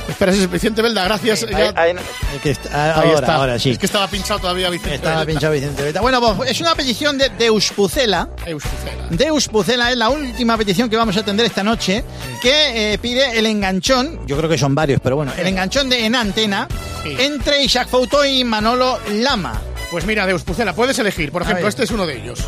Espera, 0.09 0.31
es 0.31 0.49
Vicente 0.51 0.81
Belda. 0.81 1.03
Gracias. 1.05 1.43
Ahí- 1.43 1.51
Ya- 1.51 1.73
ahí- 1.75 1.91
El 1.91 2.39
que 2.41 2.51
está- 2.51 2.69
Ahí 2.99 3.07
ahora, 3.09 3.19
está. 3.19 3.35
ahora 3.35 3.59
sí. 3.59 3.71
Es 3.71 3.77
que 3.77 3.85
estaba 3.85 4.07
pinchado 4.07 4.39
todavía 4.39 4.69
Vicente 4.69 4.95
Estaba 4.95 5.17
Belda. 5.19 5.31
pinchado 5.31 5.53
Vicente 5.53 5.83
Beta. 5.83 6.01
Bueno, 6.01 6.35
pues 6.35 6.51
es 6.51 6.61
una 6.61 6.75
petición 6.75 7.17
de 7.17 7.29
Deus 7.29 7.71
Pucela. 7.71 8.29
Deus 8.45 8.63
Pucela. 8.63 9.07
Deus 9.09 9.47
Pucela 9.47 9.91
es 9.91 9.97
la 9.97 10.09
última 10.09 10.57
petición 10.57 10.89
que 10.89 10.97
vamos 10.97 11.15
a 11.17 11.21
atender 11.21 11.45
esta 11.45 11.63
noche, 11.63 12.03
que 12.41 12.93
eh, 12.93 12.97
pide 12.97 13.37
el 13.39 13.45
enganchón, 13.45 14.19
yo 14.27 14.37
creo 14.37 14.49
que 14.49 14.57
son 14.57 14.75
varios, 14.75 14.99
pero 15.01 15.15
bueno, 15.15 15.31
el 15.37 15.47
enganchón 15.47 15.89
de 15.89 16.05
en 16.05 16.15
antena 16.15 16.67
Sí. 17.03 17.15
entre 17.19 17.63
Isaac 17.63 17.87
Fouto 17.89 18.25
y 18.25 18.43
Manolo 18.43 18.99
Lama. 19.11 19.59
Pues 19.91 20.05
mira, 20.05 20.25
Deus 20.27 20.43
Pucela, 20.43 20.73
puedes 20.73 20.99
elegir. 20.99 21.31
Por 21.31 21.41
ejemplo, 21.41 21.67
este 21.67 21.83
es 21.83 21.91
uno 21.91 22.05
de 22.05 22.17
ellos. 22.21 22.39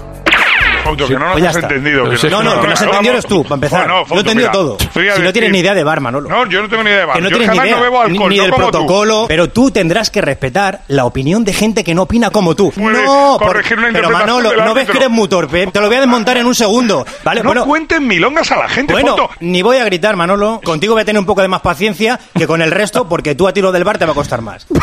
Fauto, 0.81 1.07
que 1.07 1.13
no 1.13 1.19
nos 1.25 1.31
Pues 1.33 1.45
has 1.45 1.55
está. 1.55 1.67
entendido. 1.67 2.03
Que 2.09 2.29
no, 2.29 2.43
no, 2.43 2.61
que 2.61 2.67
no 2.67 2.73
has 2.73 2.81
entendido 2.81 3.13
eres 3.13 3.25
tú, 3.25 3.43
para 3.43 3.55
empezar. 3.55 3.79
Bueno, 3.81 3.93
Yo 3.95 4.01
he 4.01 4.05
Fauto, 4.07 4.19
entendido 4.21 4.49
mira, 4.49 4.51
todo. 4.51 4.77
Si 4.79 4.99
no 4.99 5.03
decir- 5.05 5.31
tienes 5.33 5.51
ni 5.51 5.59
idea 5.59 5.73
de 5.73 5.83
bar, 5.83 5.99
Manolo. 6.01 6.29
No, 6.29 6.45
yo 6.47 6.61
no 6.61 6.69
tengo 6.69 6.83
ni 6.83 6.89
idea 6.89 6.99
de 6.99 7.05
bar. 7.05 7.15
Que 7.15 7.21
no 7.21 7.29
yo 7.29 7.37
tienes 7.37 7.47
ni 7.49 7.57
jamás 7.57 7.65
idea 7.67 7.75
no 7.77 7.81
bebo 7.83 8.01
alcohol, 8.01 8.29
ni 8.29 8.37
no 8.37 8.43
del 8.43 8.51
como 8.51 8.65
tú. 8.65 8.71
protocolo, 8.71 9.25
pero 9.27 9.49
tú 9.49 9.71
tendrás 9.71 10.09
que 10.09 10.21
respetar 10.21 10.81
la 10.87 11.05
opinión 11.05 11.43
de 11.43 11.53
gente 11.53 11.83
que 11.83 11.93
no 11.95 12.03
opina 12.03 12.29
como 12.29 12.55
tú. 12.55 12.71
Puedes 12.71 13.03
no, 13.05 13.37
por- 13.39 13.47
corregir 13.49 13.77
una 13.77 13.89
pero 13.91 14.09
Manolo, 14.09 14.53
no 14.65 14.73
ves 14.73 14.89
que 14.89 14.97
eres 14.97 15.09
muy 15.09 15.27
torpe. 15.27 15.67
Te 15.67 15.79
lo 15.79 15.87
voy 15.87 15.97
a 15.97 16.01
desmontar 16.01 16.37
en 16.37 16.45
un 16.45 16.55
segundo, 16.55 17.05
¿vale? 17.23 17.41
No 17.41 17.47
bueno, 17.49 17.65
cuenten 17.65 18.07
milongas 18.07 18.51
a 18.51 18.57
la 18.57 18.69
gente, 18.69 18.93
bueno, 18.93 19.15
Fauto. 19.17 19.33
ni 19.39 19.61
voy 19.61 19.77
a 19.77 19.83
gritar, 19.85 20.15
Manolo. 20.15 20.61
Contigo 20.63 20.93
voy 20.93 21.01
a 21.01 21.05
tener 21.05 21.19
un 21.19 21.25
poco 21.25 21.41
de 21.41 21.47
más 21.47 21.61
paciencia 21.61 22.19
que 22.37 22.47
con 22.47 22.61
el 22.61 22.71
resto, 22.71 23.07
porque 23.07 23.35
tú 23.35 23.47
a 23.47 23.53
tiro 23.53 23.71
del 23.71 23.83
bar 23.83 23.97
te 23.97 24.05
va 24.05 24.11
a 24.11 24.15
costar 24.15 24.41
más. 24.41 24.65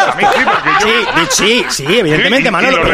A 0.00 0.14
mí 0.16 0.24
sí, 0.32 0.38
porque 0.44 0.70
yo- 0.80 1.26
Sí, 1.30 1.64
sí, 1.70 1.84
sí, 1.86 1.98
evidentemente, 1.98 2.50
Manolo. 2.50 2.78
lo 2.78 2.84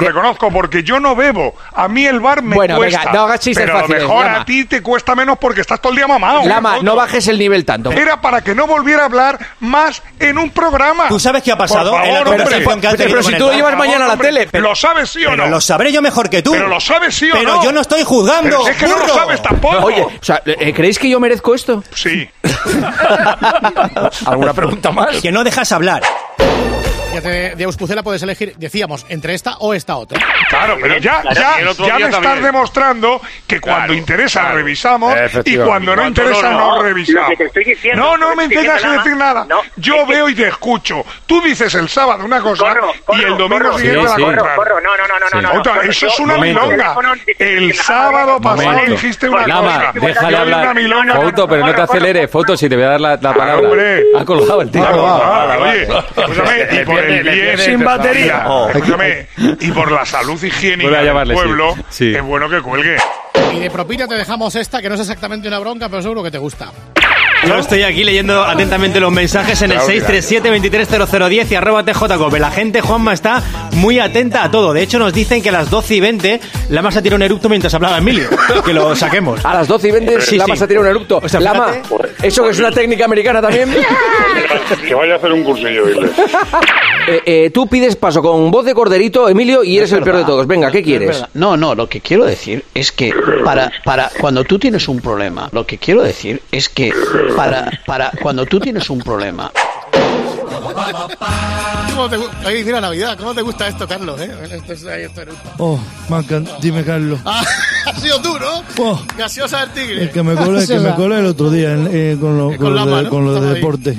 reconozco, 0.00 0.46
lo 0.46 0.52
porque 0.52 0.82
yo 0.82 1.00
no 1.00 1.14
bebo. 1.26 1.54
A 1.74 1.88
mí 1.88 2.04
el 2.06 2.20
bar 2.20 2.42
me 2.42 2.54
Bueno, 2.56 2.76
cuesta. 2.76 2.98
venga, 3.00 3.12
no 3.12 3.20
hagas 3.24 3.40
chistes 3.40 3.64
pero 3.64 3.78
a 3.78 3.82
lo 3.82 3.88
mejor 3.88 4.24
Lama. 4.24 4.40
a 4.40 4.44
ti 4.44 4.64
te 4.64 4.82
cuesta 4.82 5.14
menos 5.14 5.38
porque 5.38 5.60
estás 5.60 5.80
todo 5.80 5.92
el 5.92 5.96
día 5.96 6.06
mamado. 6.06 6.44
Lama, 6.46 6.78
no 6.82 6.94
bajes 6.96 7.26
el 7.28 7.38
nivel 7.38 7.64
tanto. 7.64 7.90
Era 7.92 8.20
para 8.20 8.42
que 8.42 8.54
no 8.54 8.66
volviera 8.66 9.02
a 9.02 9.06
hablar 9.06 9.38
más 9.60 10.02
en 10.18 10.38
un 10.38 10.50
programa. 10.50 11.08
¿Tú 11.08 11.18
sabes 11.18 11.42
qué 11.42 11.52
ha 11.52 11.56
pasado 11.58 11.90
Por 11.92 12.04
en 12.04 12.14
la 12.14 12.20
hombre. 12.20 12.36
que 12.36 12.42
ha 12.44 12.46
Pero, 12.48 12.96
tenido 12.96 13.08
pero 13.08 13.22
si 13.22 13.32
tú 13.34 13.46
lo 13.46 13.52
llevas 13.52 13.76
mañana 13.76 14.04
a 14.04 14.08
la 14.08 14.16
tele. 14.16 14.42
hombre. 14.44 14.60
¿Lo 14.60 14.74
sabes 14.74 15.10
sí 15.10 15.24
o 15.24 15.30
Pero 15.30 15.44
no? 15.44 15.50
lo 15.50 15.60
sabré 15.60 15.92
yo 15.92 16.02
mejor 16.02 16.28
que 16.30 16.42
tú. 16.42 16.52
Pero 16.52 16.68
lo 16.68 16.80
sabes 16.80 17.14
sí 17.14 17.30
o 17.30 17.34
Pero 17.34 17.54
no. 17.56 17.62
yo 17.64 17.72
no 17.72 17.80
estoy 17.80 18.02
juzgando. 18.02 18.42
Pero 18.50 18.64
si 18.64 18.70
es 18.70 18.76
que 18.76 18.86
no 18.86 18.98
lo 18.98 19.08
sabes 19.08 19.42
tampoco. 19.42 19.86
Oye, 19.86 20.02
o 20.02 20.10
sea, 20.22 20.42
eh, 20.46 20.72
¿creéis 20.74 20.98
que 20.98 21.08
yo 21.08 21.18
merezco 21.20 21.54
esto? 21.54 21.82
Sí. 21.94 22.28
¿Alguna 24.26 24.52
pregunta 24.52 24.90
más? 24.90 25.16
Que 25.20 25.32
no 25.32 25.44
dejas 25.44 25.72
hablar. 25.72 26.02
Fíjate, 27.16 27.56
Deus 27.56 27.76
Pucela 27.78 28.02
puedes 28.02 28.22
elegir, 28.22 28.54
decíamos, 28.58 29.06
entre 29.08 29.32
esta 29.34 29.56
o 29.60 29.72
esta 29.72 29.96
otra. 29.96 30.20
Claro, 30.50 30.76
pero 30.80 30.98
ya, 30.98 31.22
Claro, 31.22 31.34
ya, 31.34 31.60
y 31.84 31.86
ya 31.86 31.94
me 31.98 32.04
estás 32.04 32.22
también. 32.22 32.44
demostrando 32.44 33.20
que 33.46 33.58
cuando 33.60 33.86
Claro, 33.86 33.94
interesa 33.94 34.40
claro. 34.40 34.56
revisamos 34.56 35.14
y 35.44 35.56
cuando 35.56 35.96
no 35.96 36.06
interesa 36.06 36.50
no, 36.50 36.76
no, 36.76 36.82
revisamos. 36.82 37.30
Lo 37.30 37.30
que 37.30 37.36
te 37.36 37.44
estoy 37.46 37.64
diciendo, 37.64 38.02
no, 38.02 38.16
no 38.18 38.36
me 38.36 38.48
tengas 38.48 38.82
que 38.82 38.88
decir 38.90 39.16
nada. 39.16 39.46
no, 39.48 39.60
Yo 39.76 39.94
es 39.96 40.04
que- 40.04 40.12
veo 40.12 40.28
y 40.28 40.34
te 40.34 40.48
escucho. 40.48 41.04
Tú 41.26 41.40
dices 41.40 41.74
el 41.74 41.88
sábado 41.88 42.24
una 42.24 42.40
cosa 42.40 42.64
Corro, 42.68 42.92
y 42.94 42.98
corro, 43.00 43.18
el 43.20 43.38
domingo 43.38 43.48
corro, 43.64 43.78
siguiente 43.78 44.00
sí, 44.00 44.06
la 44.08 44.16
sí. 44.16 44.22
contraria. 44.22 44.56
Corro, 44.56 44.80
no, 44.82 44.96
no, 44.96 45.08
no, 45.08 45.18
no, 45.18 45.26
Sí. 45.26 45.36
no, 45.36 45.42
no, 45.42 45.60
Otra, 45.60 45.74
corro, 45.74 45.90
eso 45.90 46.06
es 46.06 46.20
una 46.20 46.36
milonga. 46.38 46.96
El 47.38 47.74
sábado 47.74 48.40
pasado 48.40 48.80
dijiste 48.86 49.28
una 49.28 49.44
cosa. 49.44 49.92
déjale 49.94 50.32
y 50.32 50.40
hablar. 50.40 50.62
una 50.64 50.74
milonga. 50.74 51.14
Foto, 51.16 51.48
pero 51.48 51.66
no 51.66 51.74
te 51.74 51.80
acelere. 51.80 52.28
Foto, 52.28 52.56
si 52.56 52.68
te 52.68 52.76
voy 52.76 52.84
a 52.84 52.88
dar 52.88 53.00
la, 53.00 53.16
la 53.20 53.32
palabra. 53.34 53.70
Ha 54.18 54.24
colgado 54.24 54.60
el 54.62 54.70
tío. 54.70 54.86
Oye, 54.86 55.82
escúchame, 55.82 56.68
y 56.72 56.84
por 56.84 57.05
el 57.10 57.28
bien 57.28 57.58
sin 57.58 57.84
batería. 57.84 58.46
Escúchame, 58.74 59.26
y 59.60 59.70
por 59.72 59.90
la 59.90 60.04
salud 60.06 60.42
higiénica 60.42 61.02
del 61.02 61.28
sí. 61.28 61.32
pueblo, 61.34 61.74
Sí. 61.88 62.14
es 62.14 62.22
bueno 62.22 62.48
que 62.48 62.60
cuelgue. 62.60 62.96
Y 63.54 63.60
de 63.60 63.70
propina 63.70 64.06
te 64.08 64.14
dejamos 64.14 64.54
esta, 64.56 64.80
que 64.82 64.88
no 64.88 64.94
es 64.94 65.00
exactamente 65.00 65.48
una 65.48 65.58
bronca, 65.58 65.88
pero 65.88 66.02
seguro 66.02 66.22
que 66.22 66.30
te 66.30 66.38
gusta. 66.38 66.70
Yo 67.46 67.54
estoy 67.56 67.82
aquí 67.82 68.02
leyendo 68.04 68.42
atentamente 68.42 68.98
los 69.00 69.12
mensajes 69.12 69.62
en 69.62 69.72
el 69.72 69.78
637-230010 69.78 71.50
y 71.50 71.54
arroba 71.54 71.84
TJCOPE. 71.84 72.38
La 72.40 72.50
gente, 72.50 72.80
Juanma, 72.80 73.12
está 73.12 73.42
muy 73.72 73.98
atenta 73.98 74.42
a 74.42 74.50
todo. 74.50 74.72
De 74.72 74.82
hecho, 74.82 74.98
nos 74.98 75.12
dicen 75.12 75.42
que 75.42 75.50
a 75.50 75.52
las 75.52 75.70
12 75.70 75.94
y 75.94 76.00
20 76.00 76.40
Lama 76.70 76.90
se 76.90 76.98
ha 76.98 77.02
tirado 77.02 77.16
un 77.16 77.22
eructo 77.22 77.48
mientras 77.48 77.72
hablaba 77.74 77.98
Emilio. 77.98 78.28
Que 78.64 78.72
lo 78.72 78.96
saquemos. 78.96 79.44
A 79.44 79.54
las 79.54 79.68
12 79.68 79.88
y 79.88 79.90
20 79.92 80.20
Sí, 80.22 80.40
sí. 80.40 80.56
se 80.56 80.64
ha 80.64 80.66
tirado 80.66 80.84
un 80.84 80.90
erupto. 80.90 81.20
O 81.22 81.28
sea, 81.28 81.38
Lama, 81.40 81.68
fíjate. 81.68 82.26
¿eso 82.26 82.42
que 82.42 82.50
es 82.50 82.58
una 82.58 82.70
técnica 82.72 83.04
americana 83.04 83.40
también? 83.40 83.70
Que 84.86 84.94
vaya 84.94 85.14
a 85.14 85.16
hacer 85.16 85.32
un 85.32 85.44
cursillo. 85.44 85.84
Eh, 87.08 87.22
eh, 87.24 87.50
tú 87.50 87.68
pides 87.68 87.94
paso 87.94 88.20
con 88.20 88.50
voz 88.50 88.64
de 88.64 88.74
corderito, 88.74 89.28
Emilio, 89.28 89.62
y 89.62 89.78
eres 89.78 89.92
el 89.92 90.02
peor 90.02 90.16
de 90.16 90.24
todos. 90.24 90.44
Venga, 90.48 90.72
¿qué 90.72 90.78
Es 90.78 90.84
quieres? 90.84 91.24
No, 91.34 91.56
no, 91.56 91.76
lo 91.76 91.88
que 91.88 92.00
quiero 92.00 92.24
decir 92.24 92.64
es 92.74 92.90
que 92.90 93.14
para, 93.44 93.70
para 93.84 94.10
cuando 94.20 94.42
tú 94.42 94.58
tienes 94.58 94.88
un 94.88 95.00
problema, 95.00 95.48
lo 95.52 95.64
que 95.64 95.78
quiero 95.78 96.02
decir 96.02 96.42
es 96.50 96.68
que 96.68 96.92
para, 97.36 97.70
para 97.86 98.10
cuando 98.22 98.44
tú 98.46 98.58
tienes 98.60 98.88
un 98.90 98.98
problema, 98.98 99.50
¿Cómo 101.90 102.08
te, 102.10 102.18
gu- 102.18 102.28
Oye, 102.46 102.64
mira 102.64 102.80
Navidad, 102.80 103.16
¿cómo 103.18 103.34
te 103.34 103.40
gusta 103.42 103.66
esto, 103.68 103.88
Carlos? 103.88 104.20
eh? 104.20 104.30
Esto. 104.66 105.22
Oh, 105.58 105.78
Mancan, 106.08 106.46
dime 106.60 106.84
Carlos. 106.84 107.18
Ah, 107.24 107.42
ha 107.86 107.94
sido 107.98 108.20
tú, 108.20 108.38
¿no? 108.38 108.62
Oh. 108.78 109.00
Gaseosa 109.16 109.60
del 109.60 109.70
tigre. 109.70 110.02
El 110.02 110.10
que 110.10 110.22
me 110.22 110.34
colé, 110.34 110.60
el 110.60 110.66
que 110.68 110.78
me 110.78 110.94
colé 110.94 111.18
el 111.20 111.26
otro 111.26 111.50
día 111.50 111.72
en- 111.72 111.88
eh, 111.90 112.16
con 112.20 112.36
lo, 112.36 112.52
Eh, 112.52 112.56
con 112.58 112.66
con 112.66 112.74
lo 112.76 112.96
de, 112.96 113.02
¿no? 113.04 113.08
con 113.10 113.24
lo 113.24 113.30
de 113.32 113.36
Estaba 113.38 113.54
ahí. 113.54 113.60
deporte. 113.60 113.96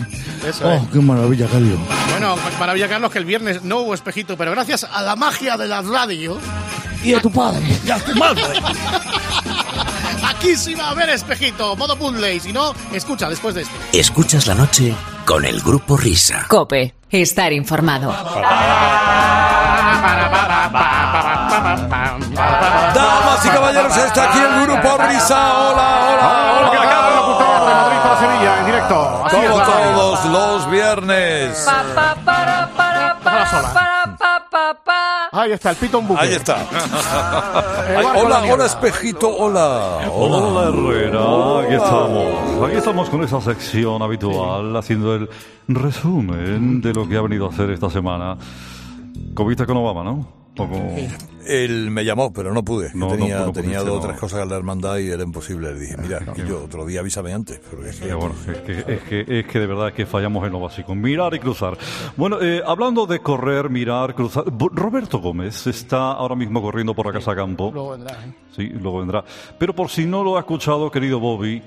Eso 0.47 0.69
oh, 0.69 0.87
qué 0.91 0.99
maravilla, 0.99 1.47
Carlos. 1.47 1.79
Bueno, 2.11 2.35
maravilla, 2.59 2.87
Carlos, 2.87 3.11
que 3.11 3.17
el 3.19 3.25
viernes 3.25 3.63
no 3.63 3.79
hubo 3.79 3.93
espejito, 3.93 4.37
pero 4.37 4.51
gracias 4.51 4.83
a 4.91 5.01
la 5.01 5.15
magia 5.15 5.57
de 5.57 5.67
la 5.67 5.81
radio. 5.81 6.37
Y 7.03 7.13
a 7.13 7.21
tu 7.21 7.31
padre. 7.31 7.65
Y 7.85 7.89
a 7.91 7.97
tu 7.99 8.15
madre. 8.15 8.43
Va 10.47 10.87
a 10.87 10.91
haber 10.91 11.09
espejito, 11.09 11.75
modo 11.75 11.97
puzzle, 11.97 12.35
y 12.35 12.39
si 12.39 12.53
no, 12.53 12.73
escucha 12.93 13.27
después 13.27 13.53
de 13.53 13.63
esto. 13.63 13.75
Escuchas 13.91 14.47
la 14.47 14.55
noche 14.55 14.95
con 15.25 15.43
el 15.43 15.59
grupo 15.61 15.97
Risa. 15.97 16.45
Cope, 16.47 16.95
estar 17.11 17.51
informado. 17.51 18.13
Damas 22.95 23.45
y 23.45 23.49
caballeros, 23.49 23.97
está 23.97 24.23
aquí 24.29 24.39
el 24.39 24.61
grupo 24.67 24.97
Risa. 24.97 25.53
Hola, 25.53 25.99
hola, 26.07 26.53
hola. 26.59 26.71
Que 26.71 26.77
acaba 26.77 27.09
el 27.09 27.15
locutor 27.15 27.67
de 27.67 27.73
Madrid 27.75 27.97
para 28.03 28.19
Sevilla, 28.19 28.59
en 28.59 28.65
directo. 28.67 29.25
Así 29.25 29.35
es 29.35 29.49
Como 29.49 29.57
la 29.57 29.65
radio. 29.65 29.91
todos 29.95 30.25
los 30.25 30.71
viernes. 30.71 31.67
Ahí 35.37 35.51
está, 35.51 35.69
el 35.69 35.75
pito 35.75 35.99
un 35.99 36.07
buque. 36.07 36.19
Ahí 36.19 36.33
está. 36.33 36.67
Ay, 37.89 37.97
de 37.97 38.21
hola, 38.21 38.41
hola, 38.51 38.65
espejito, 38.65 39.29
hola. 39.29 40.09
Hola 40.11 40.69
Herrera, 40.69 41.59
aquí 41.61 41.73
estamos. 41.75 42.67
Aquí 42.67 42.75
estamos 42.75 43.09
con 43.09 43.23
esa 43.23 43.39
sección 43.41 44.01
habitual, 44.01 44.75
haciendo 44.75 45.13
el 45.13 45.29
resumen 45.67 46.81
de 46.81 46.91
lo 46.91 47.07
que 47.07 47.17
ha 47.17 47.21
venido 47.21 47.45
a 47.45 47.49
hacer 47.49 47.69
esta 47.69 47.87
semana. 47.91 48.35
Comiste 49.35 49.67
con 49.67 49.77
Obama, 49.77 50.03
¿no? 50.03 50.27
Poco... 50.57 50.75
Él 51.45 51.91
me 51.91 52.03
llamó, 52.03 52.33
pero 52.33 52.53
no 52.53 52.61
pude. 52.61 52.89
No, 52.93 53.05
no, 53.07 53.15
tenía 53.15 53.39
no 53.39 53.53
tenía 53.53 53.79
dos 53.79 53.89
o 53.91 53.95
no. 53.95 54.07
tres 54.07 54.19
cosas 54.19 54.43
en 54.43 54.49
la 54.49 54.57
hermandad 54.57 54.97
y 54.97 55.09
era 55.09 55.23
imposible. 55.23 55.73
Le 55.73 55.79
dije, 55.79 55.95
mira, 55.95 56.19
y 56.35 56.45
yo 56.45 56.65
otro 56.65 56.85
día 56.85 56.99
avísame 56.99 57.31
antes. 57.31 57.61
es 57.85 57.99
que- 58.01 58.13
bueno, 58.13 58.35
es, 58.51 58.57
que, 58.57 58.93
es, 58.93 59.01
que, 59.03 59.39
es 59.39 59.45
que 59.47 59.59
de 59.61 59.65
verdad 59.67 59.93
que 59.93 60.05
fallamos 60.05 60.45
en 60.45 60.51
lo 60.51 60.59
básico. 60.59 60.93
Mirar 60.93 61.33
y 61.35 61.39
cruzar. 61.39 61.77
Bueno, 62.17 62.41
eh, 62.41 62.61
hablando 62.67 63.05
de 63.05 63.19
correr, 63.19 63.69
mirar, 63.69 64.13
cruzar. 64.13 64.43
Roberto 64.73 65.19
Gómez 65.19 65.65
está 65.67 66.11
ahora 66.11 66.35
mismo 66.35 66.61
corriendo 66.61 66.93
por 66.93 67.05
la 67.05 67.13
Casa 67.13 67.33
Campo. 67.33 67.71
Luego 67.73 67.91
vendrá, 67.91 68.11
¿eh? 68.25 68.33
Sí, 68.53 68.65
luego 68.67 68.99
vendrá. 68.99 69.23
Pero 69.57 69.73
por 69.73 69.87
si 69.89 70.05
no 70.05 70.25
lo 70.25 70.35
ha 70.35 70.41
escuchado, 70.41 70.91
querido 70.91 71.21
Bobby, 71.21 71.61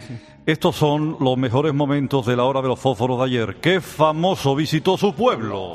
estos 0.50 0.76
son 0.76 1.16
los 1.20 1.36
mejores 1.36 1.72
momentos 1.74 2.26
de 2.26 2.36
la 2.36 2.44
hora 2.44 2.60
de 2.62 2.68
los 2.68 2.78
fósforos 2.78 3.18
de 3.18 3.24
ayer. 3.26 3.56
¿Qué 3.60 3.80
famoso 3.80 4.54
visitó 4.56 4.96
su 4.96 5.14
pueblo? 5.14 5.74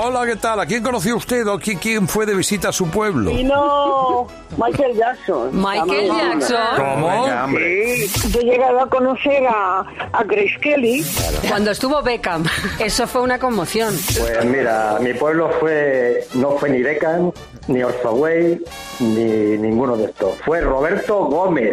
Hola, 0.00 0.26
¿qué 0.26 0.36
tal? 0.36 0.60
¿A 0.60 0.66
quién 0.66 0.82
conoció 0.82 1.16
usted 1.16 1.46
o 1.46 1.58
qui- 1.58 1.78
quién 1.78 2.08
fue 2.08 2.26
de 2.26 2.34
visita 2.34 2.70
a 2.70 2.72
su 2.72 2.88
pueblo? 2.88 3.30
Vino 3.30 4.26
Michael 4.56 4.96
Jackson. 4.96 5.50
Michael. 5.52 6.08
Jackson. 6.08 6.56
¿Cómo? 6.76 7.26
Sí, 7.58 8.30
yo 8.32 8.40
he 8.40 8.44
llegado 8.44 8.80
a 8.80 8.88
conocer 8.88 9.46
a, 9.46 9.80
a 10.12 10.24
Grace 10.24 10.56
Kelly. 10.60 11.04
Cuando 11.48 11.70
estuvo 11.70 12.02
Beckham, 12.02 12.44
eso 12.78 13.06
fue 13.06 13.22
una 13.22 13.38
conmoción. 13.38 13.94
Pues 14.18 14.44
mira, 14.44 14.98
mi 15.00 15.14
pueblo 15.14 15.50
fue 15.60 16.26
no 16.34 16.52
fue 16.52 16.70
ni 16.70 16.82
Beckham, 16.82 17.30
ni 17.68 17.82
Orzoway, 17.82 18.60
ni 19.00 19.24
ninguno 19.58 19.96
de 19.96 20.06
estos. 20.06 20.34
Fue 20.44 20.60
Roberto 20.60 21.24
Gómez. 21.26 21.70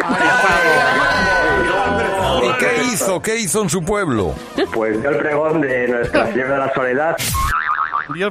¿Y 2.44 2.52
qué 2.58 2.82
hizo? 2.92 3.20
¿Qué 3.22 3.36
hizo 3.38 3.62
en 3.62 3.70
su 3.70 3.82
pueblo? 3.84 4.34
Pues 4.74 5.00
dio 5.00 5.10
el 5.10 5.16
pregón 5.18 5.60
de 5.60 5.88
Nuestra 5.88 6.26
Señora 6.32 6.50
de 6.52 6.58
la 6.58 6.74
Soledad. 6.74 7.16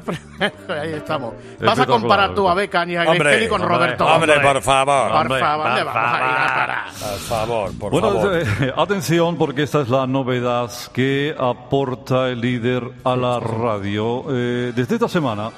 Pre- 0.05 0.17
Ahí 0.79 0.93
estamos. 0.93 1.33
Vas 1.59 1.77
a 1.77 1.85
comparar 1.85 2.33
tú 2.33 2.47
a 2.47 2.53
Beckham 2.53 2.89
y 2.91 2.95
a 2.95 3.03
Hombre, 3.03 3.31
Kelly 3.31 3.47
con 3.49 3.61
hombre, 3.61 3.75
Roberto 3.77 4.05
hombre, 4.05 4.35
Gómez. 4.35 4.53
por 4.53 4.61
favor. 4.61 5.11
Por 5.11 5.21
Hombre, 5.21 5.39
favor, 5.41 5.65
¿dónde 5.67 5.83
por 5.83 5.93
vamos 5.93 6.13
a 6.13 6.17
ir 6.17 6.23
a 6.23 6.55
parar? 6.55 6.83
Por 6.97 7.19
favor, 7.19 7.71
por 7.77 7.91
bueno, 7.91 8.07
favor. 8.13 8.35
eh, 8.61 8.73
atención 8.77 9.37
porque 9.37 9.63
esta 9.63 9.81
es 9.81 9.89
la 9.89 10.07
novedad 10.07 10.71
que 10.93 11.35
aporta 11.37 12.29
el 12.29 12.39
líder 12.39 12.83
a 13.03 13.15
la 13.17 13.39
radio. 13.41 14.23
Eh, 14.29 14.71
desde 14.73 14.95
esta 14.95 15.09
semana, 15.09 15.51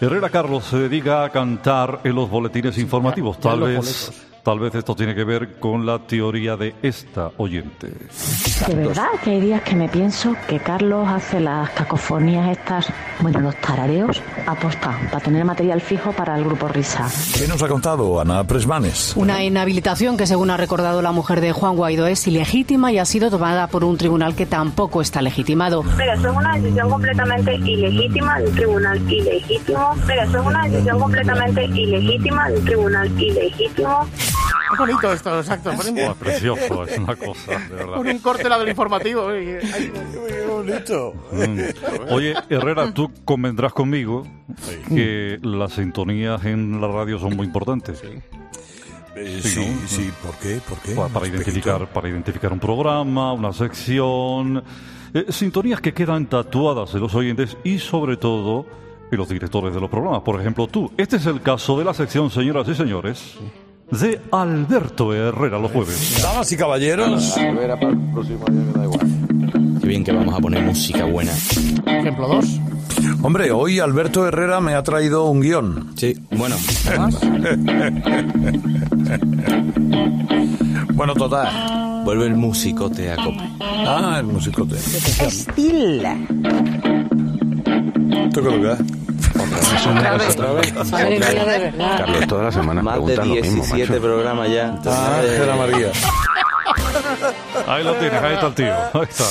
Herrera 0.00 0.30
Carlos 0.30 0.64
se 0.64 0.78
dedica 0.78 1.22
a 1.24 1.28
cantar 1.28 2.00
en 2.04 2.14
los 2.14 2.30
boletines 2.30 2.78
informativos. 2.78 3.38
Tal 3.38 3.60
vez, 3.60 3.76
boletos. 3.76 4.12
Tal 4.42 4.58
vez 4.58 4.74
esto 4.74 4.94
tiene 4.94 5.14
que 5.14 5.24
ver 5.24 5.58
con 5.60 5.86
la 5.86 6.00
teoría 6.00 6.56
de 6.56 6.74
esta 6.82 7.30
oyente. 7.36 7.92
De 8.66 8.74
verdad 8.74 9.06
que 9.22 9.30
hay 9.30 9.40
días 9.40 9.62
que 9.62 9.76
me 9.76 9.88
pienso 9.88 10.34
que 10.48 10.58
Carlos 10.58 11.06
hace 11.08 11.40
las 11.40 11.70
cacofonías 11.70 12.50
estas, 12.50 12.86
bueno, 13.20 13.40
los 13.40 13.56
tarareos, 13.56 14.20
aposta, 14.46 14.98
para 15.10 15.20
tener 15.20 15.44
material 15.44 15.80
fijo 15.80 16.12
para 16.12 16.36
el 16.36 16.44
grupo 16.44 16.68
Risa. 16.68 17.08
¿Qué 17.36 17.46
nos 17.46 17.62
ha 17.62 17.68
contado 17.68 18.20
Ana 18.20 18.44
Presmanes? 18.44 19.14
Una 19.16 19.44
inhabilitación 19.44 20.16
que, 20.16 20.26
según 20.26 20.50
ha 20.50 20.56
recordado 20.56 21.02
la 21.02 21.12
mujer 21.12 21.40
de 21.40 21.52
Juan 21.52 21.76
Guaidó, 21.76 22.06
es 22.06 22.26
ilegítima 22.26 22.92
y 22.92 22.98
ha 22.98 23.04
sido 23.04 23.30
tomada 23.30 23.68
por 23.68 23.84
un 23.84 23.96
tribunal 23.96 24.34
que 24.34 24.46
tampoco 24.46 25.00
está 25.00 25.22
legitimado. 25.22 25.84
Pero 25.96 26.12
eso 26.14 26.30
es 26.30 26.36
una 26.36 26.56
decisión 26.56 26.90
completamente 26.90 27.54
ilegítima 27.54 28.38
de 28.40 28.48
un 28.48 28.54
tribunal 28.54 29.12
ilegítimo. 29.12 29.94
Pero 30.06 30.22
eso 30.22 30.38
es 30.40 30.46
una 30.46 30.68
decisión 30.68 30.98
completamente 30.98 31.64
ilegítima 31.64 32.48
de 32.48 32.58
un 32.58 32.64
tribunal 32.64 33.20
ilegítimo. 33.20 34.08
Es 34.72 34.78
bonito 34.78 35.12
esto, 35.12 35.38
exacto. 35.38 35.70
Oh, 35.70 36.14
precioso, 36.14 36.84
es 36.84 36.98
una 36.98 37.14
cosa, 37.16 37.58
de 37.58 37.68
verdad. 37.74 37.94
Con 37.96 38.06
un 38.08 38.18
corte 38.20 38.48
la 38.48 38.58
del 38.58 38.68
informativo. 38.70 39.28
ay, 39.28 39.58
Qué 40.28 40.46
bonito. 40.48 41.12
Mm. 41.32 42.12
Oye, 42.12 42.34
Herrera, 42.48 42.92
tú 42.94 43.10
convendrás 43.24 43.72
conmigo 43.72 44.26
que 44.88 45.38
las 45.42 45.74
sintonías 45.74 46.44
en 46.46 46.80
la 46.80 46.88
radio 46.88 47.18
son 47.18 47.36
muy 47.36 47.46
importantes. 47.46 48.02
Eh, 48.04 48.20
Sí, 49.14 49.42
sí, 49.42 49.60
¿no? 49.82 49.88
sí, 49.88 50.10
¿por 50.22 50.34
qué? 50.38 50.58
¿Por 50.66 50.78
qué? 50.78 50.94
Pa- 50.94 51.08
Para, 51.08 51.26
identificar, 51.28 51.86
para 51.92 52.08
identificar 52.08 52.50
un 52.50 52.58
programa, 52.58 53.34
una 53.34 53.52
sección, 53.52 54.64
eh, 55.12 55.26
sintonías 55.28 55.82
que 55.82 55.92
quedan 55.92 56.24
tatuadas 56.26 56.94
en 56.94 57.00
los 57.00 57.14
oyentes 57.14 57.58
y 57.62 57.78
sobre 57.78 58.16
todo 58.16 58.64
en 59.10 59.18
los 59.18 59.28
directores 59.28 59.74
de 59.74 59.80
los 59.82 59.90
programas. 59.90 60.22
Por 60.22 60.40
ejemplo, 60.40 60.66
tú. 60.66 60.90
Este 60.96 61.16
es 61.16 61.26
el 61.26 61.42
caso 61.42 61.78
de 61.78 61.84
la 61.84 61.92
sección, 61.92 62.30
señoras 62.30 62.66
y 62.68 62.74
señores, 62.74 63.36
de 64.00 64.20
Alberto 64.30 65.12
Herrera 65.14 65.58
los 65.58 65.70
jueves. 65.70 66.18
Damas 66.22 66.50
y 66.50 66.56
caballeros. 66.56 67.34
Qué 69.80 69.86
bien 69.86 70.02
que 70.04 70.12
vamos 70.12 70.34
a 70.34 70.38
poner 70.38 70.62
música 70.62 71.04
buena. 71.04 71.32
Ejemplo 71.86 72.28
2. 72.28 72.60
Hombre, 73.22 73.52
hoy 73.52 73.78
Alberto 73.80 74.26
Herrera 74.26 74.60
me 74.60 74.74
ha 74.74 74.82
traído 74.82 75.24
un 75.30 75.40
guion. 75.40 75.92
Sí, 75.96 76.14
bueno. 76.30 76.56
Bueno, 80.94 81.14
total. 81.14 82.04
Vuelve 82.04 82.26
el 82.26 82.36
musicote 82.36 83.10
a 83.10 83.16
copa. 83.16 83.48
Ah, 83.60 84.18
el 84.20 84.26
musicote. 84.26 84.76
Estila. 84.76 86.16
¿Tú 88.32 88.40
qué 88.42 88.50
lo 88.50 88.60
que 88.60 89.01
Otra 89.54 90.16
vez. 90.16 90.36
Otra 90.36 90.52
vez. 90.52 90.90
Madre 90.90 91.18
mía, 91.18 91.28
de 91.30 91.58
verdad. 91.58 91.98
Carlos, 91.98 92.26
toda 92.26 92.42
la 92.44 92.52
semana 92.52 92.82
Más 92.82 93.06
de 93.06 93.16
17 93.18 94.00
programas 94.00 94.48
ya. 94.50 94.74
Ah, 94.86 95.20
era 95.24 95.56
María. 95.56 95.90
Ahí 97.66 97.84
lo 97.84 97.94
tienes, 97.94 98.22
ahí 98.22 98.34
está 98.34 98.46
el 98.46 98.54
tío. 98.54 98.72
Ahí 98.94 99.02
está. 99.08 99.24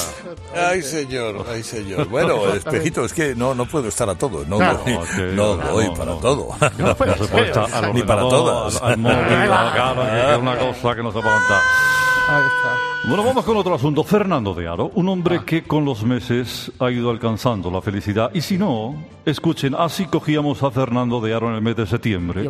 Ay, 0.69 0.81
señor, 0.81 1.45
ay, 1.51 1.63
señor. 1.63 2.07
Bueno, 2.07 2.53
espejito, 2.53 3.05
es 3.05 3.13
que 3.13 3.35
no, 3.35 3.53
no 3.55 3.65
puedo 3.65 3.87
estar 3.87 4.09
a 4.09 4.15
todo. 4.15 4.43
No, 4.45 4.57
Claro. 4.57 4.81
doy, 4.85 4.93
No, 5.33 5.55
no 5.55 5.57
claro, 5.57 5.73
doy 5.73 5.85
no, 5.87 5.93
para 5.95 6.11
no. 6.11 6.17
todo. 6.17 6.47
No 6.77 6.87
se 6.87 6.95
puede 6.95 7.45
estar 7.47 7.73
al 7.73 7.93
Ni 7.93 8.03
para 8.03 8.21
todas. 8.21 8.81
Al, 8.81 8.91
al 8.91 8.97
móvil, 8.97 9.15
a 9.17 9.45
la 9.65 9.73
cara, 9.73 10.11
que 10.11 10.33
es 10.33 10.39
una 10.39 10.57
cosa 10.57 10.95
que 10.95 11.03
no 11.03 11.11
se 11.11 11.19
puede 11.21 11.35
contar. 11.35 11.61
Ahí 12.31 12.43
está. 12.47 12.77
Bueno, 13.09 13.23
vamos 13.25 13.43
con 13.43 13.57
otro 13.57 13.73
asunto. 13.75 14.03
Fernando 14.03 14.53
de 14.53 14.67
Aro, 14.67 14.91
un 14.95 15.09
hombre 15.09 15.41
que 15.45 15.63
con 15.63 15.83
los 15.83 16.03
meses 16.03 16.71
ha 16.79 16.89
ido 16.89 17.09
alcanzando 17.09 17.69
la 17.69 17.81
felicidad. 17.81 18.31
Y 18.33 18.39
si 18.41 18.57
no, 18.57 18.95
escuchen, 19.25 19.75
así 19.75 20.05
cogíamos 20.05 20.63
a 20.63 20.71
Fernando 20.71 21.19
de 21.19 21.33
Aro 21.33 21.49
en 21.49 21.55
el 21.55 21.61
mes 21.61 21.75
de 21.75 21.85
septiembre. 21.87 22.49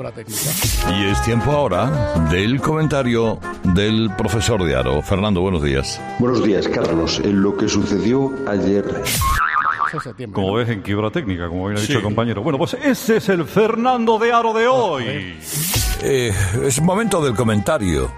Y 0.93 1.05
es 1.05 1.21
tiempo 1.23 1.51
ahora 1.51 1.87
del 2.29 2.61
comentario 2.61 3.39
del 3.63 4.11
profesor 4.17 4.63
de 4.63 4.75
Aro. 4.75 5.01
Fernando, 5.01 5.41
buenos 5.41 5.63
días. 5.63 5.99
Buenos 6.19 6.43
días, 6.43 6.67
Carlos. 6.67 7.19
En 7.23 7.41
lo 7.41 7.55
que 7.57 7.67
sucedió 7.67 8.31
ayer. 8.47 8.85
Como 10.31 10.53
ves, 10.53 10.69
en 10.69 10.81
quiebra 10.81 11.09
técnica, 11.09 11.47
como 11.49 11.65
bien 11.65 11.77
ha 11.77 11.81
dicho 11.81 11.93
Sí. 11.93 11.97
el 11.97 12.03
compañero. 12.03 12.43
Bueno, 12.43 12.57
pues 12.57 12.75
ese 12.75 13.17
es 13.17 13.29
el 13.29 13.45
Fernando 13.45 14.19
de 14.19 14.31
Aro 14.31 14.53
de 14.53 14.67
hoy. 14.67 15.03
Eh, 16.03 16.33
es 16.63 16.81
momento 16.81 17.23
del 17.23 17.35
comentario 17.35 18.09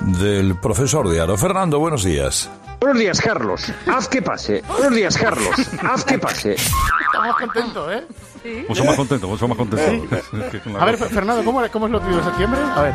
del 0.00 0.56
profesor 0.56 1.08
de 1.08 1.20
Aro. 1.20 1.36
Fernando, 1.36 1.78
buenos 1.78 2.04
días. 2.04 2.50
Buenos 2.80 2.98
días, 2.98 3.20
Carlos. 3.20 3.72
Haz 3.86 4.08
que 4.08 4.20
pase. 4.22 4.62
Buenos 4.68 4.94
días, 4.94 5.16
Carlos. 5.16 5.54
Haz 5.88 6.04
que 6.04 6.18
pase. 6.18 6.54
Estamos 6.54 7.36
contentos, 7.38 7.92
¿eh? 7.92 8.64
Mucho 8.68 8.84
más 8.84 8.96
contento, 8.96 9.28
mucho 9.28 9.46
más 9.46 9.56
contento. 9.56 10.16
Que 10.50 10.56
es 10.56 10.66
una 10.66 10.80
A 10.82 10.84
ver. 10.86 10.96
Fernando, 10.98 11.44
¿cómo, 11.44 11.62
¿cómo 11.70 11.86
es 11.86 11.92
lo 11.92 12.00
tuyo 12.00 12.16
de 12.16 12.24
septiembre? 12.24 12.60
A 12.74 12.82
ver. 12.82 12.94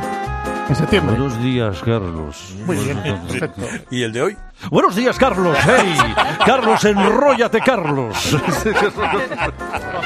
En 0.68 0.76
septiembre. 0.76 1.16
Buenos 1.16 1.42
días, 1.42 1.80
Carlos. 1.86 2.54
Muy 2.66 2.76
bien, 2.76 3.02
perfecto. 3.02 3.62
¿Y 3.90 4.04
el 4.04 4.12
de 4.12 4.22
hoy? 4.22 4.38
Buenos 4.70 4.96
días, 4.96 5.18
Carlos. 5.18 5.58
Hey, 5.64 5.96
Carlos, 6.46 6.84
enróllate, 6.84 7.62
Carlos. 7.62 8.36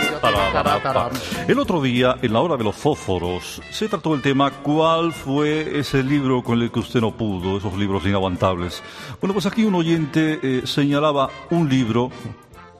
El 1.47 1.60
otro 1.60 1.81
día, 1.81 2.15
en 2.21 2.34
la 2.34 2.41
hora 2.41 2.57
de 2.57 2.63
los 2.63 2.75
fósforos, 2.75 3.62
se 3.71 3.88
trató 3.88 4.13
el 4.13 4.21
tema 4.21 4.51
¿cuál 4.51 5.13
fue 5.13 5.79
ese 5.79 6.03
libro 6.03 6.43
con 6.43 6.62
el 6.62 6.71
que 6.71 6.79
usted 6.79 7.01
no 7.01 7.12
pudo? 7.12 7.57
Esos 7.57 7.75
libros 7.77 8.05
inaguantables. 8.05 8.84
Bueno, 9.19 9.34
pues 9.34 9.45
aquí 9.45 9.63
un 9.63 9.75
oyente 9.75 10.39
eh, 10.43 10.62
señalaba 10.65 11.29
un 11.49 11.69
libro 11.69 12.10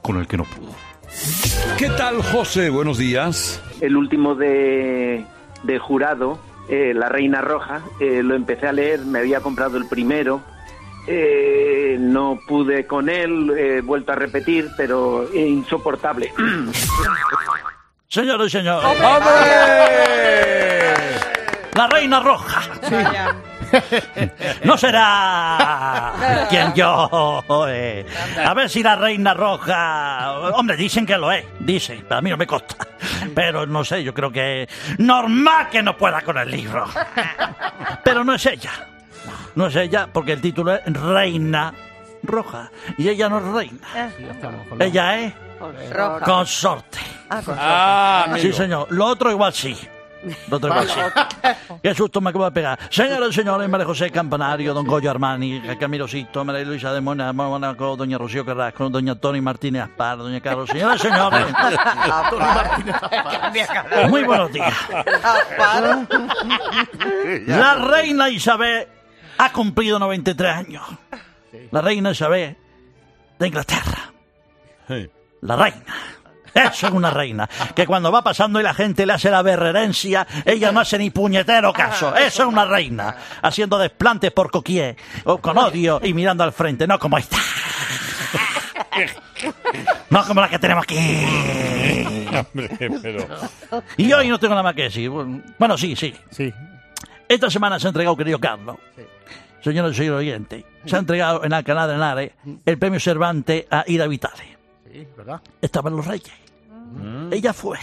con 0.02 0.18
el 0.18 0.26
que 0.26 0.36
no 0.36 0.44
pudo. 0.44 0.72
¿Qué 1.78 1.88
tal, 1.90 2.22
José? 2.22 2.70
Buenos 2.70 2.98
días. 2.98 3.62
el 3.80 3.96
último 3.96 4.34
de, 4.34 5.24
de 5.64 5.78
jurado, 5.78 6.38
eh, 6.68 6.92
La 6.94 7.08
Reina 7.08 7.40
Roja, 7.40 7.82
eh, 8.00 8.22
lo 8.22 8.34
empecé 8.34 8.68
a 8.68 8.72
leer, 8.72 9.00
me 9.00 9.18
había 9.18 9.40
comprado 9.40 9.76
el 9.76 9.86
primero, 9.86 10.40
eh, 11.06 11.96
no 11.98 12.38
pude 12.46 12.86
con 12.86 13.08
él, 13.08 13.50
he 13.56 13.80
vuelto 13.80 14.12
a 14.12 14.14
repetir, 14.14 14.70
pero 14.76 15.28
insoportable. 15.34 16.32
Señores 18.08 18.48
y 18.48 18.50
señores. 18.50 18.84
La 21.74 21.86
reina 21.86 22.20
roja. 22.20 22.62
No 24.64 24.76
será 24.76 26.12
quien 26.50 26.74
yo. 26.74 27.42
eh. 27.70 28.04
A 28.44 28.52
ver 28.52 28.68
si 28.68 28.82
la 28.82 28.96
reina 28.96 29.32
roja. 29.32 30.30
Hombre, 30.54 30.76
dicen 30.76 31.06
que 31.06 31.16
lo 31.16 31.32
es. 31.32 31.46
Dicen. 31.58 32.04
A 32.10 32.20
mí 32.20 32.28
no 32.28 32.36
me 32.36 32.46
consta. 32.46 32.76
Pero 33.34 33.64
no 33.64 33.82
sé, 33.82 34.04
yo 34.04 34.12
creo 34.12 34.30
que. 34.30 34.68
Normal 34.98 35.70
que 35.70 35.82
no 35.82 35.96
pueda 35.96 36.20
con 36.20 36.36
el 36.36 36.50
libro. 36.50 36.84
Pero 38.04 38.22
no 38.24 38.34
es 38.34 38.44
ella. 38.44 38.72
No 39.54 39.66
es 39.66 39.76
ella, 39.76 40.08
porque 40.12 40.32
el 40.32 40.40
título 40.40 40.74
es 40.74 40.82
Reina 40.84 41.74
Roja. 42.22 42.70
Y 42.96 43.08
ella 43.08 43.28
no 43.28 43.38
es 43.38 43.44
reina. 43.44 44.12
Ella 44.78 45.18
es. 45.20 45.34
Roja. 45.90 46.20
Consorte. 46.24 46.98
Ah, 47.30 48.34
sí, 48.38 48.52
señor. 48.52 48.86
Lo 48.90 49.06
otro 49.06 49.30
igual 49.30 49.52
sí. 49.52 49.76
Lo 50.48 50.56
otro 50.56 50.70
igual 50.70 50.88
sí. 50.88 51.00
Qué 51.82 51.94
susto 51.94 52.20
me 52.20 52.30
acabo 52.30 52.44
de 52.44 52.52
pegar. 52.52 52.78
Señoras 52.90 53.30
y 53.30 53.32
señores, 53.32 53.68
María 53.68 53.86
José 53.86 54.10
Campanario, 54.10 54.72
don 54.72 54.86
Goyo 54.86 55.10
Armani, 55.10 55.60
Camilo 55.78 56.06
Sisto, 56.06 56.44
María 56.44 56.64
Luisa 56.64 56.92
de 56.92 57.00
Mona, 57.00 57.32
Mónaco, 57.32 57.96
doña 57.96 58.18
Rocío 58.18 58.44
Carrasco, 58.44 58.88
doña 58.88 59.16
Tony 59.16 59.40
Martínez 59.40 59.82
Aspar, 59.82 60.18
doña 60.18 60.40
Carlos. 60.40 60.68
Señoras 60.70 61.00
y 61.00 61.08
señores, 61.08 61.46
muy 64.08 64.22
buenos 64.22 64.52
días. 64.52 64.74
La 67.46 67.74
reina 67.74 68.28
Isabel 68.28 68.86
ha 69.38 69.52
cumplido 69.52 69.98
93 69.98 70.54
años. 70.54 70.82
La 71.70 71.80
reina 71.80 72.10
Isabel 72.10 72.56
de 73.38 73.46
Inglaterra. 73.46 74.12
La 75.40 75.56
reina. 75.56 75.94
Eso 76.54 76.86
es 76.86 76.92
una 76.92 77.10
reina. 77.10 77.48
Que 77.74 77.86
cuando 77.86 78.12
va 78.12 78.22
pasando 78.22 78.60
y 78.60 78.62
la 78.62 78.74
gente 78.74 79.06
le 79.06 79.14
hace 79.14 79.30
la 79.30 79.42
berrerencia, 79.42 80.26
ella 80.44 80.70
no 80.70 80.80
hace 80.80 80.98
ni 80.98 81.10
puñetero 81.10 81.72
caso. 81.72 82.14
Eso 82.14 82.42
es 82.42 82.48
una 82.48 82.64
reina. 82.64 83.16
Haciendo 83.42 83.78
desplantes 83.78 84.32
por 84.32 84.50
coquier, 84.50 84.96
o 85.24 85.38
con 85.38 85.56
odio 85.58 86.00
y 86.02 86.12
mirando 86.12 86.44
al 86.44 86.52
frente, 86.52 86.86
no 86.86 86.98
como 86.98 87.18
esta. 87.18 87.38
No 90.10 90.24
como 90.26 90.42
la 90.42 90.48
que 90.50 90.58
tenemos 90.58 90.84
aquí. 90.84 90.98
Y 93.96 94.12
hoy 94.12 94.28
no 94.28 94.38
tengo 94.38 94.54
nada 94.54 94.62
más 94.62 94.74
que 94.74 94.82
decir. 94.82 95.10
Bueno, 95.10 95.78
sí, 95.78 95.96
sí. 95.96 96.14
Sí. 96.30 96.52
Esta 97.32 97.50
semana 97.50 97.78
se 97.80 97.86
ha 97.86 97.90
entregado, 97.90 98.16
querido 98.16 98.38
Carlos, 98.38 98.76
señores 99.62 99.92
y 99.94 99.96
señores 99.96 100.18
oyentes, 100.18 100.64
se 100.84 100.96
ha 100.96 100.98
entregado 100.98 101.44
en 101.44 101.52
Alcalá 101.54 101.86
de 101.86 101.94
Henares 101.94 102.32
el 102.66 102.78
premio 102.78 103.00
Cervantes 103.00 103.64
a 103.70 103.84
Ida 103.86 104.06
Vitale. 104.06 104.58
Sí, 104.92 105.06
¿verdad? 105.16 105.40
Estaban 105.62 105.96
los 105.96 106.06
reyes. 106.06 106.30
Ella 107.30 107.52
fue. 107.54 107.78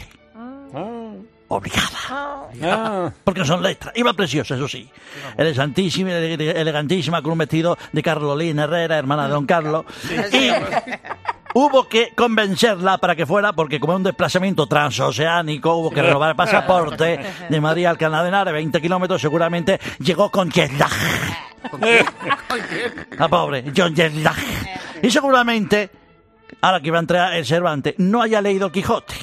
Obligada. 1.48 3.12
Porque 3.24 3.44
son 3.44 3.64
letras. 3.64 3.92
Iba 3.98 4.14
preciosa, 4.14 4.54
eso 4.54 4.68
sí. 4.68 4.88
Elegantísima, 5.36 6.12
ele- 6.12 6.52
elegantísima, 6.62 7.24
con 7.24 7.32
un 7.32 7.40
vestido 7.40 7.76
de 7.92 8.04
Carolina 8.04 8.66
Herrera, 8.66 9.00
hermana 9.00 9.24
de 9.26 9.30
don 9.34 9.48
Carlos. 9.48 9.84
Y 10.32 10.50
hubo 11.54 11.88
que 11.88 12.14
convencerla 12.16 12.98
para 12.98 13.16
que 13.16 13.26
fuera, 13.26 13.54
porque 13.54 13.80
como 13.80 13.94
es 13.94 13.98
un 13.98 14.04
desplazamiento 14.04 14.68
transoceánico, 14.68 15.74
hubo 15.76 15.90
que 15.90 16.02
renovar 16.02 16.32
el 16.32 16.36
pasaporte 16.36 17.20
de 17.50 17.62
Madrid 17.62 17.86
al 17.86 17.92
Alcalá 17.92 18.24
de 18.24 18.30
Henares, 18.30 18.54
20 18.54 18.82
kilómetros, 18.82 19.22
seguramente 19.22 19.80
llegó 20.00 20.30
con 20.30 20.50
jet 20.50 20.72
lag. 20.74 20.92
La 23.18 23.28
pobre, 23.28 23.66
John 23.76 23.96
jet 23.96 24.14
lag. 24.16 24.38
Y 25.02 25.10
seguramente, 25.10 25.90
ahora 26.62 26.80
que 26.80 26.92
va 26.92 26.98
a 26.98 27.02
entrar 27.02 27.34
el 27.34 27.46
Cervantes, 27.46 27.96
no 27.98 28.22
haya 28.22 28.42
leído 28.42 28.68
el 28.68 28.72
Quijote. 28.72 29.16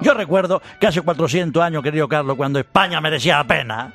Yo 0.00 0.14
recuerdo 0.14 0.62
que 0.80 0.86
hace 0.86 1.02
400 1.02 1.62
años, 1.62 1.82
querido 1.82 2.08
Carlos, 2.08 2.36
cuando 2.36 2.58
España 2.58 3.00
merecía 3.00 3.36
la 3.36 3.46
pena, 3.46 3.94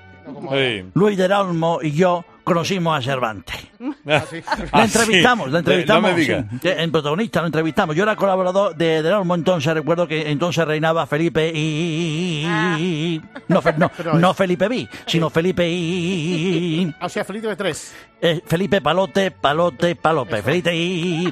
Luis 0.93 1.17
del 1.17 1.32
Olmo 1.32 1.80
y 1.82 1.91
yo 1.91 2.23
conocimos 2.45 2.97
a 2.97 3.01
Cervantes. 3.01 3.55
Ah, 4.08 4.23
La 4.73 4.86
entrevistamos, 4.86 5.51
la 5.51 5.60
entrevistamos. 5.60 6.03
No 6.12 6.15
me 6.15 6.21
diga. 6.21 6.45
sí. 6.62 6.69
En 6.69 6.91
protagonista 6.91 7.41
lo 7.41 7.47
entrevistamos. 7.47 7.95
Yo 7.95 8.03
era 8.03 8.15
colaborador 8.15 8.75
de 8.75 9.01
Olmo 9.13 9.36
entonces, 9.36 9.73
recuerdo 9.73 10.08
que 10.08 10.29
entonces 10.31 10.65
reinaba 10.65 11.05
Felipe 11.08 11.51
y... 11.53 13.21
No, 13.47 13.62
Fe- 13.62 13.73
no, 13.77 13.91
no 14.19 14.34
Felipe 14.34 14.67
B, 14.67 14.88
sino 15.05 15.29
Felipe 15.29 15.67
y... 15.69 16.93
O 17.01 17.10
sea, 17.10 17.23
Felipe 17.25 17.47
de 17.47 17.55
tres. 17.55 17.93
Eh, 18.21 18.41
Felipe 18.45 18.82
Palote, 18.82 19.32
Palote, 19.32 19.95
Palope, 19.95 20.41
Felipe 20.41 20.75
y... 20.75 21.32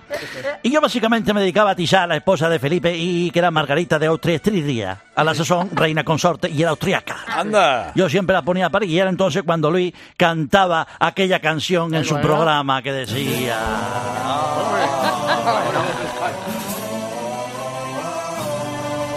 Y 0.62 0.72
yo 0.72 0.82
básicamente 0.82 1.34
me 1.34 1.42
dedicaba 1.42 1.72
a 1.72 1.74
atizar 1.74 2.04
a 2.04 2.08
la 2.08 2.18
esposa 2.18 2.50
de 2.50 2.60
Felipe 2.60 2.96
y 2.96 3.32
que 3.32 3.40
era 3.40 3.52
Margarita 3.52 3.98
de 3.98 4.08
Austria 4.08 4.36
Estridia, 4.36 5.02
a 5.16 5.24
la 5.24 5.34
sazón 5.34 5.70
reina 5.74 6.04
consorte 6.04 6.50
y 6.50 6.62
era 6.62 6.72
austriaca. 6.72 7.18
Anda. 7.28 7.92
Yo 7.96 8.10
siempre 8.10 8.34
la 8.34 8.42
ponía 8.42 8.68
a 8.68 8.70
parir 8.70 8.90
y 8.90 9.00
era 9.00 9.10
entonces 9.10 9.44
cuando 9.44 9.72
Luis 9.72 9.94
cantaba 10.18 10.88
aquella 11.00 11.40
canción 11.40 11.94
en 11.96 12.04
su 12.04 12.16
bueno. 12.16 12.28
programa 12.28 12.82
que 12.82 12.92
decía... 12.92 13.58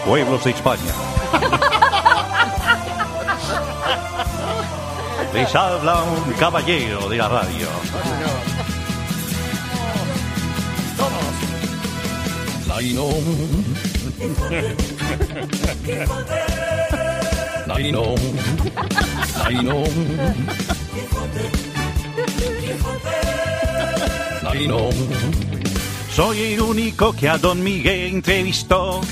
Pueblos 0.07 0.45
de 0.45 0.51
España. 0.51 0.93
Les 5.37 5.55
habla 5.55 6.03
un 6.03 6.33
caballero 6.33 7.11
de 7.11 7.19
la 7.19 7.29
radio. 7.29 7.69
Laino. 12.67 13.09
Laino. 17.67 18.15
Laino. 19.39 19.85
Laino. 24.43 24.89
Soy 26.15 26.41
el 26.41 26.61
único 26.63 27.13
que 27.13 27.29
a 27.29 27.37
Don 27.37 27.63
Miguel 27.63 28.15
entrevistó. 28.15 29.03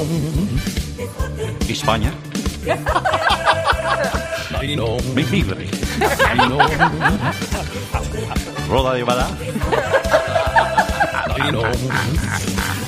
España, 1.68 2.12
Laino. 4.50 4.96
mi 5.14 5.22
libre. 5.24 5.68
Laino. 6.36 6.58
Roda 8.68 8.94
de 8.94 9.04
bala. 9.04 9.28
Laino. 11.28 11.62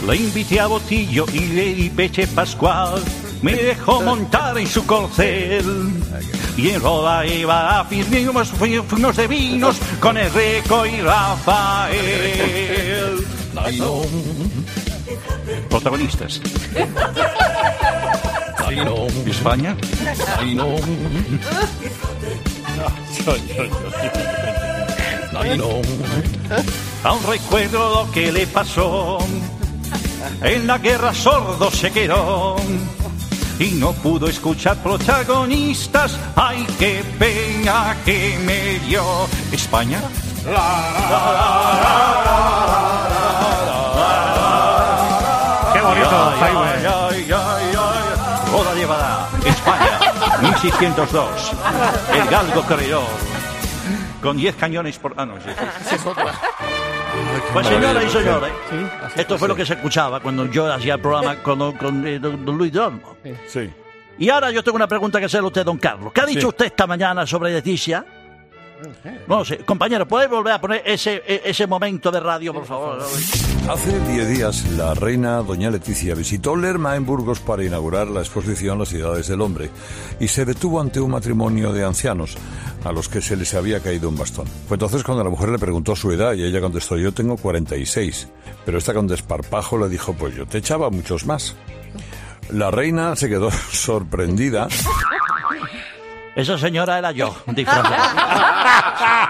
Le 0.06 0.16
invité 0.16 0.58
a 0.58 0.66
Botillo 0.66 1.24
y 1.32 1.46
le 1.46 1.74
di 1.74 1.90
peche 1.90 2.26
pascual. 2.26 3.00
Me 3.40 3.54
dejó 3.54 4.02
montar 4.02 4.58
en 4.58 4.66
su 4.66 4.84
corcel. 4.84 5.92
Y 6.56 6.70
en 6.70 6.80
Roda 6.80 7.20
de 7.22 7.44
Bala 7.44 7.84
fuimos, 7.84 8.48
fuimos 8.50 9.16
de 9.16 9.26
vinos 9.26 9.76
con 10.00 10.16
el 10.16 10.32
Reco 10.32 10.86
y 10.86 11.00
Rafael. 11.00 12.02
Protagonistas. 15.68 16.40
España. 19.26 19.76
Aún 27.04 27.22
recuerdo 27.26 28.04
lo 28.04 28.12
que 28.12 28.32
le 28.32 28.46
pasó. 28.46 29.18
En 30.42 30.66
la 30.66 30.78
guerra 30.78 31.14
sordo 31.14 31.70
se 31.70 31.90
quedó. 31.90 32.56
Y 33.62 33.70
no 33.78 33.92
pudo 33.92 34.26
escuchar 34.26 34.76
protagonistas. 34.78 36.18
Ay, 36.34 36.66
qué 36.80 37.04
pena 37.16 37.96
que 38.04 38.36
me 38.44 38.80
dio. 38.80 39.04
España. 39.52 40.00
Qué 45.72 45.80
bonito, 45.80 46.32
Ay, 46.32 46.38
Jaime. 46.40 46.60
ay, 46.60 46.86
ay, 46.86 47.32
ay, 47.32 47.76
ay. 47.78 48.50
Roda 48.50 48.74
llevada. 48.74 49.28
España. 49.46 50.00
1602. 50.40 51.52
El 52.14 52.28
galgo 52.28 52.62
corredor. 52.62 53.06
Con 54.20 54.36
10 54.38 54.56
cañones 54.56 54.98
por. 54.98 55.14
Ah, 55.16 55.24
no, 55.24 55.34
sí, 55.36 55.50
sí. 55.88 55.96
Pues 57.52 57.66
señoras 57.66 58.04
y 58.04 58.08
señores, 58.08 58.52
esto 59.16 59.38
fue 59.38 59.48
lo 59.48 59.54
que 59.54 59.66
se 59.66 59.74
escuchaba 59.74 60.20
cuando 60.20 60.46
yo 60.46 60.72
hacía 60.72 60.94
el 60.94 61.00
programa 61.00 61.36
con, 61.42 61.72
con, 61.76 62.06
eh, 62.06 62.18
don, 62.18 62.44
don 62.44 62.56
Luis 62.56 62.72
Dormo. 62.72 63.16
Sí. 63.46 63.70
Y 64.18 64.28
ahora 64.28 64.50
yo 64.50 64.62
tengo 64.62 64.76
una 64.76 64.86
pregunta 64.88 65.18
que 65.18 65.26
hacerle 65.26 65.46
a 65.46 65.48
usted, 65.48 65.64
don 65.64 65.78
Carlos. 65.78 66.12
¿Qué 66.12 66.20
ha 66.20 66.26
dicho 66.26 66.40
Sí. 66.40 66.46
usted 66.46 66.66
esta 66.66 66.86
mañana 66.86 67.26
sobre 67.26 67.52
Leticia? 67.52 68.04
No 69.26 69.44
sé, 69.44 69.58
compañero, 69.58 70.06
¿puede 70.06 70.26
volver 70.26 70.54
a 70.54 70.60
poner 70.60 70.82
ese, 70.84 71.22
e- 71.26 71.42
ese 71.44 71.66
momento 71.66 72.10
de 72.10 72.20
radio, 72.20 72.52
por 72.52 72.66
favor? 72.66 72.98
Hace 73.68 74.00
10 74.12 74.28
días 74.28 74.64
la 74.72 74.92
reina 74.94 75.36
doña 75.42 75.70
Leticia 75.70 76.14
visitó 76.14 76.56
Lerma 76.56 76.96
en 76.96 77.06
Burgos 77.06 77.38
para 77.40 77.64
inaugurar 77.64 78.08
la 78.08 78.20
exposición 78.20 78.78
Las 78.78 78.88
Ciudades 78.88 79.28
del 79.28 79.40
Hombre 79.40 79.70
y 80.18 80.28
se 80.28 80.44
detuvo 80.44 80.80
ante 80.80 81.00
un 81.00 81.12
matrimonio 81.12 81.72
de 81.72 81.84
ancianos 81.84 82.36
a 82.84 82.90
los 82.90 83.08
que 83.08 83.20
se 83.22 83.36
les 83.36 83.54
había 83.54 83.80
caído 83.80 84.08
un 84.08 84.16
bastón. 84.16 84.46
Fue 84.66 84.74
entonces 84.74 85.04
cuando 85.04 85.22
la 85.22 85.30
mujer 85.30 85.48
le 85.50 85.58
preguntó 85.58 85.94
su 85.94 86.10
edad 86.10 86.34
y 86.34 86.42
ella 86.42 86.60
contestó 86.60 86.96
yo 86.96 87.12
tengo 87.12 87.36
46, 87.36 88.28
pero 88.64 88.78
esta 88.78 88.92
con 88.94 89.06
desparpajo 89.06 89.78
le 89.78 89.88
dijo 89.88 90.12
pues 90.14 90.34
yo 90.34 90.44
te 90.46 90.58
echaba 90.58 90.90
muchos 90.90 91.24
más. 91.24 91.54
La 92.50 92.70
reina 92.72 93.14
se 93.14 93.28
quedó 93.28 93.50
sorprendida 93.70 94.66
Esa 96.34 96.56
señora 96.58 96.98
era 96.98 97.12
yo, 97.12 97.34
disfrazada. 97.46 99.22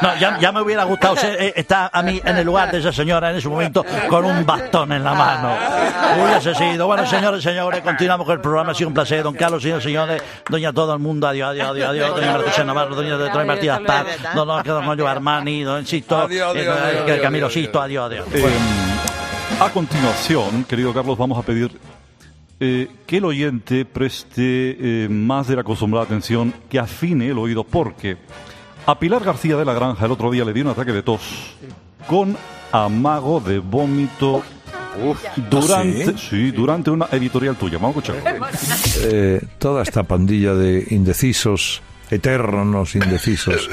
No, 0.00 0.16
ya, 0.16 0.38
ya 0.38 0.52
me 0.52 0.60
hubiera 0.60 0.84
gustado 0.84 1.16
ser, 1.16 1.40
eh, 1.40 1.52
estar 1.56 1.90
a 1.92 2.02
mí 2.02 2.20
en 2.24 2.36
el 2.36 2.44
lugar 2.44 2.70
de 2.70 2.78
esa 2.78 2.92
señora 2.92 3.30
en 3.30 3.36
ese 3.36 3.48
momento 3.48 3.84
con 4.08 4.24
un 4.24 4.44
bastón 4.44 4.92
en 4.92 5.04
la 5.04 5.14
mano. 5.14 5.56
Hubiese 6.22 6.54
sido. 6.54 6.86
Bueno, 6.86 7.06
señores 7.06 7.40
y 7.40 7.42
señores, 7.42 7.80
continuamos 7.82 8.26
con 8.26 8.34
el 8.34 8.40
programa. 8.40 8.72
Ha 8.72 8.74
sido 8.74 8.88
un 8.88 8.94
placer. 8.94 9.22
Don 9.22 9.34
Carlos, 9.34 9.62
señores 9.62 9.84
y 9.84 9.88
señores. 9.88 10.22
Doña 10.48 10.72
todo 10.72 10.92
el 10.92 10.98
mundo. 10.98 11.26
Adiós, 11.26 11.50
adiós, 11.50 11.68
adiós. 11.70 11.90
adiós. 11.90 12.14
Doña 12.14 12.32
Marta 12.32 12.64
Navarro, 12.64 12.94
doña 12.94 13.16
de 13.16 13.30
Troy 13.30 13.44
Martínez 13.46 13.80
Paz. 13.86 14.06
Don 14.34 14.84
Julio 14.84 15.08
Armani, 15.08 15.62
don 15.62 15.86
Sisto. 15.86 16.16
Adiós, 16.16 16.50
adiós, 16.50 16.76
eh, 16.76 17.00
adiós, 17.04 17.20
Camilo. 17.20 17.50
Sisto. 17.50 17.80
Adiós, 17.80 18.06
adiós. 18.06 18.26
Eh, 18.34 19.60
a 19.60 19.70
continuación, 19.70 20.64
querido 20.64 20.92
Carlos, 20.92 21.16
vamos 21.16 21.38
a 21.38 21.42
pedir 21.42 21.70
eh, 22.60 22.88
que 23.06 23.16
el 23.16 23.24
oyente 23.24 23.84
preste 23.84 25.04
eh, 25.04 25.08
más 25.08 25.48
de 25.48 25.56
la 25.56 25.62
acostumbrada 25.62 26.06
atención, 26.06 26.54
que 26.68 26.78
afine 26.78 27.28
el 27.28 27.38
oído, 27.38 27.64
porque 27.64 28.16
a 28.86 28.98
Pilar 28.98 29.24
García 29.24 29.56
de 29.56 29.64
la 29.64 29.74
Granja 29.74 30.04
el 30.04 30.12
otro 30.12 30.30
día 30.30 30.44
le 30.44 30.52
dio 30.52 30.64
un 30.64 30.70
ataque 30.70 30.92
de 30.92 31.02
tos 31.02 31.56
con 32.06 32.36
amago 32.70 33.40
de 33.40 33.58
vómito 33.58 34.42
durante, 35.50 36.10
¿Ah, 36.10 36.18
sí, 36.18 36.50
durante 36.50 36.90
una 36.90 37.06
editorial 37.10 37.56
tuya. 37.56 37.78
Vamos 37.78 37.96
a 37.96 38.12
escuchar. 38.12 38.40
Eh, 39.06 39.40
toda 39.58 39.82
esta 39.82 40.04
pandilla 40.04 40.54
de 40.54 40.86
indecisos, 40.90 41.82
eternos 42.10 42.94
indecisos, 42.94 43.68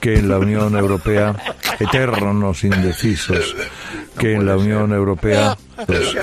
que 0.00 0.14
en 0.14 0.28
la 0.28 0.38
Unión 0.38 0.76
Europea, 0.76 1.34
eternos 1.78 2.64
indecisos, 2.64 3.56
que 4.16 4.34
en 4.34 4.46
la 4.46 4.56
Unión 4.56 4.92
Europea 4.92 5.58
pues, 5.86 6.16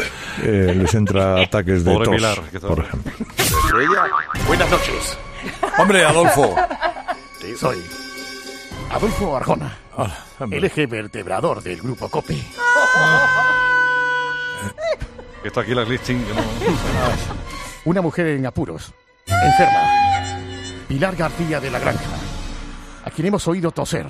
eh, 0.43 0.73
les 0.75 0.93
entra 0.95 1.41
ataques 1.41 1.83
de 1.83 1.91
Pobre 1.93 2.05
tos, 2.05 2.15
Pilar, 2.15 2.41
que 2.51 2.59
por 2.59 2.79
ejemplo. 2.79 3.11
Buenas 4.47 4.69
noches. 4.69 5.17
Hombre, 5.77 6.03
Adolfo. 6.05 6.55
Sí, 7.41 7.55
soy 7.55 7.77
Adolfo 8.91 9.35
Arjona, 9.37 9.77
el 10.51 10.63
eje 10.63 10.85
vertebrador 10.87 11.61
del 11.61 11.81
grupo 11.81 12.09
COPE. 12.09 12.41
Está 15.43 15.61
aquí 15.61 15.73
la 15.73 15.83
listing. 15.83 16.23
que 16.25 16.33
no- 16.33 16.41
Una 17.85 18.01
mujer 18.01 18.27
en 18.27 18.45
apuros, 18.45 18.93
enferma, 19.25 19.81
Pilar 20.87 21.15
García 21.15 21.59
de 21.59 21.71
la 21.71 21.79
Granja, 21.79 22.03
a 23.05 23.09
quien 23.11 23.27
hemos 23.27 23.47
oído 23.47 23.71
toser, 23.71 24.07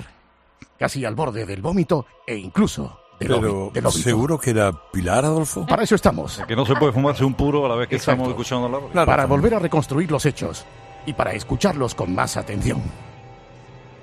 casi 0.78 1.04
al 1.04 1.14
borde 1.14 1.44
del 1.46 1.60
vómito 1.62 2.06
e 2.26 2.34
incluso 2.36 3.00
Pero. 3.18 3.72
¿seguro 3.90 4.38
que 4.38 4.50
era 4.50 4.72
Pilar, 4.92 5.24
Adolfo? 5.24 5.66
Para 5.66 5.82
eso 5.82 5.94
estamos. 5.94 6.40
Que 6.46 6.54
no 6.54 6.64
se 6.64 6.74
puede 6.76 6.92
fumarse 6.92 7.24
un 7.24 7.34
puro 7.34 7.66
a 7.66 7.68
la 7.68 7.74
vez 7.74 7.88
que 7.88 7.96
Exacto. 7.96 8.22
estamos 8.22 8.28
escuchando 8.30 8.68
la 8.68 8.78
radio. 8.78 9.06
para 9.06 9.26
volver 9.26 9.54
a 9.54 9.58
reconstruir 9.58 10.10
los 10.10 10.24
hechos 10.26 10.64
y 11.06 11.12
para 11.12 11.32
escucharlos 11.32 11.94
con 11.94 12.14
más 12.14 12.36
atención. 12.36 12.80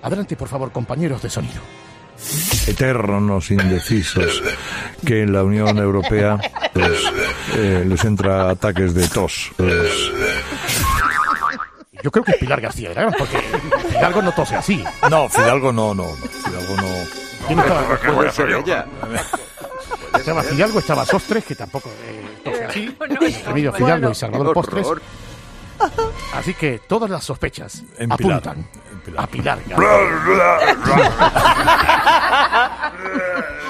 Adelante, 0.02 0.36
por 0.36 0.48
favor, 0.50 0.72
compañeros 0.72 1.22
de 1.22 1.30
sonido. 1.30 1.62
eternos 2.68 3.52
indecisos 3.52 4.42
que 5.06 5.24
en 5.24 5.34
la 5.34 5.44
Unión 5.44 5.78
Europea 5.78 6.38
pues, 6.74 7.02
eh, 7.56 7.84
les 7.88 8.04
entra 8.06 8.50
ataques 8.50 8.94
de 8.94 9.08
tos. 9.08 9.52
Pues, 9.58 9.92
Yo 12.04 12.12
creo 12.12 12.24
que 12.24 12.32
es 12.32 12.38
Pilar 12.38 12.62
García 12.62 12.90
de 12.90 12.96
la 12.96 13.02
Granja, 13.02 13.18
porque 13.18 13.38
Fidalgo 13.90 14.22
no 14.22 14.32
tose 14.34 14.56
así. 14.56 14.84
no, 15.10 15.28
Fidalgo 15.30 15.72
no, 15.72 15.94
no. 15.96 16.06
Fidalgo 16.06 16.76
no. 16.78 17.25
¿Quién 17.48 17.60
estaba? 17.60 17.98
Puede 17.98 18.32
ser 18.32 18.50
ella. 18.52 18.86
Estaba 20.18 20.44
Fidalgo, 20.44 20.80
estaba 20.80 21.06
Sostres, 21.06 21.46
que 21.46 21.56
tampoco 21.56 21.90
eh, 22.46 22.66
así. 22.68 22.96
Emilio 23.48 23.74
Fidalgo 23.74 24.12
y 24.12 24.16
Salvador 24.16 24.54
Postres. 24.54 24.88
Así 26.34 26.54
que 26.54 26.80
todas 26.80 27.10
las 27.10 27.24
sospechas 27.24 27.84
apuntan 28.10 28.68
a 29.18 29.28
Pilar 29.28 29.60
García. 29.68 29.78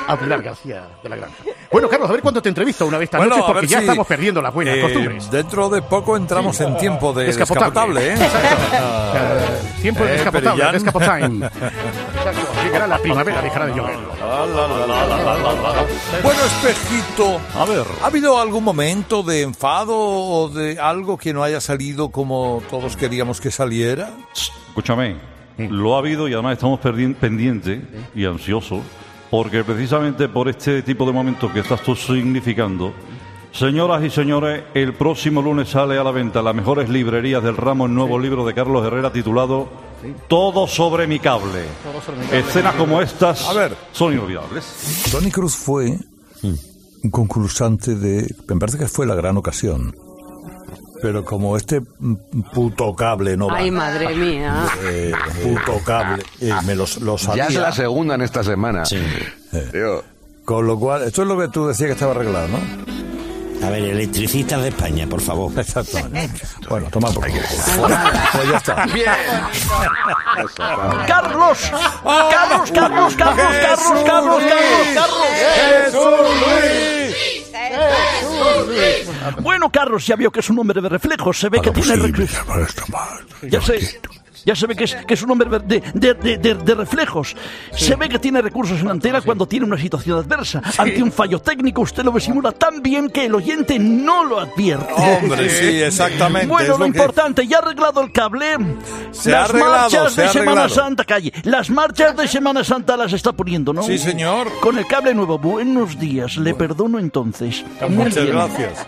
a 0.07 0.17
Pilar 0.17 0.41
García 0.41 0.83
de 1.01 1.09
la 1.09 1.15
Granja. 1.15 1.35
Bueno, 1.71 1.89
Carlos, 1.89 2.09
a 2.09 2.13
ver 2.13 2.21
cuándo 2.21 2.41
te 2.41 2.49
entrevisto 2.49 2.85
una 2.85 2.97
vez 2.97 3.07
esta 3.07 3.17
Bueno, 3.17 3.37
noche, 3.37 3.47
porque 3.51 3.67
ya 3.67 3.79
si, 3.79 3.83
estamos 3.85 4.07
perdiendo 4.07 4.41
las 4.41 4.53
buenas 4.53 4.77
eh, 4.77 4.81
costumbres. 4.81 5.31
Dentro 5.31 5.67
de 5.69 5.81
poco 5.81 6.15
entramos 6.15 6.59
en 6.61 6.77
tiempo 6.77 7.11
de 7.13 7.25
Descapotable. 7.25 8.01
descapotable, 8.01 8.13
¿eh? 8.13 8.15
Eh, 8.73 9.59
tiempo 9.81 10.03
de 10.05 10.09
Eh, 10.09 10.13
descapotable, 10.13 10.63
Perillán. 10.63 10.71
descapotime. 10.73 11.45
Exacto, 11.47 12.41
llegará 12.63 12.87
la 12.87 12.97
primavera, 12.99 13.41
dejará 13.41 13.65
de 13.65 13.73
llover. 13.75 13.97
Bueno, 16.23 16.39
espejito, 16.45 17.41
a 17.55 17.65
ver, 17.65 17.85
¿ha 18.03 18.05
habido 18.07 18.39
algún 18.39 18.63
momento 18.63 19.23
de 19.23 19.41
enfado 19.41 19.95
o 19.97 20.49
de 20.49 20.79
algo 20.79 21.17
que 21.17 21.33
no 21.33 21.43
haya 21.43 21.59
salido 21.59 22.09
como 22.09 22.61
todos 22.69 22.95
queríamos 22.95 23.41
que 23.41 23.49
saliera? 23.51 24.11
Escúchame, 24.75 25.15
lo 25.57 25.95
ha 25.95 25.99
habido 25.99 26.27
y 26.27 26.33
además 26.33 26.55
estamos 26.57 26.81
pendientes 26.81 27.81
y 28.13 28.25
ansiosos 28.25 28.81
porque 29.31 29.63
precisamente 29.63 30.27
por 30.27 30.49
este 30.49 30.81
tipo 30.81 31.05
de 31.05 31.13
momentos 31.13 31.49
que 31.53 31.61
estás 31.61 31.81
tú 31.81 31.95
significando, 31.95 32.91
señoras 33.53 34.03
y 34.03 34.09
señores, 34.09 34.65
el 34.73 34.93
próximo 34.93 35.41
lunes 35.41 35.69
sale 35.69 35.97
a 35.97 36.03
la 36.03 36.11
venta 36.11 36.39
en 36.39 36.45
las 36.45 36.55
mejores 36.55 36.89
librerías 36.89 37.41
del 37.41 37.55
ramo 37.55 37.85
el 37.85 37.93
nuevo 37.93 38.19
libro 38.19 38.45
de 38.45 38.53
Carlos 38.53 38.85
Herrera 38.85 39.13
titulado 39.13 39.69
Todo 40.27 40.67
sobre 40.67 41.07
mi 41.07 41.19
cable. 41.19 41.63
Escenas 42.33 42.75
como 42.75 43.01
estas 43.01 43.47
A 43.47 43.53
ver. 43.53 43.77
son 43.93 44.11
inolvidables. 44.11 45.07
Tony 45.09 45.31
Cruz 45.31 45.55
fue 45.55 45.97
un 46.43 47.09
concursante 47.11 47.95
de, 47.95 48.27
me 48.49 48.57
parece 48.57 48.77
que 48.77 48.89
fue 48.89 49.05
la 49.05 49.15
gran 49.15 49.37
ocasión. 49.37 49.95
Pero 51.05 51.23
como 51.23 51.55
este 51.55 51.81
puto 52.51 52.95
cable 52.95 53.37
no 53.37 53.45
va. 53.45 53.57
Ay, 53.57 53.69
madre 53.69 54.09
mía. 54.15 54.65
eh, 54.81 55.13
puto 55.43 55.79
cable, 55.85 56.23
eh, 56.41 56.51
me 56.65 56.73
lo, 56.73 56.85
lo 57.01 57.15
sabía. 57.15 57.43
Ya 57.43 57.49
es 57.49 57.55
la 57.61 57.71
segunda 57.71 58.15
en 58.15 58.23
esta 58.23 58.43
semana. 58.43 58.81
Tío, 58.81 60.03
Con 60.43 60.65
lo 60.65 60.79
cual, 60.79 61.03
esto 61.03 61.21
es 61.21 61.27
lo 61.27 61.37
que 61.37 61.47
tú 61.49 61.67
decías 61.67 61.89
que 61.89 61.93
estaba 61.93 62.13
arreglado, 62.13 62.47
¿no? 62.47 62.57
A 63.67 63.69
ver, 63.69 63.83
electricistas 63.83 64.63
de 64.63 64.69
España, 64.69 65.05
por 65.07 65.21
favor. 65.21 65.51
Exactamente. 65.59 66.41
Bueno, 66.67 66.87
toma 66.89 67.11
por 67.11 67.27
culo. 67.27 67.41
Pues 68.31 68.49
ya 68.49 68.57
está. 68.57 68.87
Carlos, 71.05 71.71
Carlos, 71.71 71.71
Carlos, 72.71 72.71
Carlos, 72.71 73.15
Carlos, 73.15 73.15
Carlos, 73.15 74.03
Carlos, 74.05 74.43
Carlos. 74.95 75.95
Bueno, 79.41 79.71
Carlos 79.71 80.05
ya 80.05 80.15
vio 80.15 80.31
que 80.31 80.39
es 80.39 80.49
un 80.49 80.59
hombre 80.59 80.81
de 80.81 80.89
reflejos. 80.89 81.39
Se 81.39 81.49
ve 81.49 81.61
que 81.61 81.71
tiene 81.71 81.95
reflejos. 81.95 82.75
Ya 83.43 83.61
sé. 83.61 83.99
Ya 84.45 84.55
se 84.55 84.67
ve 84.67 84.75
que 84.75 84.83
es, 84.83 84.95
que 84.95 85.13
es 85.15 85.23
un 85.23 85.31
hombre 85.31 85.49
de, 85.59 85.81
de, 85.93 86.13
de, 86.13 86.37
de- 86.37 86.53
de 86.55 86.75
reflejos. 86.75 87.35
Se 87.75 87.95
ve 87.95 88.07
que 88.07 88.19
tiene 88.19 88.41
recursos 88.41 88.79
en 88.79 88.89
antena 88.89 89.21
cuando 89.21 89.47
tiene 89.47 89.65
una 89.65 89.77
situación 89.77 90.19
adversa. 90.19 90.61
Ante 90.77 91.01
un 91.01 91.11
fallo 91.11 91.39
técnico, 91.41 91.81
usted 91.81 92.03
lo 92.03 92.19
simula 92.19 92.51
tan 92.51 92.81
bien 92.81 93.09
que 93.09 93.25
el 93.25 93.35
oyente 93.35 93.79
no 93.79 94.23
lo 94.23 94.39
advierte. 94.39 94.85
Hombre, 94.93 95.49
sí, 95.49 95.81
exactamente. 95.81 96.47
Bueno, 96.47 96.73
es 96.73 96.79
lo, 96.79 96.85
lo 96.85 96.91
que- 96.91 96.97
importante, 96.99 97.47
ya 97.47 97.57
ha 97.57 97.61
arreglado 97.61 98.01
el 98.01 98.11
cable. 98.11 98.45
Se 99.11 99.33
ha 99.33 99.41
las 99.41 99.49
arreglado, 99.49 99.71
marchas 99.81 100.13
se 100.13 100.21
de 100.21 100.27
ha 100.27 100.31
Semana. 100.31 100.69
Santa, 100.69 101.03
calle. 101.03 101.33
Las 101.43 101.69
marchas 101.69 102.15
de 102.15 102.27
Semana 102.27 102.63
Santa 102.63 102.95
las 102.97 103.13
está 103.13 103.31
poniendo, 103.31 103.73
¿no? 103.73 103.81
Sí, 103.83 103.97
señor. 103.97 104.47
Con 104.61 104.77
el 104.77 104.85
cable 104.85 105.13
nuevo. 105.15 105.39
Buenos 105.39 105.97
días, 105.99 106.37
le 106.37 106.53
perdono 106.53 106.99
entonces. 106.99 107.63
Muy 107.81 107.89
Muchas 107.89 108.15
bien. 108.23 108.35
gracias. 108.35 108.87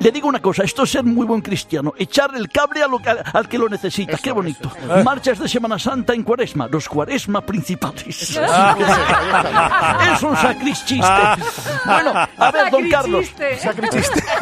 Le 0.00 0.10
digo 0.10 0.28
una 0.28 0.40
cosa, 0.42 0.64
esto 0.64 0.82
es 0.82 0.90
ser 0.90 1.04
muy 1.04 1.24
buen 1.26 1.40
cristiano. 1.40 1.92
Echar 1.96 2.30
el 2.34 2.48
cable 2.48 2.82
a 2.82 2.88
lo 2.88 2.98
que- 2.98 3.10
al 3.10 3.48
que 3.48 3.58
lo 3.58 3.68
necesita. 3.68 4.16
Qué 4.18 4.32
bonito. 4.32 4.72
Marchas 5.04 5.38
de 5.38 5.48
Semana 5.48 5.78
Santa 5.78 6.14
en 6.14 6.22
Cuaresma. 6.22 6.68
Los 6.70 6.88
Cuaresma 6.88 7.40
principales. 7.42 8.38
es 10.14 10.22
un 10.22 10.36
sacrististe. 10.36 11.06
Bueno, 11.84 12.12
a 12.36 12.50
ver, 12.50 12.70
don 12.70 12.88
Carlos. 12.90 13.26
Sacrististe. 13.60 14.22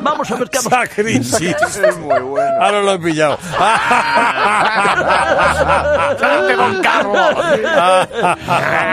Vamos 0.00 0.30
a 0.30 0.34
ver, 0.36 0.50
Carlos. 0.50 0.72
Sacrististe. 0.72 1.56
es 1.88 1.96
muy 1.98 2.20
bueno. 2.20 2.50
Ahora 2.62 2.82
lo 2.82 2.92
he 2.92 2.98
pillado. 2.98 3.38
¡Salte, 6.18 6.56
don 6.56 6.82
Carlos! 6.82 7.34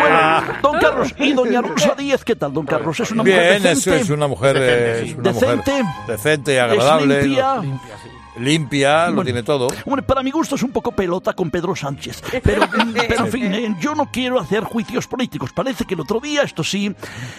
Bueno, 0.01 0.41
don 0.62 0.80
Carlos 0.80 1.14
y 1.18 1.34
doña 1.34 1.62
Rosa 1.62 1.95
Díez, 1.97 2.24
¿qué 2.24 2.36
tal, 2.36 2.53
don 2.53 2.66
Carlos? 2.66 2.99
Es 2.99 3.12
una 3.12 3.24
mujer 3.24 3.39
Bien, 3.59 3.64
decente. 3.64 3.95
eso 3.95 4.03
es 4.03 4.09
una 4.09 4.28
mujer, 4.28 4.55
eh, 4.59 5.03
es 5.05 5.14
una 5.16 5.32
Decente. 5.32 5.84
mujer 5.84 5.86
decente, 6.07 6.59
agradable, 6.62 7.20
Es 7.20 7.26
limpia. 7.26 7.55
limpia, 7.57 7.95
lo 8.38 9.15
Bueno, 9.15 9.23
tiene 9.23 9.43
todo. 9.43 9.67
Hombre, 9.86 10.03
para 10.03 10.23
mi 10.23 10.32
gusto 10.32 10.55
es 10.55 10.63
un 10.63 10.71
poco 10.71 10.91
pelota 10.91 11.34
con 11.34 11.49
Pedro 11.51 11.75
Sánchez. 11.75 12.21
Pero, 12.43 12.67
pero 13.07 13.25
en 13.25 13.32
fin, 13.32 13.53
eh, 13.53 13.75
yo 13.79 13.93
no 13.95 14.09
quiero 14.11 14.39
hacer 14.39 14.63
juicios 14.63 15.07
políticos. 15.07 15.51
Parece 15.53 15.86
que 15.86 15.93
el 15.95 16.01
otro 16.01 16.19
día, 16.19 16.43
esto 16.43 16.63
sí, 16.63 16.93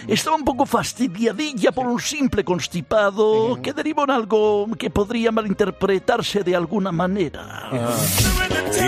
estaba 0.07 0.35
un 0.35 0.43
poco 0.43 0.65
fastidiadilla 0.65 1.71
por 1.71 1.87
un 1.87 1.99
simple 1.99 2.43
constipado 2.43 3.59
que 3.61 3.73
deriva 3.73 4.03
en 4.03 4.11
algo 4.11 4.67
que 4.77 4.89
podría 4.89 5.31
malinterpretarse 5.31 6.43
de 6.43 6.55
alguna 6.55 6.91
manera. 6.91 7.69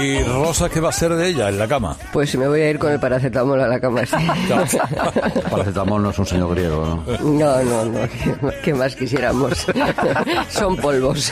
¿Y 0.02 0.22
Rosa 0.24 0.70
qué 0.70 0.80
va 0.80 0.90
a 0.90 0.92
ser 0.94 1.14
de 1.14 1.30
ella 1.30 1.50
en 1.50 1.58
la 1.60 1.68
cama? 1.68 1.96
Pues 2.12 2.36
me 2.36 2.48
voy 2.48 2.62
a 2.62 2.70
ir 2.70 2.80
con 2.80 2.92
el 2.92 3.00
paracetamol 3.00 3.60
a 3.62 3.68
la 3.68 3.80
cama. 3.80 4.06
sí. 4.06 4.16
Paracetamol 5.50 6.02
no 6.04 6.10
es 6.10 6.20
un 6.20 6.26
señor 6.26 6.52
griego, 6.56 7.04
¿no? 7.08 7.30
No, 7.32 7.64
no, 7.64 7.86
no. 7.86 8.00
¿qué- 8.10 8.62
¿Qué 8.64 8.74
más 8.74 8.96
quisiéramos? 8.96 9.66
Son 10.50 10.76
polvos. 10.78 11.32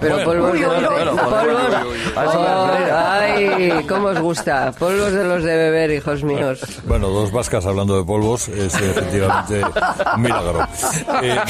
Pero 0.00 0.24
polvos 0.24 0.52
de 0.52 0.80
los 0.80 1.18
Ay, 2.16 3.84
¿cómo 3.88 4.08
os 4.08 4.20
gusta? 4.20 4.72
Polvos 4.78 5.12
de 5.12 5.24
los 5.24 5.42
de 5.42 5.56
beber, 5.56 5.90
hijos 5.90 6.22
míos. 6.22 6.60
Bueno, 6.84 7.08
dos 7.08 7.32
vascas 7.32 7.66
hablando 7.66 7.98
de 7.98 8.04
polvos 8.04 8.48
es 8.48 8.74
efectivamente 8.74 9.62
un 10.14 10.22
milagro. 10.22 10.66
Eh, 11.20 11.40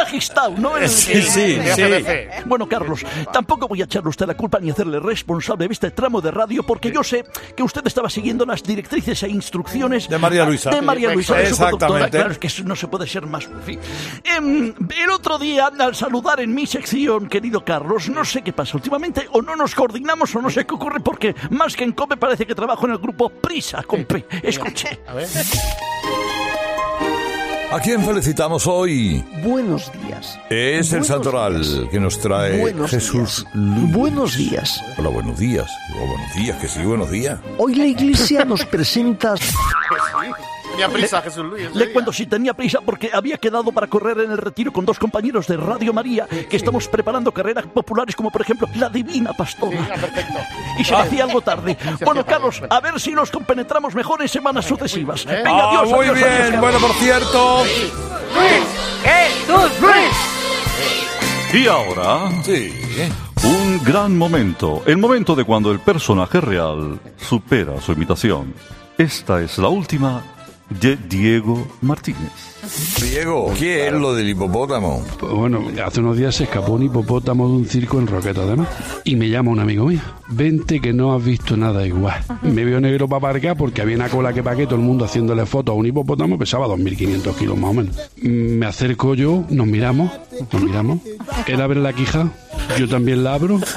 era 0.00 0.06
Gistau, 0.10 0.56
¿no? 0.58 0.76
El 0.76 0.88
Sí, 0.88 1.12
que- 1.12 1.22
sí, 1.22 1.58
sí. 1.74 2.12
Bueno, 2.46 2.68
Carlos, 2.68 3.04
tampoco 3.32 3.68
voy 3.68 3.80
a 3.82 3.84
echarle 3.84 4.08
a 4.08 4.10
usted 4.10 4.26
la 4.26 4.34
culpa 4.34 4.58
ni 4.60 4.70
hacerle 4.70 5.00
responsable 5.00 5.66
de 5.66 5.72
este 5.72 5.90
tramo 5.90 6.20
de 6.20 6.30
radio, 6.30 6.62
porque 6.62 6.90
yo 6.90 7.02
sé 7.04 7.24
que 7.56 7.62
usted 7.62 7.82
estaba 7.86 8.08
siguiendo 8.10 8.44
las 8.46 8.62
directrices 8.62 9.22
e 9.22 9.28
instrucciones 9.28 10.08
De 10.08 10.18
María 10.18 10.44
Luisa. 10.44 10.70
De 10.70 10.82
María 10.82 11.12
Luisa, 11.12 11.34
de 11.36 11.46
su 11.50 11.56
conductora. 11.56 12.06
Exactamente. 12.06 12.18
Claro, 12.18 12.32
es 12.32 12.38
que 12.38 12.62
no 12.64 12.76
se 12.76 12.88
puede 12.88 13.06
ser 13.06 13.26
más. 13.26 13.44
en 13.44 13.62
fin. 13.62 13.80
Em, 14.24 14.74
el 14.96 15.10
otro 15.10 15.38
día, 15.38 15.70
al 15.78 15.94
saludar 15.94 16.40
en 16.40 16.54
mi 16.54 16.66
sección, 16.66 17.28
querido 17.28 17.64
Carlos, 17.64 18.08
no 18.08 18.24
sé 18.24 18.42
qué 18.42 18.52
pasa 18.52 18.76
últimamente, 18.76 19.26
o 19.32 19.42
no 19.42 19.56
nos 19.56 19.74
coordinamos 19.74 20.34
o 20.34 20.42
no 20.42 20.50
sé 20.50 20.64
qué 20.66 20.74
ocurre, 20.74 21.00
porque 21.00 21.34
más 21.50 21.76
que 21.76 21.84
en 21.84 21.92
COPE 21.92 22.16
parece 22.16 22.46
que 22.46 22.54
trabajo 22.54 22.86
en 22.86 22.92
el 22.92 22.98
grupo 22.98 23.28
Prisa 23.28 23.82
con 23.82 24.04
P. 24.04 24.24
Escuche. 24.42 25.00
¿A 25.06 25.14
quién 27.76 28.02
felicitamos 28.02 28.66
hoy? 28.66 29.22
Buenos 29.42 29.92
días. 29.92 30.38
Es 30.48 30.92
el 30.92 31.04
Santoral 31.04 31.88
que 31.90 32.00
nos 32.00 32.18
trae 32.18 32.58
Buenos 32.58 32.90
Jesús 32.90 33.46
Luis. 33.52 33.92
Buenos 33.92 34.36
días. 34.36 34.82
Hola, 34.96 35.10
buenos 35.10 35.38
días. 35.38 35.70
Buenos 35.94 36.34
días, 36.34 36.56
que 36.58 36.68
sí, 36.68 36.82
buenos 36.82 37.10
días. 37.10 37.38
Hoy 37.58 37.74
la 37.74 37.86
iglesia 37.86 38.44
nos 38.44 38.64
presenta... 38.64 39.34
Tenía 40.78 40.88
prisa, 40.94 41.20
Jesús 41.22 41.44
Luis. 41.44 41.74
Le 41.74 41.92
cuento 41.92 42.12
si 42.12 42.26
tenía 42.26 42.54
prisa 42.54 42.78
porque 42.80 43.10
había 43.12 43.36
quedado 43.36 43.72
para 43.72 43.88
correr 43.88 44.20
en 44.20 44.30
el 44.30 44.38
retiro 44.38 44.72
con 44.72 44.84
dos 44.84 44.96
compañeros 44.96 45.48
de 45.48 45.56
Radio 45.56 45.92
María 45.92 46.26
que 46.28 46.56
estamos 46.56 46.86
preparando 46.86 47.32
carreras 47.32 47.66
populares 47.66 48.14
como 48.14 48.30
por 48.30 48.42
ejemplo 48.42 48.68
La 48.76 48.88
Divina 48.88 49.32
Pastora. 49.32 49.76
Y 50.78 50.84
se 50.84 50.92
me 50.92 50.98
hacía 51.00 51.24
algo 51.24 51.40
tarde. 51.40 51.76
Bueno, 52.04 52.24
Carlos, 52.24 52.62
a 52.70 52.80
ver 52.80 53.00
si 53.00 53.10
nos 53.12 53.30
compenetramos 53.30 53.94
mejor 53.94 54.22
en 54.22 54.28
semanas 54.28 54.64
sucesivas. 54.66 55.24
Venga, 55.24 55.42
Ah, 55.50 55.68
adiós, 55.70 55.88
muy 55.90 56.06
adiós, 56.06 56.14
bien. 56.14 56.28
adiós, 56.42 56.60
bueno, 56.60 56.78
por 56.78 56.92
cierto. 56.92 57.62
¡Jesús 59.02 59.80
Luis! 59.80 61.54
Y 61.62 61.66
ahora, 61.66 62.28
un 63.42 63.80
gran 63.84 64.16
momento, 64.16 64.82
el 64.86 64.96
momento 64.98 65.34
de 65.34 65.44
cuando 65.44 65.72
el 65.72 65.80
personaje 65.80 66.40
real 66.40 67.00
supera 67.16 67.80
su 67.80 67.92
imitación. 67.92 68.54
Esta 68.96 69.40
es 69.42 69.58
la 69.58 69.68
última 69.68 70.22
de 70.70 70.96
Diego 71.08 71.66
Martínez. 71.80 72.30
Diego, 73.00 73.52
¿qué 73.58 73.86
es 73.86 73.92
lo 73.92 74.14
del 74.14 74.28
hipopótamo? 74.28 75.02
Pues 75.18 75.32
bueno, 75.32 75.64
hace 75.84 76.00
unos 76.00 76.16
días 76.18 76.34
se 76.34 76.44
escapó 76.44 76.72
un 76.72 76.82
hipopótamo 76.82 77.46
de 77.48 77.54
un 77.54 77.66
circo 77.66 77.98
en 77.98 78.06
Roqueta, 78.06 78.42
además. 78.42 78.68
Y 79.04 79.16
me 79.16 79.28
llama 79.30 79.50
un 79.52 79.60
amigo 79.60 79.86
mío. 79.86 80.00
Vente 80.28 80.80
que 80.80 80.92
no 80.92 81.14
has 81.14 81.24
visto 81.24 81.56
nada 81.56 81.86
igual. 81.86 82.22
Me 82.42 82.64
veo 82.64 82.80
negro 82.80 83.08
para 83.08 83.18
aparcar 83.18 83.56
porque 83.56 83.80
había 83.80 83.96
una 83.96 84.10
cola 84.10 84.34
que 84.34 84.42
pagué 84.42 84.66
todo 84.66 84.74
el 84.76 84.82
mundo 84.82 85.06
haciéndole 85.06 85.46
fotos 85.46 85.72
a 85.72 85.76
un 85.78 85.86
hipopótamo. 85.86 86.36
Pesaba 86.38 86.66
2.500 86.66 87.34
kilos 87.36 87.56
más 87.56 87.70
o 87.70 87.74
menos. 87.74 87.96
Mm, 88.22 88.58
Me 88.58 88.66
acerco 88.66 89.14
yo, 89.14 89.44
nos 89.48 89.66
miramos, 89.66 90.10
nos 90.52 90.62
miramos. 90.62 90.98
Él 91.46 91.60
abre 91.62 91.80
la 91.80 91.94
quija, 91.94 92.30
yo 92.78 92.86
también 92.88 93.24
la 93.24 93.34
abro. 93.34 93.58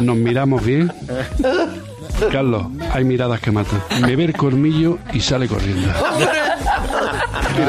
Nos 0.00 0.16
miramos 0.16 0.64
bien. 0.64 0.92
Carlos, 2.32 2.66
hay 2.92 3.04
miradas 3.04 3.40
que 3.40 3.50
matan. 3.50 3.82
Me 4.00 4.16
ve 4.16 4.24
el 4.24 4.32
colmillo 4.32 4.98
y 5.12 5.20
sale 5.20 5.46
corriendo. 5.48 5.88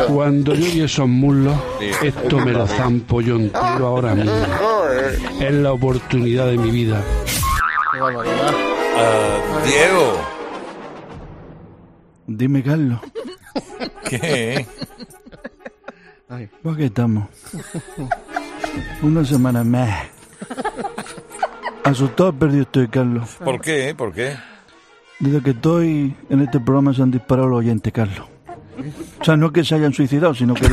Cuando 0.07 0.53
yo 0.53 0.65
vi 0.65 0.81
esos 0.81 1.07
muslos, 1.07 1.55
esto 2.01 2.39
me 2.39 2.51
lo 2.51 2.65
zampo 2.67 3.21
yo 3.21 3.35
entero 3.35 3.87
ahora 3.87 4.15
mismo. 4.15 4.31
Es 5.39 5.53
la 5.53 5.73
oportunidad 5.73 6.47
de 6.47 6.57
mi 6.57 6.71
vida. 6.71 7.01
Ah, 8.99 9.37
Diego. 9.65 10.17
Dime, 12.27 12.61
Carlos, 12.61 12.99
¿Qué? 14.03 14.65
¿por 16.61 16.75
qué 16.75 16.85
estamos? 16.85 17.27
Una 19.01 19.23
semana 19.23 19.63
más. 19.63 20.07
Asustado, 21.91 22.33
perdido 22.33 22.63
estoy, 22.63 22.87
Carlos. 22.87 23.29
¿Por 23.43 23.59
qué? 23.61 23.93
¿Por 23.95 24.13
qué? 24.13 24.35
Desde 25.19 25.41
que 25.41 25.49
estoy 25.51 26.15
en 26.29 26.41
este 26.41 26.59
programa 26.59 26.93
se 26.93 27.01
han 27.01 27.11
disparado 27.11 27.47
los 27.47 27.59
oyentes, 27.59 27.91
Carlos. 27.91 28.27
O 29.19 29.23
sea, 29.23 29.35
no 29.35 29.51
que 29.51 29.63
se 29.63 29.75
hayan 29.75 29.93
suicidado, 29.93 30.35
sino 30.35 30.53
que, 30.53 30.67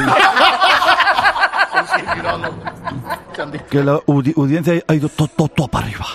que 3.70 3.82
la 3.82 3.94
audi- 4.06 4.34
audiencia 4.36 4.82
ha 4.86 4.94
ido 4.94 5.08
todo, 5.08 5.28
todo, 5.28 5.48
todo 5.48 5.68
para 5.68 5.86
arriba. 5.86 6.06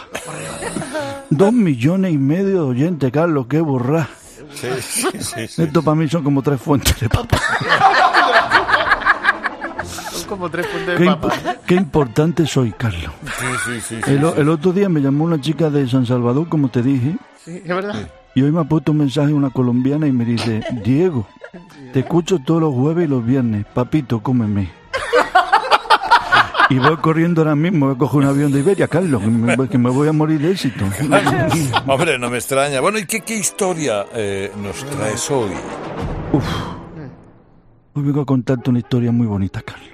Dos 1.30 1.54
millones 1.54 2.14
y 2.14 2.18
medio 2.18 2.47
de 2.47 2.60
oyentes, 2.60 3.12
Carlos, 3.12 3.45
qué 3.50 3.60
borra. 3.62 4.08
Sí, 4.54 4.68
sí, 4.82 5.47
sí. 5.47 5.62
Esto 5.64 5.82
para 5.84 5.95
mí 5.95 6.08
son 6.10 6.24
como 6.24 6.41
tres 6.41 6.60
fuentes 6.62 7.00
de 7.00 7.08
papa. 7.10 7.38
Como 10.30 10.49
tres 10.49 10.67
Qué, 10.67 10.91
de 10.93 11.05
papa. 11.05 11.32
qué 11.65 11.75
importante 11.75 12.45
soy, 12.45 12.71
Carlos. 12.71 13.11
Sí, 13.65 13.82
sí, 13.82 13.82
sí, 14.05 14.11
El, 14.11 14.23
o- 14.23 14.34
sí. 14.36 14.41
el 14.41 14.49
otro 14.49 14.71
día 14.71 14.88
me 14.88 15.01
llamó 15.01 15.23
una 15.25 15.41
chica 15.41 15.69
de 15.69 15.88
San 15.89 16.05
Salvador, 16.05 16.47
como 16.47 16.69
te 16.69 16.82
dije, 16.84 17.15
Sí, 17.43 17.57
es 17.63 17.67
verdad. 17.67 18.07
y 18.36 18.41
hoy 18.43 18.51
me 18.51 18.61
ha 18.61 18.63
puesto 18.63 18.91
un 18.91 18.99
mensaje 18.99 19.34
una 19.34 19.49
colombiana 19.49 20.05
y 20.07 20.11
me 20.11 20.23
dice, 20.25 20.61
Diego, 20.84 21.27
te 21.93 22.01
escucho 22.01 22.39
todos 22.45 22.61
los 22.61 22.73
jueves 22.75 23.05
y 23.05 23.09
los 23.09 23.25
viernes, 23.25 23.65
papito, 23.73 24.21
cómeme. 24.21 24.69
Y 26.71 26.77
voy 26.77 26.97
corriendo 26.97 27.41
ahora 27.41 27.55
mismo, 27.55 27.88
voy 27.88 27.95
a 27.95 27.97
coger 27.97 28.19
un 28.19 28.25
avión 28.27 28.51
de 28.51 28.59
Iberia, 28.59 28.88
Carlos, 28.88 29.21
que 29.23 29.27
me, 29.27 29.55
voy- 29.55 29.67
que 29.67 29.77
me 29.80 29.89
voy 29.89 30.07
a 30.07 30.13
morir 30.13 30.39
de 30.39 30.51
éxito. 30.51 30.86
Hombre, 31.88 32.19
no 32.19 32.30
me 32.30 32.38
extraña. 32.38 32.80
Bueno, 32.80 32.99
¿y 32.99 33.05
qué, 33.07 33.21
qué 33.21 33.36
historia 33.38 34.05
eh, 34.13 34.51
nos 34.61 34.86
traes 34.86 35.32
hoy? 35.32 35.49
Hoy 37.93 38.03
vengo 38.03 38.21
a 38.21 38.25
contarte 38.25 38.69
una 38.69 38.77
historia 38.80 39.11
muy 39.11 39.25
bonita, 39.25 39.63
Carlos. 39.63 39.88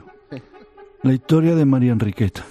La 1.06 1.14
historia 1.14 1.54
de 1.54 1.66
María 1.66 1.92
Enriqueta, 1.92 2.44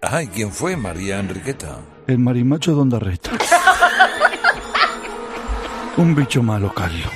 Ay, 0.00 0.28
¿quién 0.28 0.50
fue 0.50 0.78
María 0.78 1.20
Enriqueta? 1.20 1.80
el 2.06 2.18
marimacho 2.18 2.74
de 2.74 2.80
Onda. 2.80 2.98
Un 5.98 6.14
bicho 6.14 6.42
malo, 6.42 6.72
Carlos. 6.72 7.10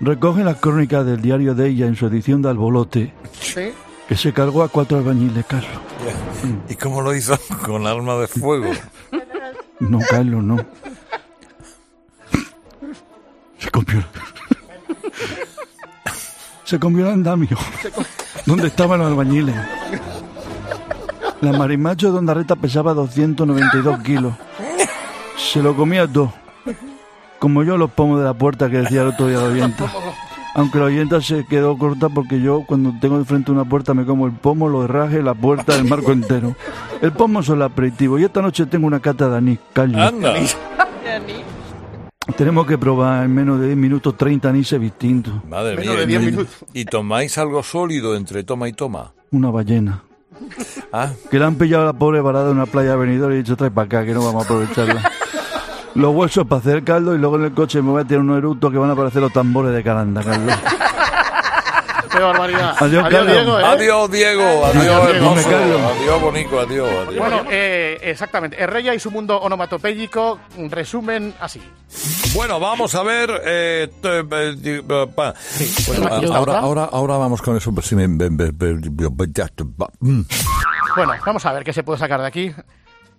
Recoge 0.00 0.42
las 0.42 0.56
crónicas 0.56 1.06
del 1.06 1.22
diario 1.22 1.54
de 1.54 1.68
ella 1.68 1.86
en 1.86 1.94
su 1.94 2.06
edición 2.06 2.42
de 2.42 2.48
Albolote, 2.48 3.14
Sí. 3.40 3.70
que 4.08 4.16
se 4.16 4.32
cargó 4.32 4.64
a 4.64 4.68
cuatro 4.68 4.98
albañiles, 4.98 5.46
Carlos. 5.46 5.70
¿Y 6.68 6.74
cómo 6.74 7.00
lo 7.00 7.14
hizo? 7.14 7.38
Con 7.64 7.86
arma 7.86 8.16
de 8.16 8.26
fuego. 8.26 8.72
No, 9.78 10.00
Carlos, 10.10 10.42
no. 10.42 10.56
Se 13.58 13.70
comió. 13.70 14.02
Se 16.64 16.80
comió 16.80 17.06
el 17.06 17.12
andamio. 17.12 17.56
¿Dónde 18.46 18.68
estaban 18.68 19.00
los 19.00 19.08
albañiles? 19.08 19.54
La 21.40 21.52
marimacho 21.52 22.12
de 22.12 22.18
Ondarreta 22.18 22.56
pesaba 22.56 22.94
292 22.94 23.98
kilos. 24.00 24.34
Se 25.36 25.62
lo 25.62 25.76
comía 25.76 26.06
todo. 26.06 26.32
Como 27.38 27.62
yo 27.64 27.76
los 27.76 27.90
pomos 27.90 28.18
de 28.18 28.24
la 28.24 28.34
puerta 28.34 28.70
que 28.70 28.78
decía 28.78 29.02
el 29.02 29.08
otro 29.08 29.28
día 29.28 29.38
la 29.38 29.44
oyenta. 29.44 29.92
Aunque 30.54 30.78
la 30.78 30.86
oyenta 30.86 31.20
se 31.20 31.44
quedó 31.44 31.76
corta 31.76 32.08
porque 32.08 32.40
yo 32.40 32.64
cuando 32.66 32.94
tengo 32.98 33.18
de 33.18 33.26
frente 33.26 33.52
una 33.52 33.64
puerta 33.66 33.92
me 33.92 34.06
como 34.06 34.26
el 34.26 34.32
pomo, 34.32 34.68
los 34.68 34.84
herrajes, 34.84 35.22
la 35.22 35.34
puerta, 35.34 35.74
el 35.74 35.84
marco 35.84 36.12
entero. 36.12 36.56
El 37.02 37.12
pomo 37.12 37.40
es 37.40 37.48
el 37.50 37.60
aperitivo 37.60 38.18
y 38.18 38.24
esta 38.24 38.40
noche 38.40 38.64
tengo 38.64 38.86
una 38.86 39.00
cata 39.00 39.28
de 39.28 39.36
anís, 39.36 39.58
Carlos. 39.74 40.00
Anda. 40.00 40.34
Tenemos 42.36 42.66
que 42.66 42.76
probar 42.76 43.24
en 43.24 43.34
menos 43.34 43.60
de 43.60 43.66
10 43.66 43.78
minutos 43.78 44.16
30 44.16 44.48
anises 44.48 44.80
distintos. 44.80 45.32
Madre 45.48 45.76
Menos 45.76 45.94
mía. 45.94 46.00
de 46.00 46.06
10 46.06 46.22
¿y- 46.22 46.26
minutos. 46.26 46.54
¿Y 46.72 46.84
tomáis 46.84 47.38
algo 47.38 47.62
sólido 47.62 48.16
entre 48.16 48.42
toma 48.44 48.68
y 48.68 48.72
toma? 48.72 49.12
Una 49.30 49.50
ballena. 49.50 50.02
Ah, 50.92 51.12
Que 51.30 51.38
la 51.38 51.46
han 51.46 51.54
pillado 51.54 51.84
a 51.84 51.86
la 51.86 51.92
pobre 51.94 52.20
varada 52.20 52.50
en 52.50 52.56
una 52.56 52.66
playa 52.66 52.94
venidora 52.96 53.34
y 53.34 53.38
he 53.38 53.42
dicho, 53.42 53.56
trae 53.56 53.70
para 53.70 53.86
acá, 53.86 54.04
que 54.04 54.12
no 54.12 54.24
vamos 54.24 54.42
a 54.42 54.44
aprovecharla. 54.46 55.10
los 55.94 56.14
huesos 56.14 56.46
para 56.46 56.60
hacer 56.60 56.84
caldo 56.84 57.14
y 57.14 57.18
luego 57.18 57.36
en 57.36 57.44
el 57.44 57.52
coche 57.52 57.80
me 57.80 57.90
voy 57.90 58.02
a 58.02 58.04
tirar 58.04 58.22
unos 58.22 58.36
eructos 58.38 58.70
que 58.70 58.76
van 58.78 58.90
a 58.90 58.96
parecer 58.96 59.22
los 59.22 59.32
tambores 59.32 59.72
de 59.72 59.82
Calanda, 59.82 60.22
Carlos. 60.22 60.54
Qué 62.16 62.22
barbaridad. 62.22 62.74
Adiós, 62.78 63.08
Carlos. 63.08 63.32
Diego. 63.32 63.60
¿eh? 63.60 63.64
Adiós, 63.64 64.10
Diego. 64.10 64.64
Adiós, 64.66 64.82
Diego. 64.82 65.08
hermoso. 65.08 65.50
Carlos. 65.50 65.80
Adiós, 66.00 66.22
bonito. 66.22 66.60
Adiós, 66.60 66.88
adiós. 67.08 67.18
Bueno, 67.18 67.42
eh, 67.50 67.98
exactamente. 68.02 68.60
Herrella 68.62 68.94
y 68.94 69.00
su 69.00 69.10
mundo 69.10 69.36
onomatopéyico 69.40 70.38
resumen 70.70 71.34
así. 71.40 71.60
Bueno, 72.34 72.58
vamos 72.60 72.94
a 72.94 73.02
ver. 73.02 73.30
eh, 73.44 73.88
eh. 74.02 74.22
Bueno, 74.86 75.08
¿Y 76.20 76.24
esta 76.24 76.36
ahora, 76.36 76.58
ahora, 76.58 76.84
ahora 76.90 77.16
vamos 77.18 77.42
con 77.42 77.56
eso. 77.56 77.72
pues. 77.72 77.92
Bueno, 80.96 81.12
vamos 81.24 81.46
a 81.46 81.52
ver 81.52 81.64
qué 81.64 81.72
se 81.72 81.82
puede 81.82 81.98
sacar 81.98 82.20
de 82.20 82.26
aquí. 82.26 82.54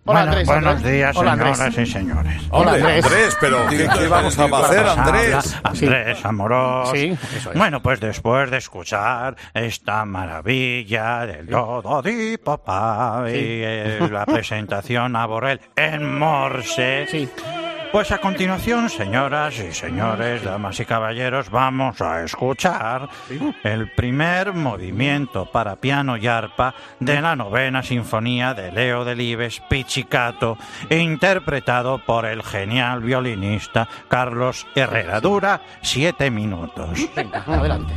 Hola, 0.09 0.19
Bueno, 0.21 0.31
Andrés. 0.31 0.47
buenos 0.47 0.75
Andrés. 0.77 0.93
días, 0.93 1.17
Hola, 1.17 1.31
señoras 1.31 1.59
Andrés. 1.59 1.89
y 1.89 1.91
señores. 1.91 2.41
Hola, 2.49 2.71
Andrés. 2.73 3.05
Andrés, 3.05 3.37
pero 3.41 3.67
¿qué, 3.69 3.77
qué 3.99 4.07
vamos 4.07 4.39
a 4.39 4.45
hacer, 4.45 4.87
Andrés? 4.87 5.57
Andrés 5.63 6.25
Amorós. 6.25 6.91
Sí, 6.91 7.17
eso 7.35 7.51
es. 7.51 7.57
Bueno, 7.57 7.81
pues 7.81 7.99
después 7.99 8.49
de 8.49 8.57
escuchar 8.57 9.35
esta 9.53 10.05
maravilla 10.05 11.25
del 11.25 11.47
Dodo 11.47 12.01
di 12.01 12.37
Papá 12.37 13.23
y 13.27 13.33
eh, 13.33 14.07
la 14.09 14.25
presentación 14.25 15.15
a 15.17 15.25
Borrell 15.25 15.59
en 15.75 16.17
Morse. 16.17 17.05
Pues 17.97 18.11
a 18.11 18.19
continuación, 18.19 18.91
señoras 18.91 19.57
y 19.57 19.73
señores, 19.73 20.43
damas 20.43 20.79
y 20.79 20.85
caballeros, 20.85 21.49
vamos 21.49 21.99
a 21.99 22.23
escuchar 22.23 23.09
el 23.63 23.89
primer 23.89 24.53
movimiento 24.53 25.49
para 25.51 25.77
piano 25.77 26.15
y 26.15 26.27
arpa 26.27 26.75
de 26.99 27.19
la 27.19 27.35
novena 27.35 27.81
sinfonía 27.81 28.53
de 28.53 28.71
Leo 28.71 29.03
Delibes 29.03 29.63
Pizzicato, 29.67 30.59
interpretado 30.91 31.97
por 32.05 32.27
el 32.27 32.43
genial 32.43 33.01
violinista 33.01 33.89
Carlos 34.07 34.67
Herrera. 34.75 35.19
Dura 35.19 35.59
siete 35.81 36.29
minutos. 36.29 36.99
Venga, 37.15 37.43
adelante. 37.47 37.95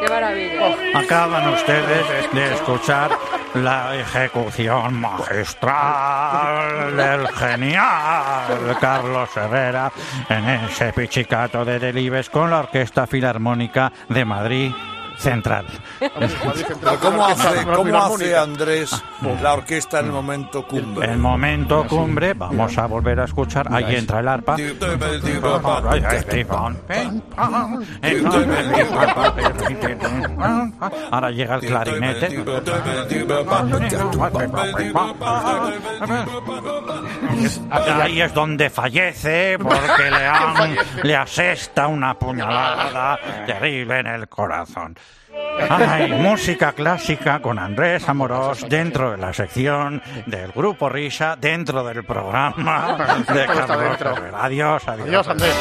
Qué 0.00 0.10
maravilla. 0.10 0.76
Acaban 0.94 1.48
ustedes 1.54 2.32
de 2.32 2.54
escuchar 2.54 3.10
la 3.54 3.96
ejecución 3.96 5.00
magistral 5.00 6.96
del 6.96 7.28
genial 7.28 8.76
Carlos 8.80 9.30
Herrera 9.36 9.92
en 10.28 10.48
ese 10.48 10.92
pichicato 10.92 11.64
de 11.64 11.78
Delibes 11.78 12.28
con 12.30 12.50
la 12.50 12.60
Orquesta 12.60 13.06
Filarmónica 13.06 13.92
de 14.08 14.24
Madrid 14.24 14.72
Central. 15.16 15.66
¿Cómo 17.00 17.24
hace, 17.26 17.64
cómo 17.74 17.98
hace 17.98 18.36
Andrés 18.36 19.02
la 19.42 19.54
orquesta 19.54 20.00
en 20.00 20.06
el 20.06 20.12
momento 20.12 20.66
cumbre? 20.66 21.10
El 21.10 21.18
momento 21.18 21.86
cumbre, 21.86 22.34
vamos 22.34 22.76
a 22.78 22.86
volver 22.86 23.20
a 23.20 23.24
escuchar. 23.24 23.68
Ahí 23.72 23.96
entra 23.96 24.20
el 24.20 24.28
arpa. 24.28 24.56
Ahora 31.10 31.30
llega 31.30 31.54
el 31.56 31.60
clarinete. 31.60 32.44
Ahí 37.70 38.20
es 38.20 38.34
donde 38.34 38.70
fallece 38.70 39.58
porque 39.58 40.10
le, 40.10 40.26
han, 40.26 40.76
le 41.02 41.16
asesta 41.16 41.86
una 41.86 42.14
puñalada 42.18 43.18
terrible 43.46 44.00
en 44.00 44.06
el 44.06 44.28
corazón. 44.28 44.96
Ay, 45.68 46.12
música 46.12 46.72
clásica 46.72 47.40
con 47.40 47.58
Andrés 47.58 48.08
Amorós 48.08 48.68
dentro 48.68 49.12
de 49.12 49.16
la 49.16 49.32
sección 49.32 50.00
del 50.26 50.52
Grupo 50.52 50.88
Risa, 50.88 51.36
dentro 51.36 51.82
del 51.84 52.04
programa 52.04 52.96
de 53.32 53.46
Carlos. 53.46 53.98
Adiós, 54.40 54.82
adiós. 54.86 55.08
Adiós, 55.08 55.28
Andrés. 55.28 55.54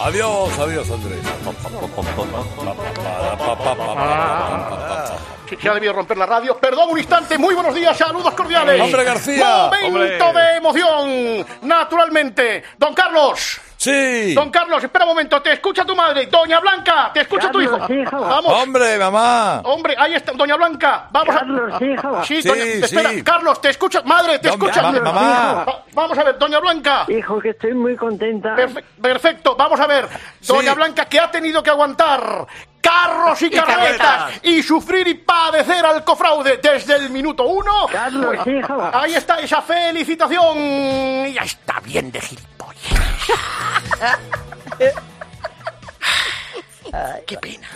Adiós, 0.00 0.58
adiós, 0.58 0.90
Andrés. 0.90 1.20
Que 5.60 5.68
ha 5.68 5.74
debido 5.74 5.92
romper 5.94 6.16
la 6.18 6.26
radio. 6.26 6.56
Perdón 6.58 6.88
un 6.90 6.98
instante. 6.98 7.38
Muy 7.38 7.54
buenos 7.54 7.74
días. 7.74 7.96
Saludos 7.96 8.34
cordiales. 8.34 8.80
Hombre, 8.80 9.02
García. 9.02 9.70
Momento 9.82 10.26
Hombre. 10.26 10.42
de 10.42 10.56
emoción. 10.56 11.46
Naturalmente. 11.62 12.62
Don 12.76 12.94
Carlos. 12.94 13.60
Sí. 13.78 14.34
Don 14.34 14.50
Carlos, 14.50 14.82
espera 14.82 15.04
un 15.04 15.10
momento. 15.10 15.40
Te 15.40 15.52
escucha 15.52 15.84
tu 15.84 15.94
madre. 15.94 16.26
Doña 16.26 16.58
Blanca. 16.58 17.12
Te 17.14 17.20
escucha 17.20 17.48
tu 17.48 17.60
hijo. 17.60 17.78
Vamos. 18.10 18.52
Hombre, 18.52 18.98
mamá. 18.98 19.60
Hombre, 19.64 19.94
ahí 19.96 20.14
está, 20.14 20.32
doña 20.32 20.56
Blanca. 20.56 21.06
Vamos 21.12 21.32
Carlos, 21.34 21.72
a. 21.80 21.84
hijo. 21.84 22.24
Sí, 22.24 22.42
Sí, 22.42 22.48
doña- 22.48 22.64
espera, 22.64 23.10
sí. 23.10 23.22
Carlos, 23.22 23.60
te 23.60 23.70
escucha. 23.70 24.02
Madre, 24.02 24.40
te 24.40 24.48
Don- 24.48 24.60
escucha. 24.60 24.82
ma- 24.82 24.90
mamá. 25.00 25.64
Va- 25.64 25.84
vamos 25.92 26.18
a 26.18 26.24
ver, 26.24 26.38
doña 26.38 26.58
Blanca. 26.58 27.04
Hijo, 27.08 27.38
que 27.38 27.50
estoy 27.50 27.72
muy 27.72 27.94
contenta. 27.96 28.56
Perfe- 28.56 28.82
perfecto, 29.00 29.54
vamos 29.56 29.78
a 29.78 29.86
ver. 29.86 30.08
Doña 30.40 30.70
Sí. 30.72 30.76
Blanca, 30.76 31.04
que 31.04 31.20
ha 31.20 31.30
tenido 31.30 31.62
que 31.62 31.70
aguantar 31.70 32.46
carros 32.80 33.40
y, 33.42 33.50
carretas 33.50 33.76
carretas. 33.98 34.40
y 34.42 34.60
sufrir 34.62 35.06
y 35.06 35.14
padecer 35.14 35.86
al 35.86 36.02
cofraude 36.02 36.56
desde 36.60 36.96
el 36.96 37.10
minuto 37.10 37.44
uno. 37.44 37.86
Carlos, 37.92 38.34
hijo. 38.44 38.90
Ahí 38.92 39.14
está 39.14 39.38
esa 39.38 39.62
felicitación. 39.62 41.32
Ya 41.32 41.42
está 41.42 41.78
bien 41.80 42.10
de 42.10 42.20
gilipollas. 42.20 42.57
Qué 47.26 47.36
pena. 47.38 47.68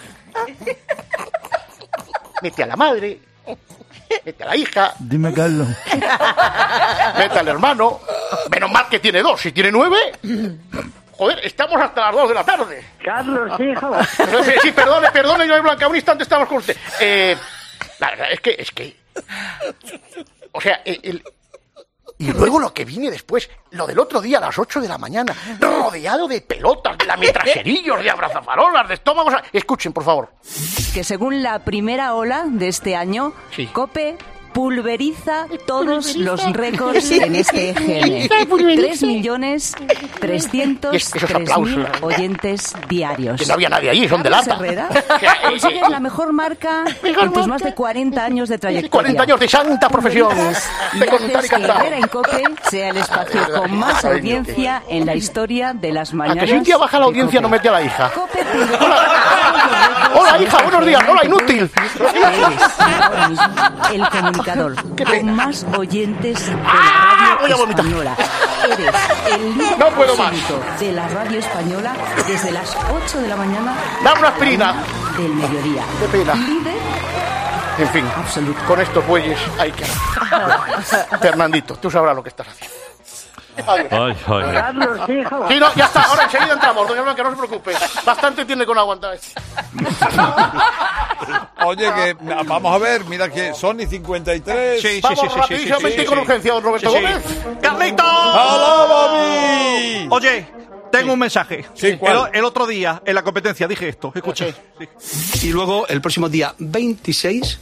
Mete 2.40 2.62
a 2.62 2.66
la 2.66 2.76
madre. 2.76 3.20
Mete 4.24 4.42
a 4.42 4.46
la 4.46 4.57
hija. 4.57 4.94
Dime, 4.98 5.32
Carlos. 5.32 5.68
Mete 7.18 7.38
al 7.38 7.48
hermano. 7.48 8.00
Menos 8.50 8.70
mal 8.70 8.88
que 8.88 8.98
tiene 8.98 9.22
dos. 9.22 9.40
Si 9.40 9.53
tiene 9.53 9.70
nueve. 9.70 9.96
Joder, 11.12 11.44
estamos 11.44 11.80
hasta 11.80 12.07
las 12.07 12.12
dos 12.12 12.28
de 12.28 12.34
la 12.34 12.44
tarde. 12.44 12.84
Carlos, 13.05 13.61
hijo. 13.61 13.94
Sí, 14.44 14.53
sí, 14.62 14.72
perdone, 14.72 15.11
perdone, 15.11 15.46
doña 15.46 15.61
Blanca, 15.61 15.86
un 15.86 15.96
instante 15.96 16.24
estamos 16.24 16.48
con 16.48 16.59
usted. 16.59 16.76
Eh, 17.00 17.36
la 17.98 18.11
verdad 18.11 18.32
es 18.32 18.40
que, 18.40 18.57
es 18.59 18.70
que... 18.72 18.96
O 20.53 20.61
sea, 20.61 20.80
el... 20.84 21.22
y 22.22 22.32
luego 22.32 22.60
lo 22.60 22.72
que 22.72 22.84
viene 22.84 23.10
después, 23.10 23.50
lo 23.70 23.86
del 23.86 23.98
otro 23.98 24.20
día 24.20 24.38
a 24.38 24.40
las 24.40 24.56
8 24.56 24.80
de 24.80 24.88
la 24.88 24.96
mañana, 24.96 25.34
rodeado 25.60 26.28
de 26.28 26.40
pelotas, 26.40 26.96
de 26.96 27.04
lametraserillos, 27.04 28.00
de 28.00 28.10
abrazafarolas, 28.10 28.86
de 28.86 28.94
estómagos... 28.94 29.34
Escuchen, 29.52 29.92
por 29.92 30.04
favor. 30.04 30.30
que 30.94 31.02
según 31.02 31.42
la 31.42 31.64
primera 31.64 32.14
ola 32.14 32.44
de 32.48 32.68
este 32.68 32.94
año, 32.94 33.32
COPE 33.72 34.16
pulveriza 34.53 35.46
todos 35.66 36.16
los 36.16 36.53
récords 36.53 37.11
en 37.11 37.34
este 37.36 37.70
EGM. 37.70 38.28
3 38.28 39.03
millones 39.03 39.74
Y 39.80 39.84
es- 39.92 39.98
esos 39.98 40.11
303 40.20 41.59
mil 41.59 41.80
aplausos. 41.86 42.03
oyentes 42.03 42.74
diarios. 42.88 43.40
Que 43.40 43.46
no 43.46 43.55
había 43.55 43.68
nadie 43.68 43.90
allí, 43.90 44.09
son 44.09 44.22
de 44.22 44.30
lata. 44.30 44.55
Herrera, 44.55 44.88
consigues 45.48 45.88
la 45.88 46.00
mejor 46.00 46.32
marca 46.32 46.84
en 47.03 47.32
tus 47.32 47.46
más 47.46 47.62
de 47.62 47.74
40 47.74 48.24
años 48.24 48.48
de 48.48 48.59
trayectoria. 48.59 48.90
40 48.90 49.22
años 49.22 49.40
de 49.40 49.48
santa 49.48 49.88
profesión. 49.88 50.28
Y 50.94 50.98
De 50.98 51.07
contar 51.07 51.30
y 51.30 51.34
haces 51.34 51.50
que. 51.50 51.62
Herrera 51.62 51.96
en 51.98 52.09
COPE 52.09 52.44
sea 52.70 52.88
el 52.90 52.96
espacio 52.98 53.40
con 53.55 53.76
más 53.78 54.03
Cariño, 54.03 54.38
audiencia 54.38 54.82
en 54.88 55.07
la 55.07 55.14
historia 55.14 55.72
de 55.72 55.92
las 55.92 56.12
A 56.12 56.16
mañanas. 56.16 56.44
que 56.44 56.50
si 56.50 56.57
un 56.59 56.64
día 56.64 56.76
baja 56.76 56.98
la 56.98 57.07
audiencia 57.07 57.40
no 57.40 57.48
mete 57.48 57.68
a 57.68 57.72
la 57.72 57.82
hija. 57.82 58.11
COPE 58.11 58.44
pulveriza 58.44 58.88
Hola, 60.14 60.36
en 60.36 60.42
hija, 60.42 60.62
buenos 60.62 60.86
días. 60.86 61.03
Hola, 61.09 61.24
inútil. 61.24 61.70
Eres 62.14 62.78
ahora 62.80 63.28
mismo 63.28 63.44
el 63.92 64.09
comunicador 64.09 64.41
con 65.05 65.34
más 65.36 65.66
oyentes 65.76 66.47
de 66.47 66.57
Ah, 66.66 67.16
la 67.18 67.34
voy 67.36 67.51
a 67.51 67.55
radio 67.55 67.57
vomitar. 67.59 67.84
española. 67.84 68.16
Eres 68.64 68.95
el 69.32 69.55
líder 69.59 69.78
No 69.78 69.88
puedo 69.90 70.16
más. 70.16 70.32
de 70.80 70.93
la 70.93 71.09
radio 71.09 71.38
española 71.38 71.93
desde 72.26 72.51
las 72.53 72.76
8 73.07 73.18
de 73.20 73.28
la 73.28 73.36
mañana 73.36 73.74
Dame 74.05 74.18
una 74.20 74.28
aspirina. 74.28 74.74
del 75.16 75.32
mediodía. 75.34 75.82
Qué 76.01 76.07
pena. 76.18 76.34
Líder 76.34 76.74
En 77.78 77.88
fin, 77.88 78.05
con 78.66 78.80
estos 78.80 79.07
bueyes 79.07 79.38
hay 79.59 79.72
que... 79.72 79.84
Fernandito, 81.20 81.74
tú 81.76 81.90
sabrás 81.90 82.14
lo 82.14 82.22
que 82.22 82.28
estás 82.28 82.47
haciendo. 82.49 82.76
Ay, 83.66 83.88
ay. 83.90 84.12
Hijo. 85.20 85.48
Sí, 85.48 85.59
no, 85.61 85.74
ya 85.74 85.84
está, 85.84 86.03
ahora 86.05 86.24
enseguida 86.24 86.55
entramos, 86.55 86.88
doña 86.88 87.03
Blanca, 87.03 87.22
no 87.22 87.30
se 87.30 87.36
preocupe. 87.36 87.72
Bastante 88.05 88.44
tiene 88.44 88.64
con 88.66 88.78
aguantar 88.78 89.14
esto. 89.14 89.40
Oye, 91.64 91.92
que 91.94 92.16
vamos 92.44 92.74
a 92.74 92.78
ver, 92.78 93.05
mira 93.05 93.28
que 93.28 93.55
Sony 93.55 93.86
53. 93.88 94.80
Sí, 94.82 94.88
sí, 94.88 95.00
Vamos 95.03 95.20
sí, 95.20 95.26
sí, 95.26 95.32
sí, 95.32 95.38
rapidísimamente 95.40 96.00
sí, 96.00 96.07
con 96.07 96.18
sí. 96.18 96.22
urgencia, 96.22 96.53
don 96.55 96.64
Roberto 96.64 96.90
Sí, 96.90 96.96
sí. 96.96 97.03
Gómez. 97.03 97.59
¡Carlito! 97.62 98.03
¡Alaba 98.03 99.05
a 99.05 99.12
mí! 99.12 100.07
Oye, 100.11 100.46
Tengo 100.93 101.14
un 101.14 101.18
mensaje. 101.18 101.64
el, 101.80 101.99
el 102.32 102.45
otro 102.45 102.66
día, 102.66 103.03
en 103.05 103.14
la 103.14 103.22
competencia, 103.22 103.66
dije 103.66 103.88
esto. 103.88 104.12
Escucha. 104.14 104.47
Y 105.43 105.49
luego, 105.49 105.88
el 105.88 106.01
próximo 106.01 106.28
día 106.28 106.55
26, 106.59 107.59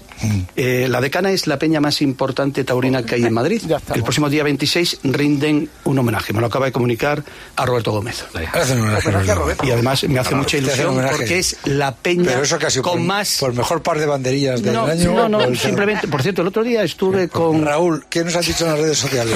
eh, 0.56 0.86
la 0.90 1.00
decana 1.00 1.30
es 1.30 1.46
la 1.46 1.58
peña 1.58 1.80
más 1.80 2.02
importante 2.02 2.64
taurina 2.64 3.02
que 3.04 3.14
hay 3.14 3.24
en 3.24 3.32
Madrid. 3.32 3.62
El 3.94 4.02
próximo 4.02 4.28
día 4.28 4.42
26 4.42 4.98
rinden 5.04 5.70
un 5.84 5.98
homenaje. 5.98 6.32
Me 6.32 6.40
lo 6.40 6.46
acaba 6.48 6.66
de 6.66 6.72
comunicar 6.72 7.22
a 7.56 7.64
Roberto 7.66 7.92
Gómez. 7.92 8.24
Y 9.62 9.70
además 9.70 10.04
me 10.04 10.18
hace 10.18 10.34
mucha 10.34 10.56
ilusión 10.56 10.96
porque 11.10 11.38
es 11.38 11.56
la 11.64 11.94
peña 11.94 12.24
Pero 12.26 12.42
eso 12.42 12.58
casi 12.58 12.80
con 12.80 12.92
por, 12.94 13.00
más... 13.00 13.36
por 13.38 13.54
mejor 13.54 13.82
par 13.82 13.98
de 13.98 14.06
banderillas 14.06 14.62
del 14.62 14.74
No, 14.74 14.86
año. 14.86 15.12
no, 15.12 15.28
no, 15.28 15.54
simplemente, 15.54 16.08
por 16.08 16.22
cierto, 16.22 16.42
el 16.42 16.48
otro 16.48 16.62
día 16.64 16.82
estuve 16.82 17.28
con... 17.28 17.64
Raúl, 17.64 18.04
¿qué 18.10 18.24
nos 18.24 18.34
has 18.36 18.46
dicho 18.46 18.64
en 18.64 18.70
las 18.72 18.80
redes 18.80 18.98
sociales? 18.98 19.34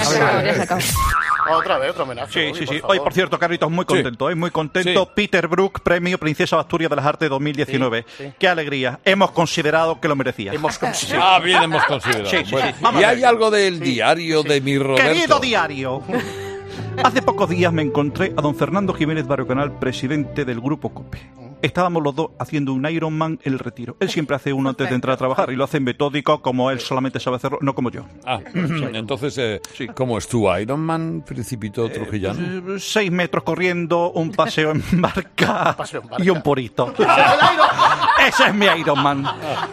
Otra 1.53 1.79
vez, 1.79 1.91
otro 1.91 2.05
homenaje. 2.05 2.53
Sí, 2.55 2.59
sí, 2.59 2.67
sí. 2.67 2.81
Hoy, 2.85 2.99
por 3.01 3.13
cierto, 3.13 3.39
Carlitos, 3.39 3.71
muy 3.71 3.85
contento, 3.85 4.31
¿eh? 4.31 4.35
muy 4.35 4.51
contento. 4.51 5.07
Peter 5.15 5.49
Brook, 5.49 5.81
premio 5.81 6.19
Princesa 6.19 6.57
de 6.57 6.61
Asturias 6.61 6.91
de 6.91 6.97
las 6.97 7.05
Artes 7.07 7.29
2019. 7.29 8.05
Sí, 8.07 8.25
sí. 8.25 8.33
Qué 8.39 8.49
alegría. 8.49 9.01
Hemos 9.05 9.31
considerado 9.33 10.01
que 10.01 10.09
lo 10.09 10.17
merecía. 10.17 10.53
Hemos 10.53 10.79
Ah, 11.21 11.41
bien 11.43 11.63
hemos 11.63 11.85
considerado. 11.85 12.27
Sí, 12.27 12.39
sí, 12.45 12.51
Bueno, 12.51 12.69
sí. 12.69 12.75
Vamos 12.81 13.01
y 13.01 13.05
hay 13.05 13.25
algo 13.25 13.51
del 13.51 13.81
diario 13.81 14.43
de 14.43 14.61
mi 14.61 14.79
Roberto. 14.79 15.13
Querido 15.13 15.41
diario. 15.41 16.03
Hace 17.05 17.23
pocos 17.23 17.49
días 17.49 17.73
me 17.73 17.83
encontré 17.83 18.33
a 18.37 18.41
don 18.41 18.55
Fernando 18.55 18.93
Jiménez 18.95 19.27
Barrio 19.27 19.47
Canal, 19.47 19.73
presidente 19.79 20.45
del 20.45 20.61
Grupo 20.61 20.91
COPE. 20.91 21.44
Estábamos 21.65 22.03
los 22.03 22.15
dos 22.15 22.31
haciendo 22.39 22.75
un 22.75 22.87
Ironman 22.87 23.41
en 23.43 23.55
el 23.55 23.59
retiro. 23.59 23.97
Él 23.99 24.11
siempre 24.11 24.37
hace 24.37 24.53
uno 24.53 24.69
antes 24.69 24.87
de 24.87 24.95
entrar 24.95 25.15
a 25.15 25.17
trabajar 25.17 25.51
y 25.51 25.57
lo 25.57 25.65
hace 25.65 25.81
metódico 25.81 26.43
como 26.43 26.71
él 26.71 26.79
solamente 26.79 27.19
sabe 27.19 27.37
hacerlo, 27.37 27.59
no 27.63 27.75
como 27.75 27.91
yo. 27.91 28.05
Ah, 28.27 28.41
entonces, 28.93 29.39
eh, 29.39 29.63
¿cómo 29.95 30.19
es 30.19 30.29
tu 30.29 30.55
Ironman, 30.55 31.23
Principito 31.27 31.89
Trujillano? 31.89 32.75
Eh, 32.75 32.79
Seis 32.79 33.11
metros 33.11 33.45
corriendo, 33.45 34.13
un 34.13 34.31
paseo 34.33 34.73
en 34.73 34.83
barca 35.01 35.75
y 36.19 36.29
un 36.29 36.43
purito. 36.43 36.93
Ese 38.29 38.45
es 38.49 38.55
mi 38.55 38.67
Ironman. 38.67 39.25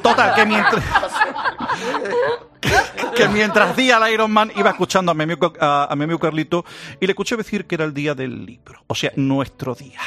Total, 0.01 0.33
que 0.33 0.45
mientras... 0.45 0.83
que 3.15 3.27
mientras 3.29 3.75
día 3.75 3.97
el 3.97 4.13
Iron 4.13 4.31
Man 4.31 4.51
iba 4.55 4.69
escuchando 4.69 5.11
a 5.11 5.15
mi, 5.15 5.23
amigo, 5.23 5.53
a, 5.59 5.87
a 5.91 5.95
mi 5.95 6.03
amigo 6.03 6.19
Carlito 6.19 6.63
y 6.99 7.05
le 7.05 7.11
escuché 7.11 7.35
decir 7.35 7.65
que 7.65 7.75
era 7.75 7.85
el 7.85 7.93
día 7.93 8.13
del 8.15 8.45
libro, 8.45 8.83
o 8.87 8.95
sea, 8.95 9.11
nuestro 9.15 9.75
día. 9.75 9.99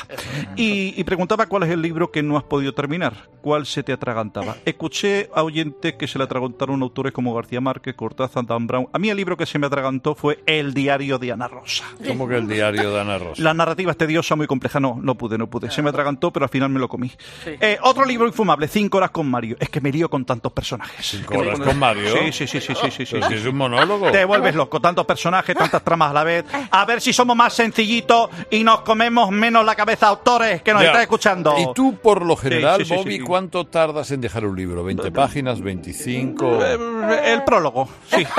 Y, 0.56 0.94
y 0.96 1.04
preguntaba 1.04 1.46
cuál 1.46 1.64
es 1.64 1.70
el 1.70 1.82
libro 1.82 2.10
que 2.10 2.22
no 2.22 2.36
has 2.36 2.44
podido 2.44 2.72
terminar, 2.72 3.28
cuál 3.40 3.66
se 3.66 3.82
te 3.82 3.92
atragantaba. 3.92 4.56
Escuché 4.64 5.28
a 5.34 5.42
oyentes 5.42 5.94
que 5.94 6.06
se 6.06 6.18
le 6.18 6.24
atragantaron 6.24 6.82
autores 6.82 7.12
como 7.12 7.34
García 7.34 7.60
Márquez, 7.60 7.94
Cortázar, 7.94 8.46
Dan 8.46 8.66
Brown. 8.66 8.88
A 8.92 8.98
mí 8.98 9.10
el 9.10 9.16
libro 9.16 9.36
que 9.36 9.46
se 9.46 9.58
me 9.58 9.66
atragantó 9.66 10.14
fue 10.14 10.42
El 10.46 10.74
diario 10.74 11.18
de 11.18 11.32
Ana 11.32 11.48
Rosa. 11.48 11.84
¿Cómo 12.06 12.28
que 12.28 12.36
el 12.36 12.48
diario 12.48 12.92
de 12.92 13.00
Ana 13.00 13.18
Rosa? 13.18 13.42
La 13.42 13.54
narrativa 13.54 13.90
es 13.90 13.98
tediosa, 13.98 14.36
muy 14.36 14.46
compleja. 14.46 14.80
No, 14.80 14.98
no 15.00 15.14
pude, 15.16 15.36
no 15.38 15.48
pude. 15.48 15.70
Se 15.70 15.82
me 15.82 15.90
atragantó, 15.90 16.30
pero 16.30 16.44
al 16.44 16.50
final 16.50 16.70
me 16.70 16.78
lo 16.80 16.88
comí. 16.88 17.10
Eh, 17.46 17.78
otro 17.82 18.04
libro 18.04 18.26
infumable, 18.26 18.68
Cinco 18.68 18.98
horas 18.98 19.10
con 19.10 19.28
Mario. 19.30 19.56
Es 19.60 19.68
que 19.68 19.80
me 19.80 19.90
lío 19.92 20.08
con 20.08 20.24
tantos 20.24 20.52
personajes. 20.52 21.06
¿Cinco 21.06 21.38
horas 21.38 21.60
con 21.60 21.78
Mario? 21.78 22.14
Sí, 22.16 22.32
sí, 22.32 22.43
sí, 22.46 22.60
sí, 22.60 22.74
sí, 22.74 22.90
sí. 22.90 23.06
sí, 23.06 23.12
Pero 23.14 23.28
si 23.28 23.34
es 23.34 23.46
un 23.46 23.56
monólogo. 23.56 24.10
Te 24.10 24.24
vuelves 24.24 24.54
loco, 24.54 24.80
tantos 24.80 25.04
personajes, 25.06 25.54
tantas 25.56 25.82
tramas 25.82 26.10
a 26.10 26.14
la 26.14 26.24
vez. 26.24 26.44
A 26.70 26.84
ver 26.84 27.00
si 27.00 27.12
somos 27.12 27.36
más 27.36 27.52
sencillitos 27.54 28.30
y 28.50 28.62
nos 28.64 28.80
comemos 28.80 29.30
menos 29.30 29.64
la 29.64 29.74
cabeza 29.74 30.08
autores 30.08 30.62
que 30.62 30.72
nos 30.72 30.82
Ya. 30.82 30.88
están 30.88 31.02
escuchando. 31.02 31.54
Y 31.58 31.72
tú, 31.74 31.96
por 32.02 32.24
lo 32.24 32.36
general, 32.36 32.78
sí, 32.78 32.84
sí, 32.86 32.94
Bobby, 32.94 33.16
sí. 33.18 33.20
¿cuánto 33.24 33.66
tardas 33.66 34.10
en 34.10 34.20
dejar 34.20 34.44
un 34.44 34.56
libro? 34.56 34.84
¿20 34.84 35.12
páginas? 35.12 35.60
¿25? 35.60 36.62
Eh, 36.62 37.32
El 37.32 37.44
prólogo, 37.44 37.88
sí. 38.10 38.26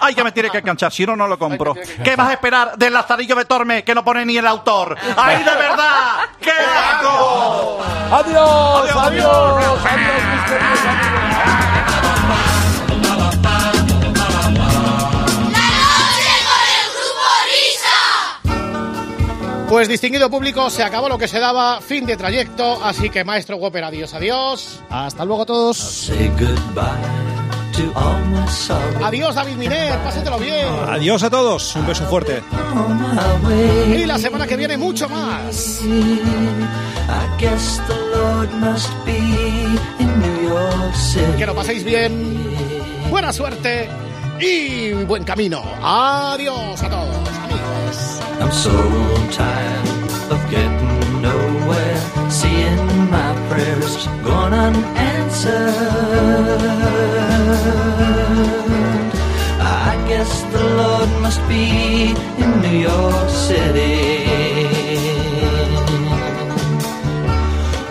Ay, 0.00 0.14
ya 0.14 0.24
me 0.24 0.32
tiene 0.32 0.50
que 0.50 0.58
enganchar, 0.58 0.92
si 0.92 1.06
no, 1.06 1.16
no 1.16 1.26
lo 1.26 1.38
compro. 1.38 1.74
¿Qué 2.02 2.16
vas 2.16 2.28
a 2.28 2.32
esperar 2.34 2.76
del 2.76 2.92
Lazarillo 2.92 3.34
de 3.36 3.44
Torme 3.44 3.84
que 3.84 3.94
no 3.94 4.04
pone 4.04 4.24
ni 4.26 4.36
el 4.36 4.46
autor? 4.46 4.96
¡Ay, 5.16 5.38
de 5.38 5.44
verdad! 5.44 6.16
¡Qué 6.40 6.50
asco! 6.50 7.78
¡Adiós! 8.10 8.96
¡Adiós! 8.96 9.64
Pues 19.74 19.88
distinguido 19.88 20.30
público, 20.30 20.70
se 20.70 20.84
acabó 20.84 21.08
lo 21.08 21.18
que 21.18 21.26
se 21.26 21.40
daba, 21.40 21.80
fin 21.80 22.06
de 22.06 22.16
trayecto, 22.16 22.78
así 22.84 23.10
que 23.10 23.24
maestro 23.24 23.56
Whopper, 23.56 23.82
adiós, 23.82 24.14
adiós. 24.14 24.80
Hasta 24.88 25.24
luego 25.24 25.42
a 25.42 25.46
todos. 25.46 26.12
Adiós 29.02 29.34
David 29.34 29.56
Miner, 29.56 29.98
pásatelo 29.98 30.38
bien. 30.38 30.68
Adiós 30.88 31.24
a 31.24 31.28
todos, 31.28 31.74
un 31.74 31.88
beso 31.88 32.04
fuerte. 32.04 32.40
Y 33.88 34.06
la 34.06 34.16
semana 34.16 34.46
que 34.46 34.56
viene 34.56 34.76
mucho 34.76 35.08
más. 35.08 35.80
I 35.82 37.40
guess 37.40 37.80
the 37.88 37.98
Lord 38.16 38.52
must 38.60 38.92
be 39.04 39.18
in 39.98 40.20
New 40.20 40.50
York 40.50 40.94
City. 40.94 41.36
Que 41.36 41.46
lo 41.46 41.54
paséis 41.56 41.82
bien. 41.82 43.10
Buena 43.10 43.32
suerte 43.32 43.88
y 44.38 44.92
buen 44.92 45.24
camino. 45.24 45.64
Adiós 45.82 46.80
a 46.80 46.88
todos, 46.88 47.28
amigos. 47.42 48.13
I'm 48.44 48.52
so 48.52 48.76
tired 49.30 49.88
of 50.30 50.38
getting 50.50 51.22
nowhere, 51.22 52.30
seeing 52.30 52.86
my 53.10 53.32
prayers 53.48 54.06
gone 54.22 54.52
unanswered. 54.52 55.54
I 59.88 60.04
guess 60.08 60.42
the 60.52 60.62
Lord 60.62 61.08
must 61.22 61.40
be 61.48 62.10
in 62.42 62.60
New 62.60 62.78
York 62.90 63.30
City. 63.30 64.26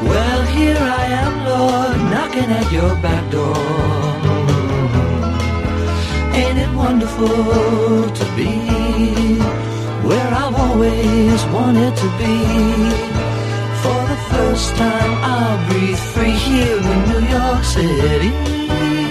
Well, 0.07 0.41
here 0.57 0.77
I 0.77 1.05
am, 1.23 1.33
Lord, 1.49 1.97
knocking 2.11 2.51
at 2.59 2.71
your 2.71 2.95
back 3.01 3.23
door. 3.31 3.57
Ain't 6.35 6.59
it 6.59 6.71
wonderful 6.75 8.11
to 8.19 8.25
be 8.35 8.72
where 10.07 10.29
I've 10.43 10.55
always 10.55 11.45
wanted 11.55 11.95
to 11.95 12.07
be? 12.21 12.35
For 13.83 13.99
the 14.11 14.19
first 14.31 14.75
time, 14.75 15.13
I'll 15.23 15.69
breathe 15.69 16.03
free 16.13 16.37
here 16.47 16.77
in 16.77 16.99
New 17.09 17.23
York 17.37 17.63
City. 17.63 19.02